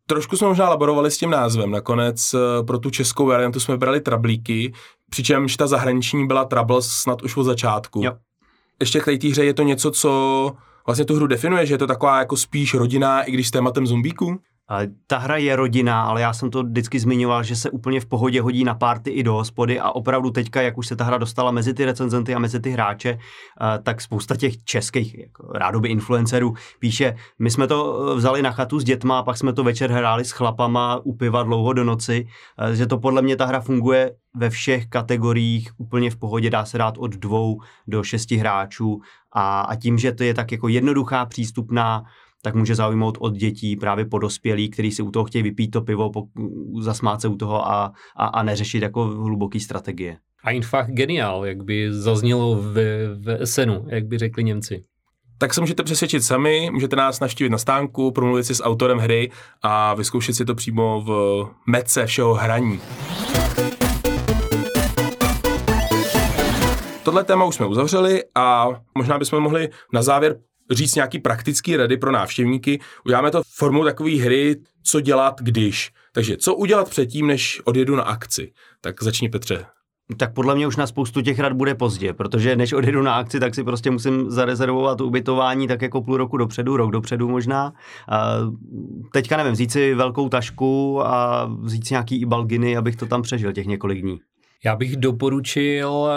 Trošku 0.08 0.38
jsme 0.38 0.48
možná 0.48 0.70
laborovali 0.70 1.12
s 1.12 1.18
tím 1.18 1.30
názvem, 1.30 1.72
nakonec 1.72 2.34
eh, 2.34 2.64
pro 2.64 2.80
tu 2.80 2.90
českou 2.90 3.26
variantu 3.26 3.60
jsme 3.60 3.78
brali 3.78 4.02
trablíky, 4.02 4.74
přičemž 5.10 5.58
ta 5.58 5.68
zahraniční 5.68 6.28
byla 6.28 6.46
Troubles 6.46 6.88
snad 6.88 7.22
už 7.22 7.38
od 7.38 7.44
začátku. 7.44 8.02
Jo 8.04 8.12
ještě 8.80 9.00
k 9.00 9.06
té 9.22 9.28
hře 9.28 9.46
je 9.46 9.54
to 9.54 9.64
něco, 9.64 9.92
co 9.92 10.52
vlastně 10.86 11.06
tu 11.06 11.16
hru 11.16 11.28
definuje, 11.28 11.66
že 11.66 11.74
je 11.74 11.78
to 11.78 11.88
taková 11.88 12.20
jako 12.20 12.38
spíš 12.38 12.74
rodinná, 12.74 13.24
i 13.24 13.32
když 13.32 13.48
s 13.48 13.52
tématem 13.52 13.88
zombíků? 13.88 14.40
Ta 15.08 15.18
hra 15.18 15.38
je 15.38 15.56
rodina, 15.56 16.02
ale 16.02 16.22
já 16.22 16.34
jsem 16.34 16.50
to 16.50 16.64
vždycky 16.64 17.00
zmiňoval, 17.00 17.44
že 17.44 17.56
se 17.56 17.70
úplně 17.70 18.00
v 18.00 18.06
pohodě 18.06 18.42
hodí 18.42 18.64
na 18.64 18.76
párty 18.76 19.10
i 19.10 19.24
do 19.24 19.34
hospody 19.34 19.80
a 19.80 19.92
opravdu 19.92 20.32
teďka, 20.32 20.62
jak 20.62 20.78
už 20.78 20.88
se 20.88 20.96
ta 20.96 21.04
hra 21.04 21.18
dostala 21.18 21.52
mezi 21.52 21.74
ty 21.74 21.86
recenzenty 21.86 22.36
a 22.36 22.40
mezi 22.40 22.60
ty 22.60 22.72
hráče, 22.72 23.18
tak 23.84 24.02
spousta 24.02 24.36
těch 24.36 24.64
českých 24.64 25.20
jako 25.20 25.48
rádoby 25.54 25.90
influencerů 25.90 26.54
píše, 26.80 27.16
my 27.40 27.52
jsme 27.52 27.68
to 27.68 28.10
e, 28.12 28.16
vzali 28.16 28.42
na 28.42 28.52
chatu 28.52 28.80
s 28.80 28.84
dětma 28.84 29.20
a 29.20 29.24
pak 29.24 29.38
jsme 29.38 29.54
to 29.54 29.64
večer 29.64 29.92
hráli 29.92 30.26
s 30.26 30.32
chlapama 30.32 31.00
u 31.04 31.14
piva 31.14 31.44
dlouho 31.44 31.74
do 31.74 31.84
noci, 31.84 32.28
že 32.74 32.86
to 32.86 32.98
podle 32.98 33.22
mě 33.22 33.36
ta 33.36 33.46
hra 33.46 33.60
funguje 33.60 34.12
ve 34.36 34.50
všech 34.50 34.88
kategoriích 34.88 35.72
úplně 35.78 36.12
v 36.12 36.16
pohodě, 36.16 36.50
dá 36.50 36.66
se 36.66 36.78
dát 36.78 36.98
od 36.98 37.12
dvou 37.12 37.62
do 37.88 38.04
šesti 38.04 38.38
hráčů 38.38 39.02
a, 39.32 39.62
a 39.62 39.76
tím, 39.76 39.98
že 39.98 40.12
to 40.12 40.24
je 40.24 40.34
tak 40.34 40.52
jako 40.52 40.68
jednoduchá, 40.68 41.26
přístupná, 41.26 42.04
tak 42.46 42.56
může 42.56 42.76
zaujmout 42.76 43.18
od 43.22 43.34
dětí 43.34 43.76
právě 43.76 44.06
po 44.06 44.20
dospělí, 44.20 44.70
kteří 44.70 44.92
si 44.92 45.02
u 45.02 45.12
toho 45.12 45.26
chtějí 45.26 45.44
vypít 45.44 45.72
to 45.72 45.82
pivo, 45.82 46.12
zasmát 46.80 47.22
se 47.22 47.28
u 47.28 47.36
toho 47.36 47.68
a, 47.68 47.94
a, 48.16 48.26
a 48.26 48.44
neřešit 48.44 48.84
jako 48.84 49.06
hluboký 49.06 49.60
strategie. 49.60 50.18
Einfach 50.44 50.90
geniál, 50.90 51.46
jak 51.46 51.64
by 51.64 51.94
zaznělo 51.94 52.56
v, 52.56 52.74
v 53.16 53.46
SNu, 53.46 53.86
jak 53.90 54.06
by 54.06 54.18
řekli 54.18 54.44
Němci 54.44 54.84
tak 55.38 55.54
se 55.54 55.62
můžete 55.62 55.84
přesvědčit 55.84 56.24
sami, 56.24 56.70
můžete 56.72 56.96
nás 56.96 57.20
navštívit 57.20 57.50
na 57.50 57.58
stánku, 57.58 58.12
promluvit 58.12 58.44
si 58.44 58.56
s 58.56 58.64
autorem 58.64 58.98
hry 58.98 59.32
a 59.62 59.94
vyzkoušet 59.94 60.36
si 60.36 60.46
to 60.46 60.56
přímo 60.56 61.02
v 61.02 61.10
mece 61.68 62.06
všeho 62.06 62.34
hraní. 62.34 62.80
Tohle 67.04 67.24
téma 67.24 67.46
už 67.46 67.56
jsme 67.56 67.66
uzavřeli 67.66 68.24
a 68.36 68.68
možná 68.98 69.18
bychom 69.18 69.44
mohli 69.44 69.70
na 69.94 70.02
závěr 70.02 70.38
říct 70.72 70.96
nějaký 70.96 71.20
praktický 71.20 71.78
rady 71.78 71.98
pro 71.98 72.12
návštěvníky. 72.12 72.80
Uděláme 73.06 73.32
to 73.32 73.42
formou 73.56 73.84
takové 73.84 74.16
hry, 74.16 74.56
co 74.84 75.02
dělat 75.02 75.42
když. 75.42 75.92
Takže 76.14 76.38
co 76.38 76.56
udělat 76.56 76.90
předtím, 76.90 77.28
než 77.28 77.62
odjedu 77.66 77.96
na 77.96 78.04
akci? 78.04 78.52
Tak 78.82 79.04
začni 79.04 79.30
Petře. 79.30 79.66
Tak 80.18 80.34
podle 80.34 80.56
mě 80.56 80.68
už 80.68 80.76
na 80.76 80.88
spoustu 80.88 81.22
těch 81.22 81.40
rad 81.40 81.54
bude 81.54 81.76
pozdě, 81.76 82.14
protože 82.14 82.56
než 82.56 82.74
odjedu 82.74 83.02
na 83.02 83.14
akci, 83.14 83.40
tak 83.40 83.56
si 83.56 83.64
prostě 83.64 83.92
musím 83.92 84.32
zarezervovat 84.32 85.02
ubytování 85.02 85.68
tak 85.68 85.82
jako 85.82 86.02
půl 86.02 86.18
roku 86.18 86.38
dopředu, 86.38 86.78
rok 86.78 86.92
dopředu 86.92 87.30
možná. 87.30 87.74
A 88.10 88.38
teďka 89.14 89.38
nevím, 89.38 89.54
vzít 89.54 89.72
si 89.72 89.94
velkou 89.94 90.30
tašku 90.30 91.02
a 91.06 91.46
vzít 91.62 91.88
si 91.88 91.94
nějaký 91.94 92.22
ibalginy, 92.22 92.78
abych 92.78 92.96
to 92.96 93.06
tam 93.06 93.22
přežil 93.22 93.54
těch 93.54 93.66
několik 93.66 94.02
dní. 94.02 94.20
Já 94.66 94.76
bych 94.76 94.98
doporučil 94.98 96.10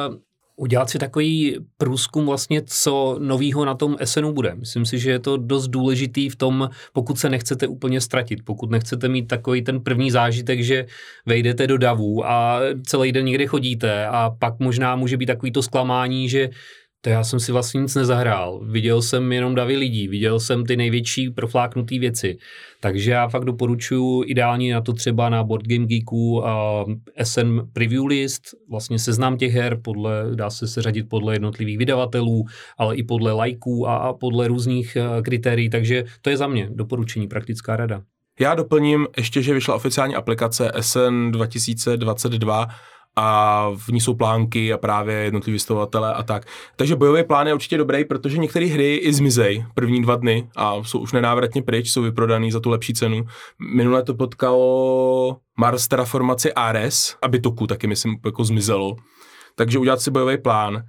udělat 0.58 0.90
si 0.90 0.98
takový 0.98 1.56
průzkum 1.76 2.26
vlastně, 2.26 2.62
co 2.66 3.16
novýho 3.18 3.64
na 3.64 3.74
tom 3.74 3.96
SNu 4.04 4.32
bude. 4.32 4.54
Myslím 4.54 4.86
si, 4.86 4.98
že 4.98 5.10
je 5.10 5.18
to 5.18 5.36
dost 5.36 5.68
důležitý 5.68 6.28
v 6.28 6.36
tom, 6.36 6.70
pokud 6.92 7.18
se 7.18 7.30
nechcete 7.30 7.66
úplně 7.66 8.00
ztratit, 8.00 8.38
pokud 8.44 8.70
nechcete 8.70 9.08
mít 9.08 9.28
takový 9.28 9.62
ten 9.62 9.80
první 9.80 10.10
zážitek, 10.10 10.62
že 10.62 10.86
vejdete 11.26 11.66
do 11.66 11.78
davu 11.78 12.26
a 12.26 12.60
celý 12.86 13.12
den 13.12 13.24
někde 13.24 13.46
chodíte 13.46 14.06
a 14.06 14.30
pak 14.38 14.58
možná 14.58 14.96
může 14.96 15.16
být 15.16 15.26
takový 15.26 15.52
to 15.52 15.62
zklamání, 15.62 16.28
že 16.28 16.50
to 17.00 17.10
já 17.10 17.24
jsem 17.24 17.40
si 17.40 17.52
vlastně 17.52 17.80
nic 17.80 17.94
nezahrál. 17.94 18.60
Viděl 18.64 19.02
jsem 19.02 19.32
jenom 19.32 19.54
davy 19.54 19.76
lidí, 19.76 20.08
viděl 20.08 20.40
jsem 20.40 20.66
ty 20.66 20.76
největší 20.76 21.30
profláknuté 21.30 21.98
věci. 21.98 22.38
Takže 22.80 23.10
já 23.10 23.28
fakt 23.28 23.44
doporučuji 23.44 24.22
ideálně 24.26 24.74
na 24.74 24.80
to 24.80 24.92
třeba 24.92 25.28
na 25.28 25.44
Board 25.44 25.66
Game 25.66 25.86
Geeku 25.86 26.46
a 26.46 26.84
SN 27.22 27.60
Preview 27.72 28.06
List, 28.06 28.42
vlastně 28.70 28.98
seznam 28.98 29.36
těch 29.36 29.52
her, 29.52 29.80
podle, 29.84 30.10
dá 30.34 30.50
se 30.50 30.68
seřadit 30.68 31.08
podle 31.08 31.34
jednotlivých 31.34 31.78
vydavatelů, 31.78 32.44
ale 32.78 32.96
i 32.96 33.02
podle 33.02 33.32
lajků 33.32 33.88
a, 33.88 33.96
a 33.96 34.12
podle 34.12 34.48
různých 34.48 34.96
uh, 35.00 35.22
kritérií, 35.22 35.70
takže 35.70 36.04
to 36.22 36.30
je 36.30 36.36
za 36.36 36.46
mě 36.46 36.68
doporučení, 36.72 37.28
praktická 37.28 37.76
rada. 37.76 38.02
Já 38.40 38.54
doplním 38.54 39.06
ještě, 39.16 39.42
že 39.42 39.54
vyšla 39.54 39.74
oficiální 39.74 40.14
aplikace 40.14 40.72
SN 40.80 41.30
2022, 41.30 42.68
a 43.16 43.68
v 43.76 43.88
ní 43.88 44.00
jsou 44.00 44.14
plánky 44.14 44.72
a 44.72 44.78
právě 44.78 45.16
jednotliví 45.16 45.52
vystovatele 45.52 46.14
a 46.14 46.22
tak. 46.22 46.46
Takže 46.76 46.96
bojový 46.96 47.24
plán 47.24 47.46
je 47.46 47.54
určitě 47.54 47.78
dobrý, 47.78 48.04
protože 48.04 48.38
některé 48.38 48.66
hry 48.66 48.96
i 48.96 49.12
zmizej 49.12 49.66
první 49.74 50.02
dva 50.02 50.16
dny 50.16 50.48
a 50.56 50.74
jsou 50.82 50.98
už 50.98 51.12
nenávratně 51.12 51.62
pryč, 51.62 51.90
jsou 51.90 52.02
vyprodaný 52.02 52.50
za 52.52 52.60
tu 52.60 52.70
lepší 52.70 52.94
cenu. 52.94 53.24
Minule 53.74 54.02
to 54.02 54.14
potkalo 54.14 55.36
Mars 55.56 55.88
Terraformaci 55.88 56.52
Ares 56.52 57.16
a 57.22 57.28
Bitoku 57.28 57.66
taky 57.66 57.86
myslím 57.86 58.16
jako 58.24 58.44
zmizelo. 58.44 58.96
Takže 59.54 59.78
udělat 59.78 60.00
si 60.00 60.10
bojový 60.10 60.38
plán 60.38 60.82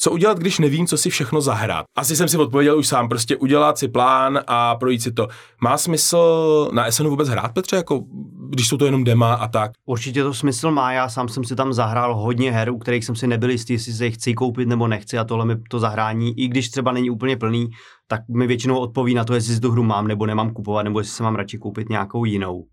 co 0.00 0.10
udělat, 0.10 0.38
když 0.38 0.58
nevím, 0.58 0.86
co 0.86 0.98
si 0.98 1.10
všechno 1.10 1.40
zahrát? 1.40 1.84
Asi 1.96 2.16
jsem 2.16 2.28
si 2.28 2.36
odpověděl 2.36 2.78
už 2.78 2.86
sám, 2.86 3.08
prostě 3.08 3.36
udělat 3.36 3.78
si 3.78 3.88
plán 3.88 4.40
a 4.46 4.76
projít 4.76 5.02
si 5.02 5.12
to. 5.12 5.28
Má 5.60 5.78
smysl 5.78 6.70
na 6.72 6.90
SN 6.90 7.06
vůbec 7.06 7.28
hrát, 7.28 7.52
Petře, 7.52 7.76
jako 7.76 8.04
když 8.50 8.68
jsou 8.68 8.76
to 8.76 8.84
jenom 8.84 9.04
dema 9.04 9.34
a 9.34 9.48
tak? 9.48 9.70
Určitě 9.86 10.22
to 10.22 10.34
smysl 10.34 10.70
má, 10.70 10.92
já 10.92 11.08
sám 11.08 11.28
jsem 11.28 11.44
si 11.44 11.56
tam 11.56 11.72
zahrál 11.72 12.16
hodně 12.16 12.52
her, 12.52 12.70
u 12.70 12.78
kterých 12.78 13.04
jsem 13.04 13.16
si 13.16 13.26
nebyl 13.26 13.50
jistý, 13.50 13.72
jestli 13.72 13.92
se 13.92 14.04
je 14.04 14.10
chci 14.10 14.34
koupit 14.34 14.68
nebo 14.68 14.88
nechci 14.88 15.18
a 15.18 15.24
tohle 15.24 15.46
mi 15.46 15.56
to 15.70 15.78
zahrání, 15.78 16.38
i 16.38 16.48
když 16.48 16.70
třeba 16.70 16.92
není 16.92 17.10
úplně 17.10 17.36
plný, 17.36 17.68
tak 18.06 18.20
mi 18.36 18.46
většinou 18.46 18.78
odpoví 18.78 19.14
na 19.14 19.24
to, 19.24 19.34
jestli 19.34 19.54
si 19.54 19.60
tu 19.60 19.70
hru 19.70 19.82
mám 19.82 20.08
nebo 20.08 20.26
nemám 20.26 20.50
kupovat, 20.50 20.84
nebo 20.84 21.00
jestli 21.00 21.12
se 21.12 21.22
mám 21.22 21.34
radši 21.34 21.58
koupit 21.58 21.88
nějakou 21.88 22.24
jinou. 22.24 22.64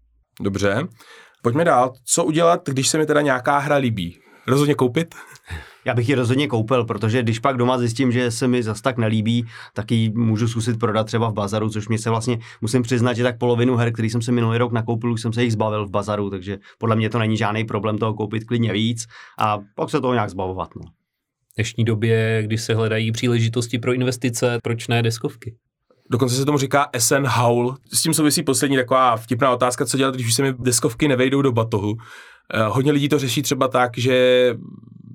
Dobře. 0.41 0.87
Pojďme 1.43 1.65
dál. 1.65 1.93
Co 2.05 2.23
udělat, 2.23 2.69
když 2.69 2.87
se 2.87 2.97
mi 2.97 3.05
teda 3.05 3.21
nějaká 3.21 3.57
hra 3.57 3.75
líbí? 3.75 4.19
Rozhodně 4.47 4.75
koupit? 4.75 5.15
Já 5.85 5.93
bych 5.93 6.09
ji 6.09 6.15
rozhodně 6.15 6.47
koupil, 6.47 6.85
protože 6.85 7.23
když 7.23 7.39
pak 7.39 7.57
doma 7.57 7.77
zjistím, 7.77 8.11
že 8.11 8.31
se 8.31 8.47
mi 8.47 8.63
zas 8.63 8.81
tak 8.81 8.97
nelíbí, 8.97 9.45
tak 9.73 9.91
ji 9.91 10.09
můžu 10.09 10.47
zkusit 10.47 10.79
prodat 10.79 11.03
třeba 11.03 11.29
v 11.29 11.33
bazaru, 11.33 11.69
což 11.69 11.87
mi 11.87 11.97
se 11.97 12.09
vlastně 12.09 12.39
musím 12.61 12.81
přiznat, 12.81 13.13
že 13.13 13.23
tak 13.23 13.37
polovinu 13.37 13.75
her, 13.75 13.93
který 13.93 14.09
jsem 14.09 14.21
si 14.21 14.31
minulý 14.31 14.57
rok 14.57 14.71
nakoupil, 14.71 15.11
už 15.11 15.21
jsem 15.21 15.33
se 15.33 15.43
jich 15.43 15.51
zbavil 15.51 15.85
v 15.85 15.89
bazaru, 15.89 16.29
takže 16.29 16.57
podle 16.77 16.95
mě 16.95 17.09
to 17.09 17.19
není 17.19 17.37
žádný 17.37 17.63
problém 17.63 17.97
toho 17.97 18.13
koupit 18.13 18.43
klidně 18.43 18.73
víc 18.73 19.05
a 19.39 19.59
pak 19.75 19.89
se 19.89 20.01
toho 20.01 20.13
nějak 20.13 20.29
zbavovat. 20.29 20.69
No. 20.75 20.81
V 21.51 21.55
dnešní 21.55 21.85
době, 21.85 22.43
když 22.43 22.61
se 22.61 22.75
hledají 22.75 23.11
příležitosti 23.11 23.79
pro 23.79 23.93
investice, 23.93 24.57
proč 24.63 24.87
ne 24.87 25.03
deskovky? 25.03 25.55
Dokonce 26.11 26.35
se 26.35 26.45
tomu 26.45 26.57
říká 26.57 26.89
SN 26.97 27.25
Howl. 27.27 27.75
S 27.93 28.01
tím 28.01 28.13
souvisí 28.13 28.43
poslední 28.43 28.77
taková 28.77 29.17
vtipná 29.17 29.51
otázka, 29.51 29.85
co 29.85 29.97
dělat, 29.97 30.15
když 30.15 30.33
se 30.33 30.41
mi 30.41 30.53
deskovky 30.59 31.07
nevejdou 31.07 31.41
do 31.41 31.51
batohu. 31.51 31.95
Eh, 32.53 32.63
hodně 32.63 32.91
lidí 32.91 33.09
to 33.09 33.19
řeší 33.19 33.41
třeba 33.41 33.67
tak, 33.67 33.97
že 33.97 34.55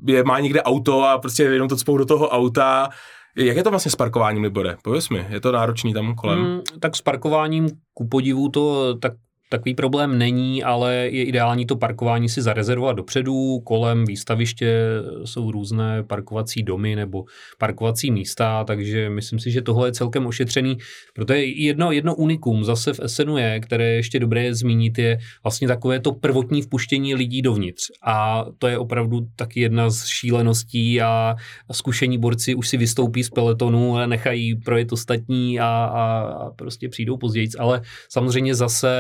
je, 0.07 0.25
má 0.25 0.41
někde 0.41 0.63
auto 0.63 1.05
a 1.05 1.19
prostě 1.19 1.43
jenom 1.43 1.69
to 1.69 1.77
cpou 1.77 1.97
do 1.97 2.05
toho 2.05 2.29
auta. 2.29 2.89
Jak 3.37 3.57
je 3.57 3.63
to 3.63 3.71
vlastně 3.71 3.91
s 3.91 3.97
parkováním, 3.97 4.43
Libore? 4.43 4.77
Pověz 4.83 5.09
mi, 5.09 5.27
je 5.29 5.41
to 5.41 5.53
náročný 5.53 5.95
tam 5.95 6.15
kolem? 6.15 6.39
Hmm, 6.39 6.61
tak 6.81 6.97
s 6.97 7.03
parkováním 7.03 7.69
ku 7.95 8.09
podivu 8.09 8.49
to 8.49 8.95
tak 8.95 9.13
Takový 9.53 9.75
problém 9.75 10.19
není, 10.19 10.63
ale 10.63 10.95
je 10.95 11.25
ideální 11.25 11.67
to 11.67 11.77
parkování 11.77 12.29
si 12.29 12.43
zarezervovat 12.43 12.97
dopředu. 12.97 13.61
Kolem 13.61 14.05
výstaviště 14.05 14.83
jsou 15.25 15.51
různé 15.51 16.03
parkovací 16.03 16.63
domy 16.63 16.97
nebo 16.97 17.25
parkovací 17.59 18.11
místa, 18.11 18.65
takže 18.65 19.11
myslím 19.11 19.39
si, 19.39 19.51
že 19.51 19.63
tohle 19.63 19.89
je 19.89 19.93
celkem 19.93 20.27
ošetřený. 20.27 20.77
Protože 21.15 21.45
jedno, 21.45 21.93
jedno 21.93 22.15
unikum 22.15 22.65
zase 22.65 22.93
v 22.93 23.01
SNu 23.07 23.37
je, 23.37 23.61
které 23.61 23.85
je 23.85 23.97
ještě 23.97 24.19
dobré 24.19 24.55
zmínit, 24.55 24.99
je 24.99 25.19
vlastně 25.43 25.69
takové 25.69 26.01
to 26.01 26.13
prvotní 26.13 26.63
vpuštění 26.63 27.15
lidí 27.15 27.43
dovnitř. 27.43 27.91
A 28.07 28.45
to 28.59 28.67
je 28.67 28.79
opravdu 28.79 29.27
taky 29.37 29.61
jedna 29.61 29.91
z 29.91 30.07
šíleností 30.07 31.01
a, 31.01 31.37
zkušení 31.73 32.19
borci 32.19 32.55
už 32.55 32.69
si 32.69 32.77
vystoupí 32.77 33.25
z 33.25 33.31
peletonu, 33.31 34.07
nechají 34.07 34.55
projet 34.55 34.93
ostatní 34.93 35.61
a, 35.61 35.67
a 35.67 36.51
prostě 36.51 36.89
přijdou 36.89 37.17
později. 37.17 37.49
Ale 37.59 37.83
samozřejmě 38.09 38.55
zase 38.55 38.91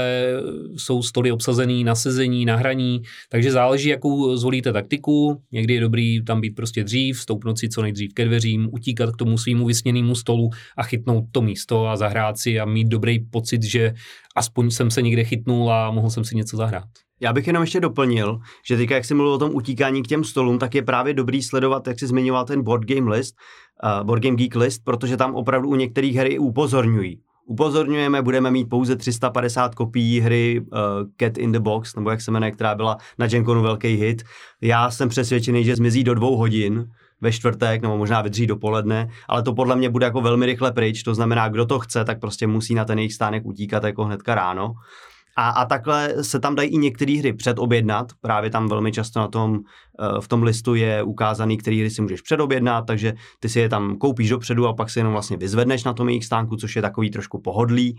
jsou 0.76 1.02
stoly 1.02 1.32
obsazený 1.32 1.84
na 1.84 1.94
sezení, 1.94 2.44
na 2.44 2.56
hraní, 2.56 3.02
takže 3.28 3.52
záleží, 3.52 3.88
jakou 3.88 4.36
zvolíte 4.36 4.72
taktiku. 4.72 5.42
Někdy 5.52 5.74
je 5.74 5.80
dobrý 5.80 6.24
tam 6.24 6.40
být 6.40 6.50
prostě 6.50 6.84
dřív, 6.84 7.20
stoupnout 7.20 7.58
si 7.58 7.68
co 7.68 7.82
nejdřív 7.82 8.14
ke 8.14 8.24
dveřím, 8.24 8.68
utíkat 8.72 9.10
k 9.10 9.16
tomu 9.16 9.38
svýmu 9.38 9.66
vysněnému 9.66 10.14
stolu 10.14 10.50
a 10.76 10.82
chytnout 10.82 11.24
to 11.32 11.42
místo 11.42 11.86
a 11.86 11.96
zahrát 11.96 12.38
si 12.38 12.60
a 12.60 12.64
mít 12.64 12.88
dobrý 12.88 13.18
pocit, 13.18 13.62
že 13.62 13.94
aspoň 14.36 14.70
jsem 14.70 14.90
se 14.90 15.02
někde 15.02 15.24
chytnul 15.24 15.72
a 15.72 15.90
mohl 15.90 16.10
jsem 16.10 16.24
si 16.24 16.36
něco 16.36 16.56
zahrát. 16.56 16.84
Já 17.22 17.32
bych 17.32 17.46
jenom 17.46 17.62
ještě 17.62 17.80
doplnil, 17.80 18.38
že 18.66 18.76
teďka, 18.76 18.94
jak 18.94 19.04
jsi 19.04 19.14
mluvil 19.14 19.32
o 19.32 19.38
tom 19.38 19.54
utíkání 19.54 20.02
k 20.02 20.06
těm 20.06 20.24
stolům, 20.24 20.58
tak 20.58 20.74
je 20.74 20.82
právě 20.82 21.14
dobrý 21.14 21.42
sledovat, 21.42 21.86
jak 21.86 21.98
jsi 21.98 22.06
zmiňoval 22.06 22.44
ten 22.44 22.62
board 22.62 22.84
game 22.84 23.10
list, 23.10 23.34
uh, 23.84 24.06
board 24.06 24.22
game 24.22 24.36
geek 24.36 24.56
list, 24.56 24.84
protože 24.84 25.16
tam 25.16 25.34
opravdu 25.34 25.68
u 25.68 25.74
některých 25.74 26.16
her 26.16 26.28
upozorňují. 26.38 27.20
Upozorňujeme, 27.50 28.22
budeme 28.22 28.50
mít 28.50 28.68
pouze 28.68 28.96
350 28.96 29.74
kopií 29.74 30.20
hry 30.20 30.60
uh, 30.60 30.78
Cat 31.16 31.38
in 31.38 31.52
the 31.52 31.58
Box, 31.58 31.96
nebo 31.96 32.10
jak 32.10 32.20
se 32.20 32.30
jmenuje, 32.30 32.50
která 32.50 32.74
byla 32.74 32.96
na 33.18 33.26
Genconu 33.26 33.62
velký 33.62 33.88
hit. 33.88 34.22
Já 34.60 34.90
jsem 34.90 35.08
přesvědčený, 35.08 35.64
že 35.64 35.76
zmizí 35.76 36.04
do 36.04 36.14
dvou 36.14 36.36
hodin 36.36 36.90
ve 37.20 37.32
čtvrtek, 37.32 37.82
nebo 37.82 37.98
možná 37.98 38.22
ve 38.22 38.46
dopoledne, 38.46 39.08
ale 39.28 39.42
to 39.42 39.54
podle 39.54 39.76
mě 39.76 39.90
bude 39.90 40.06
jako 40.06 40.20
velmi 40.20 40.46
rychle 40.46 40.72
pryč, 40.72 41.02
to 41.02 41.14
znamená, 41.14 41.48
kdo 41.48 41.66
to 41.66 41.78
chce, 41.78 42.04
tak 42.04 42.20
prostě 42.20 42.46
musí 42.46 42.74
na 42.74 42.84
ten 42.84 42.98
jejich 42.98 43.14
stánek 43.14 43.46
utíkat 43.46 43.84
jako 43.84 44.04
hnedka 44.04 44.34
ráno. 44.34 44.72
A, 45.36 45.48
a 45.48 45.64
takhle 45.64 46.24
se 46.24 46.40
tam 46.40 46.54
dají 46.54 46.70
i 46.70 46.78
některé 46.78 47.18
hry 47.18 47.32
předobjednat, 47.32 48.12
právě 48.20 48.50
tam 48.50 48.68
velmi 48.68 48.92
často 48.92 49.20
na 49.20 49.28
tom, 49.28 49.58
eh, 50.00 50.20
v 50.20 50.28
tom 50.28 50.42
listu 50.42 50.74
je 50.74 51.02
ukázaný, 51.02 51.56
který 51.56 51.80
hry 51.80 51.90
si 51.90 52.02
můžeš 52.02 52.20
předobjednat, 52.20 52.86
takže 52.86 53.14
ty 53.40 53.48
si 53.48 53.60
je 53.60 53.68
tam 53.68 53.96
koupíš 53.96 54.28
dopředu 54.28 54.66
a 54.66 54.74
pak 54.74 54.90
si 54.90 54.98
jenom 54.98 55.12
vlastně 55.12 55.36
vyzvedneš 55.36 55.84
na 55.84 55.92
tom 55.92 56.08
jejich 56.08 56.24
stánku, 56.24 56.56
což 56.56 56.76
je 56.76 56.82
takový 56.82 57.10
trošku 57.10 57.40
pohodlý 57.40 57.96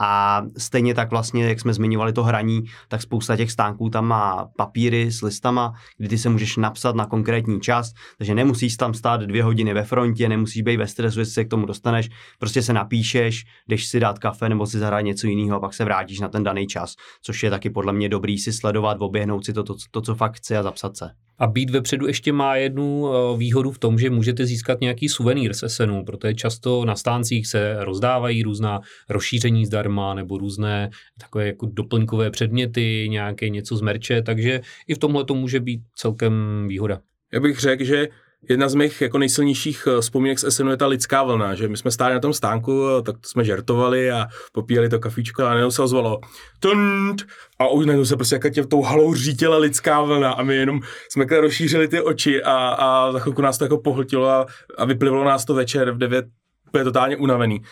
a 0.00 0.42
stejně 0.58 0.94
tak 0.94 1.10
vlastně, 1.10 1.44
jak 1.44 1.60
jsme 1.60 1.74
zmiňovali 1.74 2.12
to 2.12 2.22
hraní, 2.22 2.62
tak 2.88 3.02
spousta 3.02 3.36
těch 3.36 3.50
stánků 3.50 3.90
tam 3.90 4.06
má 4.06 4.48
papíry 4.56 5.12
s 5.12 5.22
listama, 5.22 5.72
kdy 5.98 6.08
ty 6.08 6.18
se 6.18 6.28
můžeš 6.28 6.56
napsat 6.56 6.96
na 6.96 7.06
konkrétní 7.06 7.60
čas, 7.60 7.92
takže 8.18 8.34
nemusíš 8.34 8.76
tam 8.76 8.94
stát 8.94 9.20
dvě 9.20 9.42
hodiny 9.42 9.74
ve 9.74 9.84
frontě, 9.84 10.28
nemusíš 10.28 10.62
být 10.62 10.76
ve 10.76 10.86
stresu, 10.86 11.18
jestli 11.18 11.34
se 11.34 11.44
k 11.44 11.48
tomu 11.48 11.66
dostaneš, 11.66 12.08
prostě 12.38 12.62
se 12.62 12.72
napíšeš, 12.72 13.44
jdeš 13.68 13.86
si 13.86 14.00
dát 14.00 14.18
kafe 14.18 14.48
nebo 14.48 14.66
si 14.66 14.78
zahrát 14.78 15.04
něco 15.04 15.26
jiného 15.26 15.56
a 15.56 15.60
pak 15.60 15.74
se 15.74 15.84
vrátíš 15.84 16.20
na 16.20 16.28
ten 16.28 16.42
daný 16.42 16.66
čas, 16.72 16.94
což 17.22 17.42
je 17.42 17.50
taky 17.50 17.70
podle 17.70 17.92
mě 17.92 18.08
dobrý 18.08 18.38
si 18.38 18.52
sledovat, 18.52 18.96
oběhnout 19.00 19.44
si 19.44 19.52
to, 19.52 19.62
to, 19.62 19.74
to 19.90 20.00
co 20.00 20.14
fakt 20.14 20.36
chci 20.36 20.56
a 20.56 20.62
zapsat 20.62 20.96
se. 20.96 21.10
A 21.38 21.46
být 21.46 21.70
vepředu 21.70 22.06
ještě 22.06 22.32
má 22.32 22.56
jednu 22.56 23.08
eh, 23.08 23.36
výhodu 23.38 23.70
v 23.70 23.78
tom, 23.78 23.98
že 23.98 24.10
můžete 24.10 24.46
získat 24.46 24.80
nějaký 24.80 25.08
suvenýr 25.08 25.54
z 25.54 25.68
SNu, 25.68 26.04
protože 26.04 26.34
často 26.34 26.84
na 26.84 26.96
stáncích 26.96 27.46
se 27.46 27.76
rozdávají 27.78 28.42
různá 28.42 28.80
rozšíření 29.08 29.66
zdarma 29.66 30.14
nebo 30.14 30.38
různé 30.38 30.90
takové 31.20 31.46
jako 31.46 31.66
doplňkové 31.72 32.30
předměty, 32.30 33.06
nějaké 33.10 33.48
něco 33.48 33.76
z 33.76 33.80
merče, 33.80 34.22
takže 34.22 34.60
i 34.88 34.94
v 34.94 34.98
tomhle 34.98 35.24
to 35.24 35.34
může 35.34 35.60
být 35.60 35.80
celkem 35.96 36.64
výhoda. 36.68 37.00
Já 37.32 37.40
bych 37.40 37.58
řekl, 37.58 37.84
že 37.84 38.08
jedna 38.48 38.68
z 38.68 38.74
mých 38.74 39.00
jako 39.00 39.18
nejsilnějších 39.18 39.84
eh, 39.86 40.00
vzpomínek 40.00 40.38
z 40.38 40.50
SNU 40.50 40.70
je 40.70 40.76
ta 40.76 40.86
lidská 40.86 41.22
vlna, 41.22 41.54
že 41.54 41.68
my 41.68 41.76
jsme 41.76 41.90
stáli 41.90 42.14
na 42.14 42.20
tom 42.20 42.32
stánku, 42.32 42.86
tak 43.02 43.16
jsme 43.26 43.44
žertovali 43.44 44.10
a 44.10 44.26
popíjeli 44.52 44.88
to 44.88 44.98
kafičko 44.98 45.44
a 45.44 45.48
najednou 45.48 45.70
se 45.70 45.82
ozvalo 45.82 46.20
tunt, 46.60 47.22
a 47.58 47.68
už 47.68 47.86
najednou 47.86 48.04
se 48.04 48.16
prostě 48.16 48.34
jako 48.34 48.48
tě 48.48 48.66
tou 48.66 48.82
halou 48.82 49.14
řítila 49.14 49.58
lidská 49.58 50.02
vlna 50.02 50.32
a 50.32 50.42
my 50.42 50.56
jenom 50.56 50.80
jsme 51.08 51.24
rozšířili 51.40 51.88
ty 51.88 52.00
oči 52.00 52.42
a, 52.42 52.68
a 52.68 53.12
za 53.12 53.18
chvilku 53.18 53.42
nás 53.42 53.58
to 53.58 53.64
jako 53.64 53.78
pohltilo 53.78 54.28
a, 54.28 54.46
a 54.78 54.84
vyplivlo 54.84 55.24
nás 55.24 55.44
to 55.44 55.54
večer 55.54 55.90
v 55.90 55.98
9 55.98 56.26
úplně 56.68 56.84
totálně 56.84 57.16
unavený. 57.16 57.62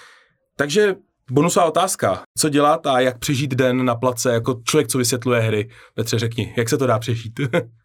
Takže 0.56 0.94
bonusová 1.30 1.66
otázka. 1.66 2.22
Co 2.38 2.48
dělat 2.48 2.86
a 2.86 3.00
jak 3.00 3.18
přežít 3.18 3.54
den 3.54 3.84
na 3.84 3.94
place 3.94 4.32
jako 4.32 4.60
člověk, 4.64 4.88
co 4.88 4.98
vysvětluje 4.98 5.40
hry? 5.40 5.68
Petře, 5.94 6.18
řekni, 6.18 6.54
jak 6.56 6.68
se 6.68 6.78
to 6.78 6.86
dá 6.86 6.98
přežít? 6.98 7.40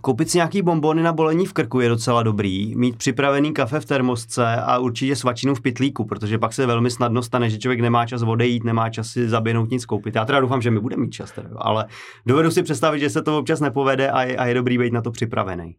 Koupit 0.00 0.30
si 0.30 0.38
nějaký 0.38 0.62
bombony 0.62 1.02
na 1.02 1.12
bolení 1.12 1.46
v 1.46 1.52
krku 1.52 1.80
je 1.80 1.88
docela 1.88 2.22
dobrý, 2.22 2.76
mít 2.76 2.96
připravený 2.96 3.52
kafe 3.52 3.80
v 3.80 3.84
termosce 3.84 4.56
a 4.56 4.78
určitě 4.78 5.16
svačinu 5.16 5.54
v 5.54 5.60
pitlíku, 5.60 6.04
protože 6.04 6.38
pak 6.38 6.52
se 6.52 6.66
velmi 6.66 6.90
snadno 6.90 7.22
stane, 7.22 7.50
že 7.50 7.58
člověk 7.58 7.80
nemá 7.80 8.06
čas 8.06 8.22
odejít, 8.22 8.64
nemá 8.64 8.90
čas 8.90 9.08
si 9.08 9.28
zaběhnout 9.28 9.70
nic 9.70 9.84
koupit. 9.84 10.14
Já 10.14 10.24
teda 10.24 10.40
doufám, 10.40 10.62
že 10.62 10.70
mi 10.70 10.80
bude 10.80 10.96
mít 10.96 11.10
čas, 11.10 11.32
teda, 11.32 11.48
ale 11.56 11.86
dovedu 12.26 12.50
si 12.50 12.62
představit, 12.62 13.00
že 13.00 13.10
se 13.10 13.22
to 13.22 13.38
občas 13.38 13.60
nepovede 13.60 14.10
a 14.10 14.22
je, 14.22 14.36
a 14.36 14.46
je 14.46 14.54
dobrý 14.54 14.78
být 14.78 14.92
na 14.92 15.02
to 15.02 15.10
připravený 15.10 15.74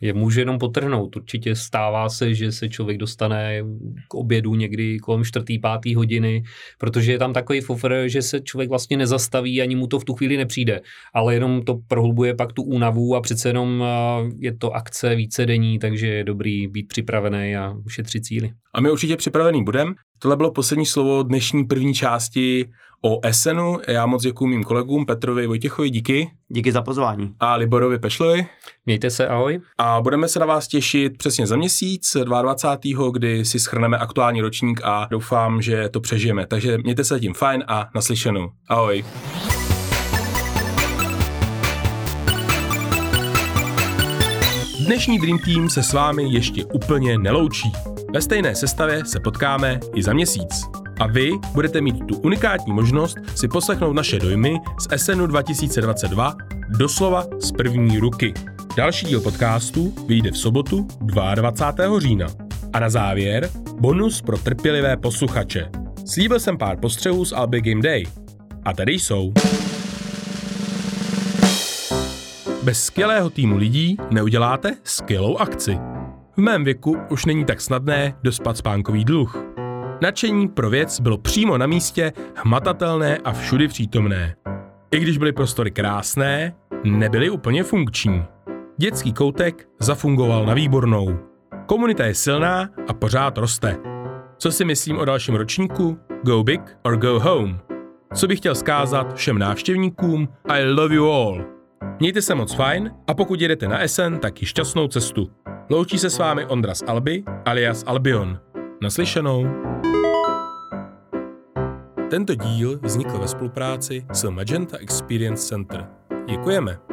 je 0.00 0.12
může 0.12 0.40
jenom 0.40 0.58
potrhnout. 0.58 1.16
Určitě 1.16 1.54
stává 1.54 2.08
se, 2.08 2.34
že 2.34 2.52
se 2.52 2.68
člověk 2.68 2.98
dostane 2.98 3.62
k 4.08 4.14
obědu 4.14 4.54
někdy 4.54 4.98
kolem 4.98 5.24
4. 5.24 5.44
5. 5.82 5.96
hodiny, 5.96 6.42
protože 6.78 7.12
je 7.12 7.18
tam 7.18 7.32
takový 7.32 7.60
fofr, 7.60 8.02
že 8.06 8.22
se 8.22 8.40
člověk 8.40 8.70
vlastně 8.70 8.96
nezastaví, 8.96 9.62
ani 9.62 9.76
mu 9.76 9.86
to 9.86 9.98
v 9.98 10.04
tu 10.04 10.14
chvíli 10.14 10.36
nepřijde, 10.36 10.80
ale 11.14 11.34
jenom 11.34 11.62
to 11.62 11.78
prohlubuje 11.88 12.34
pak 12.34 12.52
tu 12.52 12.62
únavu 12.62 13.16
a 13.16 13.20
přece 13.20 13.48
jenom 13.48 13.84
je 14.38 14.56
to 14.56 14.72
akce 14.72 15.14
více 15.14 15.46
denní, 15.46 15.78
takže 15.78 16.06
je 16.06 16.24
dobrý 16.24 16.66
být 16.68 16.88
připravený 16.88 17.56
a 17.56 17.74
šetřit 17.88 18.24
cíly. 18.24 18.50
A 18.74 18.80
my 18.80 18.90
určitě 18.90 19.16
připravený 19.16 19.64
budeme. 19.64 19.92
Tohle 20.18 20.36
bylo 20.36 20.52
poslední 20.52 20.86
slovo 20.86 21.22
dnešní 21.22 21.64
první 21.64 21.94
části 21.94 22.66
o 23.02 23.20
Esenu. 23.26 23.78
Já 23.88 24.06
moc 24.06 24.22
děkuji 24.22 24.46
mým 24.46 24.64
kolegům 24.64 25.06
Petrovi 25.06 25.46
Vojtěchovi, 25.46 25.90
díky. 25.90 26.30
Díky 26.48 26.72
za 26.72 26.82
pozvání. 26.82 27.34
A 27.40 27.54
Liborovi 27.54 27.98
Pešlovi. 27.98 28.46
Mějte 28.86 29.10
se, 29.10 29.28
ahoj. 29.28 29.60
A 29.78 30.00
budeme 30.00 30.28
se 30.28 30.38
na 30.38 30.46
vás 30.46 30.68
těšit 30.68 31.18
přesně 31.18 31.46
za 31.46 31.56
měsíc, 31.56 32.16
22. 32.24 33.10
kdy 33.10 33.44
si 33.44 33.60
schrneme 33.60 33.98
aktuální 33.98 34.40
ročník 34.40 34.80
a 34.84 35.08
doufám, 35.10 35.62
že 35.62 35.88
to 35.88 36.00
přežijeme. 36.00 36.46
Takže 36.46 36.78
mějte 36.78 37.04
se 37.04 37.20
tím 37.20 37.34
fajn 37.34 37.64
a 37.66 37.88
naslyšenou. 37.94 38.50
Ahoj. 38.68 39.04
Dnešní 44.86 45.18
Dream 45.18 45.38
Team 45.38 45.70
se 45.70 45.82
s 45.82 45.92
vámi 45.92 46.32
ještě 46.32 46.64
úplně 46.64 47.18
neloučí. 47.18 47.72
Ve 48.14 48.20
stejné 48.20 48.54
sestavě 48.54 49.04
se 49.04 49.20
potkáme 49.20 49.80
i 49.94 50.02
za 50.02 50.12
měsíc. 50.12 50.70
A 51.00 51.06
vy 51.06 51.30
budete 51.52 51.80
mít 51.80 52.06
tu 52.06 52.16
unikátní 52.18 52.72
možnost 52.72 53.16
si 53.34 53.48
poslechnout 53.48 53.92
naše 53.92 54.18
dojmy 54.18 54.56
z 54.80 55.04
SNU 55.04 55.26
2022 55.26 56.36
doslova 56.68 57.24
z 57.38 57.52
první 57.52 57.98
ruky. 57.98 58.34
Další 58.76 59.06
díl 59.06 59.20
podcastu 59.20 59.94
vyjde 60.06 60.30
v 60.30 60.38
sobotu 60.38 60.88
22. 61.00 62.00
října. 62.00 62.26
A 62.72 62.80
na 62.80 62.90
závěr 62.90 63.50
bonus 63.80 64.22
pro 64.22 64.38
trpělivé 64.38 64.96
posluchače. 64.96 65.70
Slíbil 66.06 66.40
jsem 66.40 66.58
pár 66.58 66.76
postřehů 66.76 67.24
z 67.24 67.32
Alby 67.32 67.60
Game 67.60 67.82
Day. 67.82 68.06
A 68.64 68.72
tady 68.72 68.92
jsou. 68.92 69.32
Bez 72.62 72.84
skvělého 72.84 73.30
týmu 73.30 73.56
lidí 73.56 73.96
neuděláte 74.10 74.76
skvělou 74.84 75.36
akci. 75.36 75.78
V 76.36 76.38
mém 76.40 76.64
věku 76.64 76.96
už 77.10 77.24
není 77.24 77.44
tak 77.44 77.60
snadné 77.60 78.14
dospat 78.22 78.56
spánkový 78.56 79.04
dluh. 79.04 79.49
Nadšení 80.02 80.48
pro 80.48 80.70
věc 80.70 81.00
bylo 81.00 81.18
přímo 81.18 81.58
na 81.58 81.66
místě, 81.66 82.12
hmatatelné 82.34 83.18
a 83.18 83.32
všudy 83.32 83.68
přítomné. 83.68 84.34
I 84.90 85.00
když 85.00 85.18
byly 85.18 85.32
prostory 85.32 85.70
krásné, 85.70 86.54
nebyly 86.84 87.30
úplně 87.30 87.62
funkční. 87.64 88.24
Dětský 88.78 89.12
koutek 89.12 89.68
zafungoval 89.80 90.46
na 90.46 90.54
výbornou. 90.54 91.18
Komunita 91.66 92.04
je 92.04 92.14
silná 92.14 92.68
a 92.88 92.92
pořád 92.92 93.38
roste. 93.38 93.76
Co 94.38 94.52
si 94.52 94.64
myslím 94.64 94.98
o 94.98 95.04
dalším 95.04 95.34
ročníku? 95.34 95.98
Go 96.22 96.42
big 96.42 96.60
or 96.82 96.96
go 96.96 97.20
home. 97.20 97.58
Co 98.14 98.26
bych 98.26 98.38
chtěl 98.38 98.54
zkázat 98.54 99.14
všem 99.14 99.38
návštěvníkům? 99.38 100.28
I 100.48 100.64
love 100.64 100.94
you 100.94 101.10
all. 101.10 101.44
Mějte 102.00 102.22
se 102.22 102.34
moc 102.34 102.54
fajn 102.54 102.90
a 103.06 103.14
pokud 103.14 103.40
jedete 103.40 103.68
na 103.68 103.78
Essen, 103.78 104.18
tak 104.18 104.42
i 104.42 104.46
šťastnou 104.46 104.88
cestu. 104.88 105.30
Loučí 105.70 105.98
se 105.98 106.10
s 106.10 106.18
vámi 106.18 106.46
Ondras 106.46 106.82
Alby 106.86 107.24
alias 107.44 107.84
Albion. 107.86 108.38
Naslyšenou. 108.82 109.46
Tento 112.10 112.34
díl 112.34 112.80
vznikl 112.82 113.18
ve 113.18 113.28
spolupráci 113.28 114.06
s 114.12 114.30
Magenta 114.30 114.76
Experience 114.76 115.48
Center. 115.48 115.86
Děkujeme. 116.28 116.89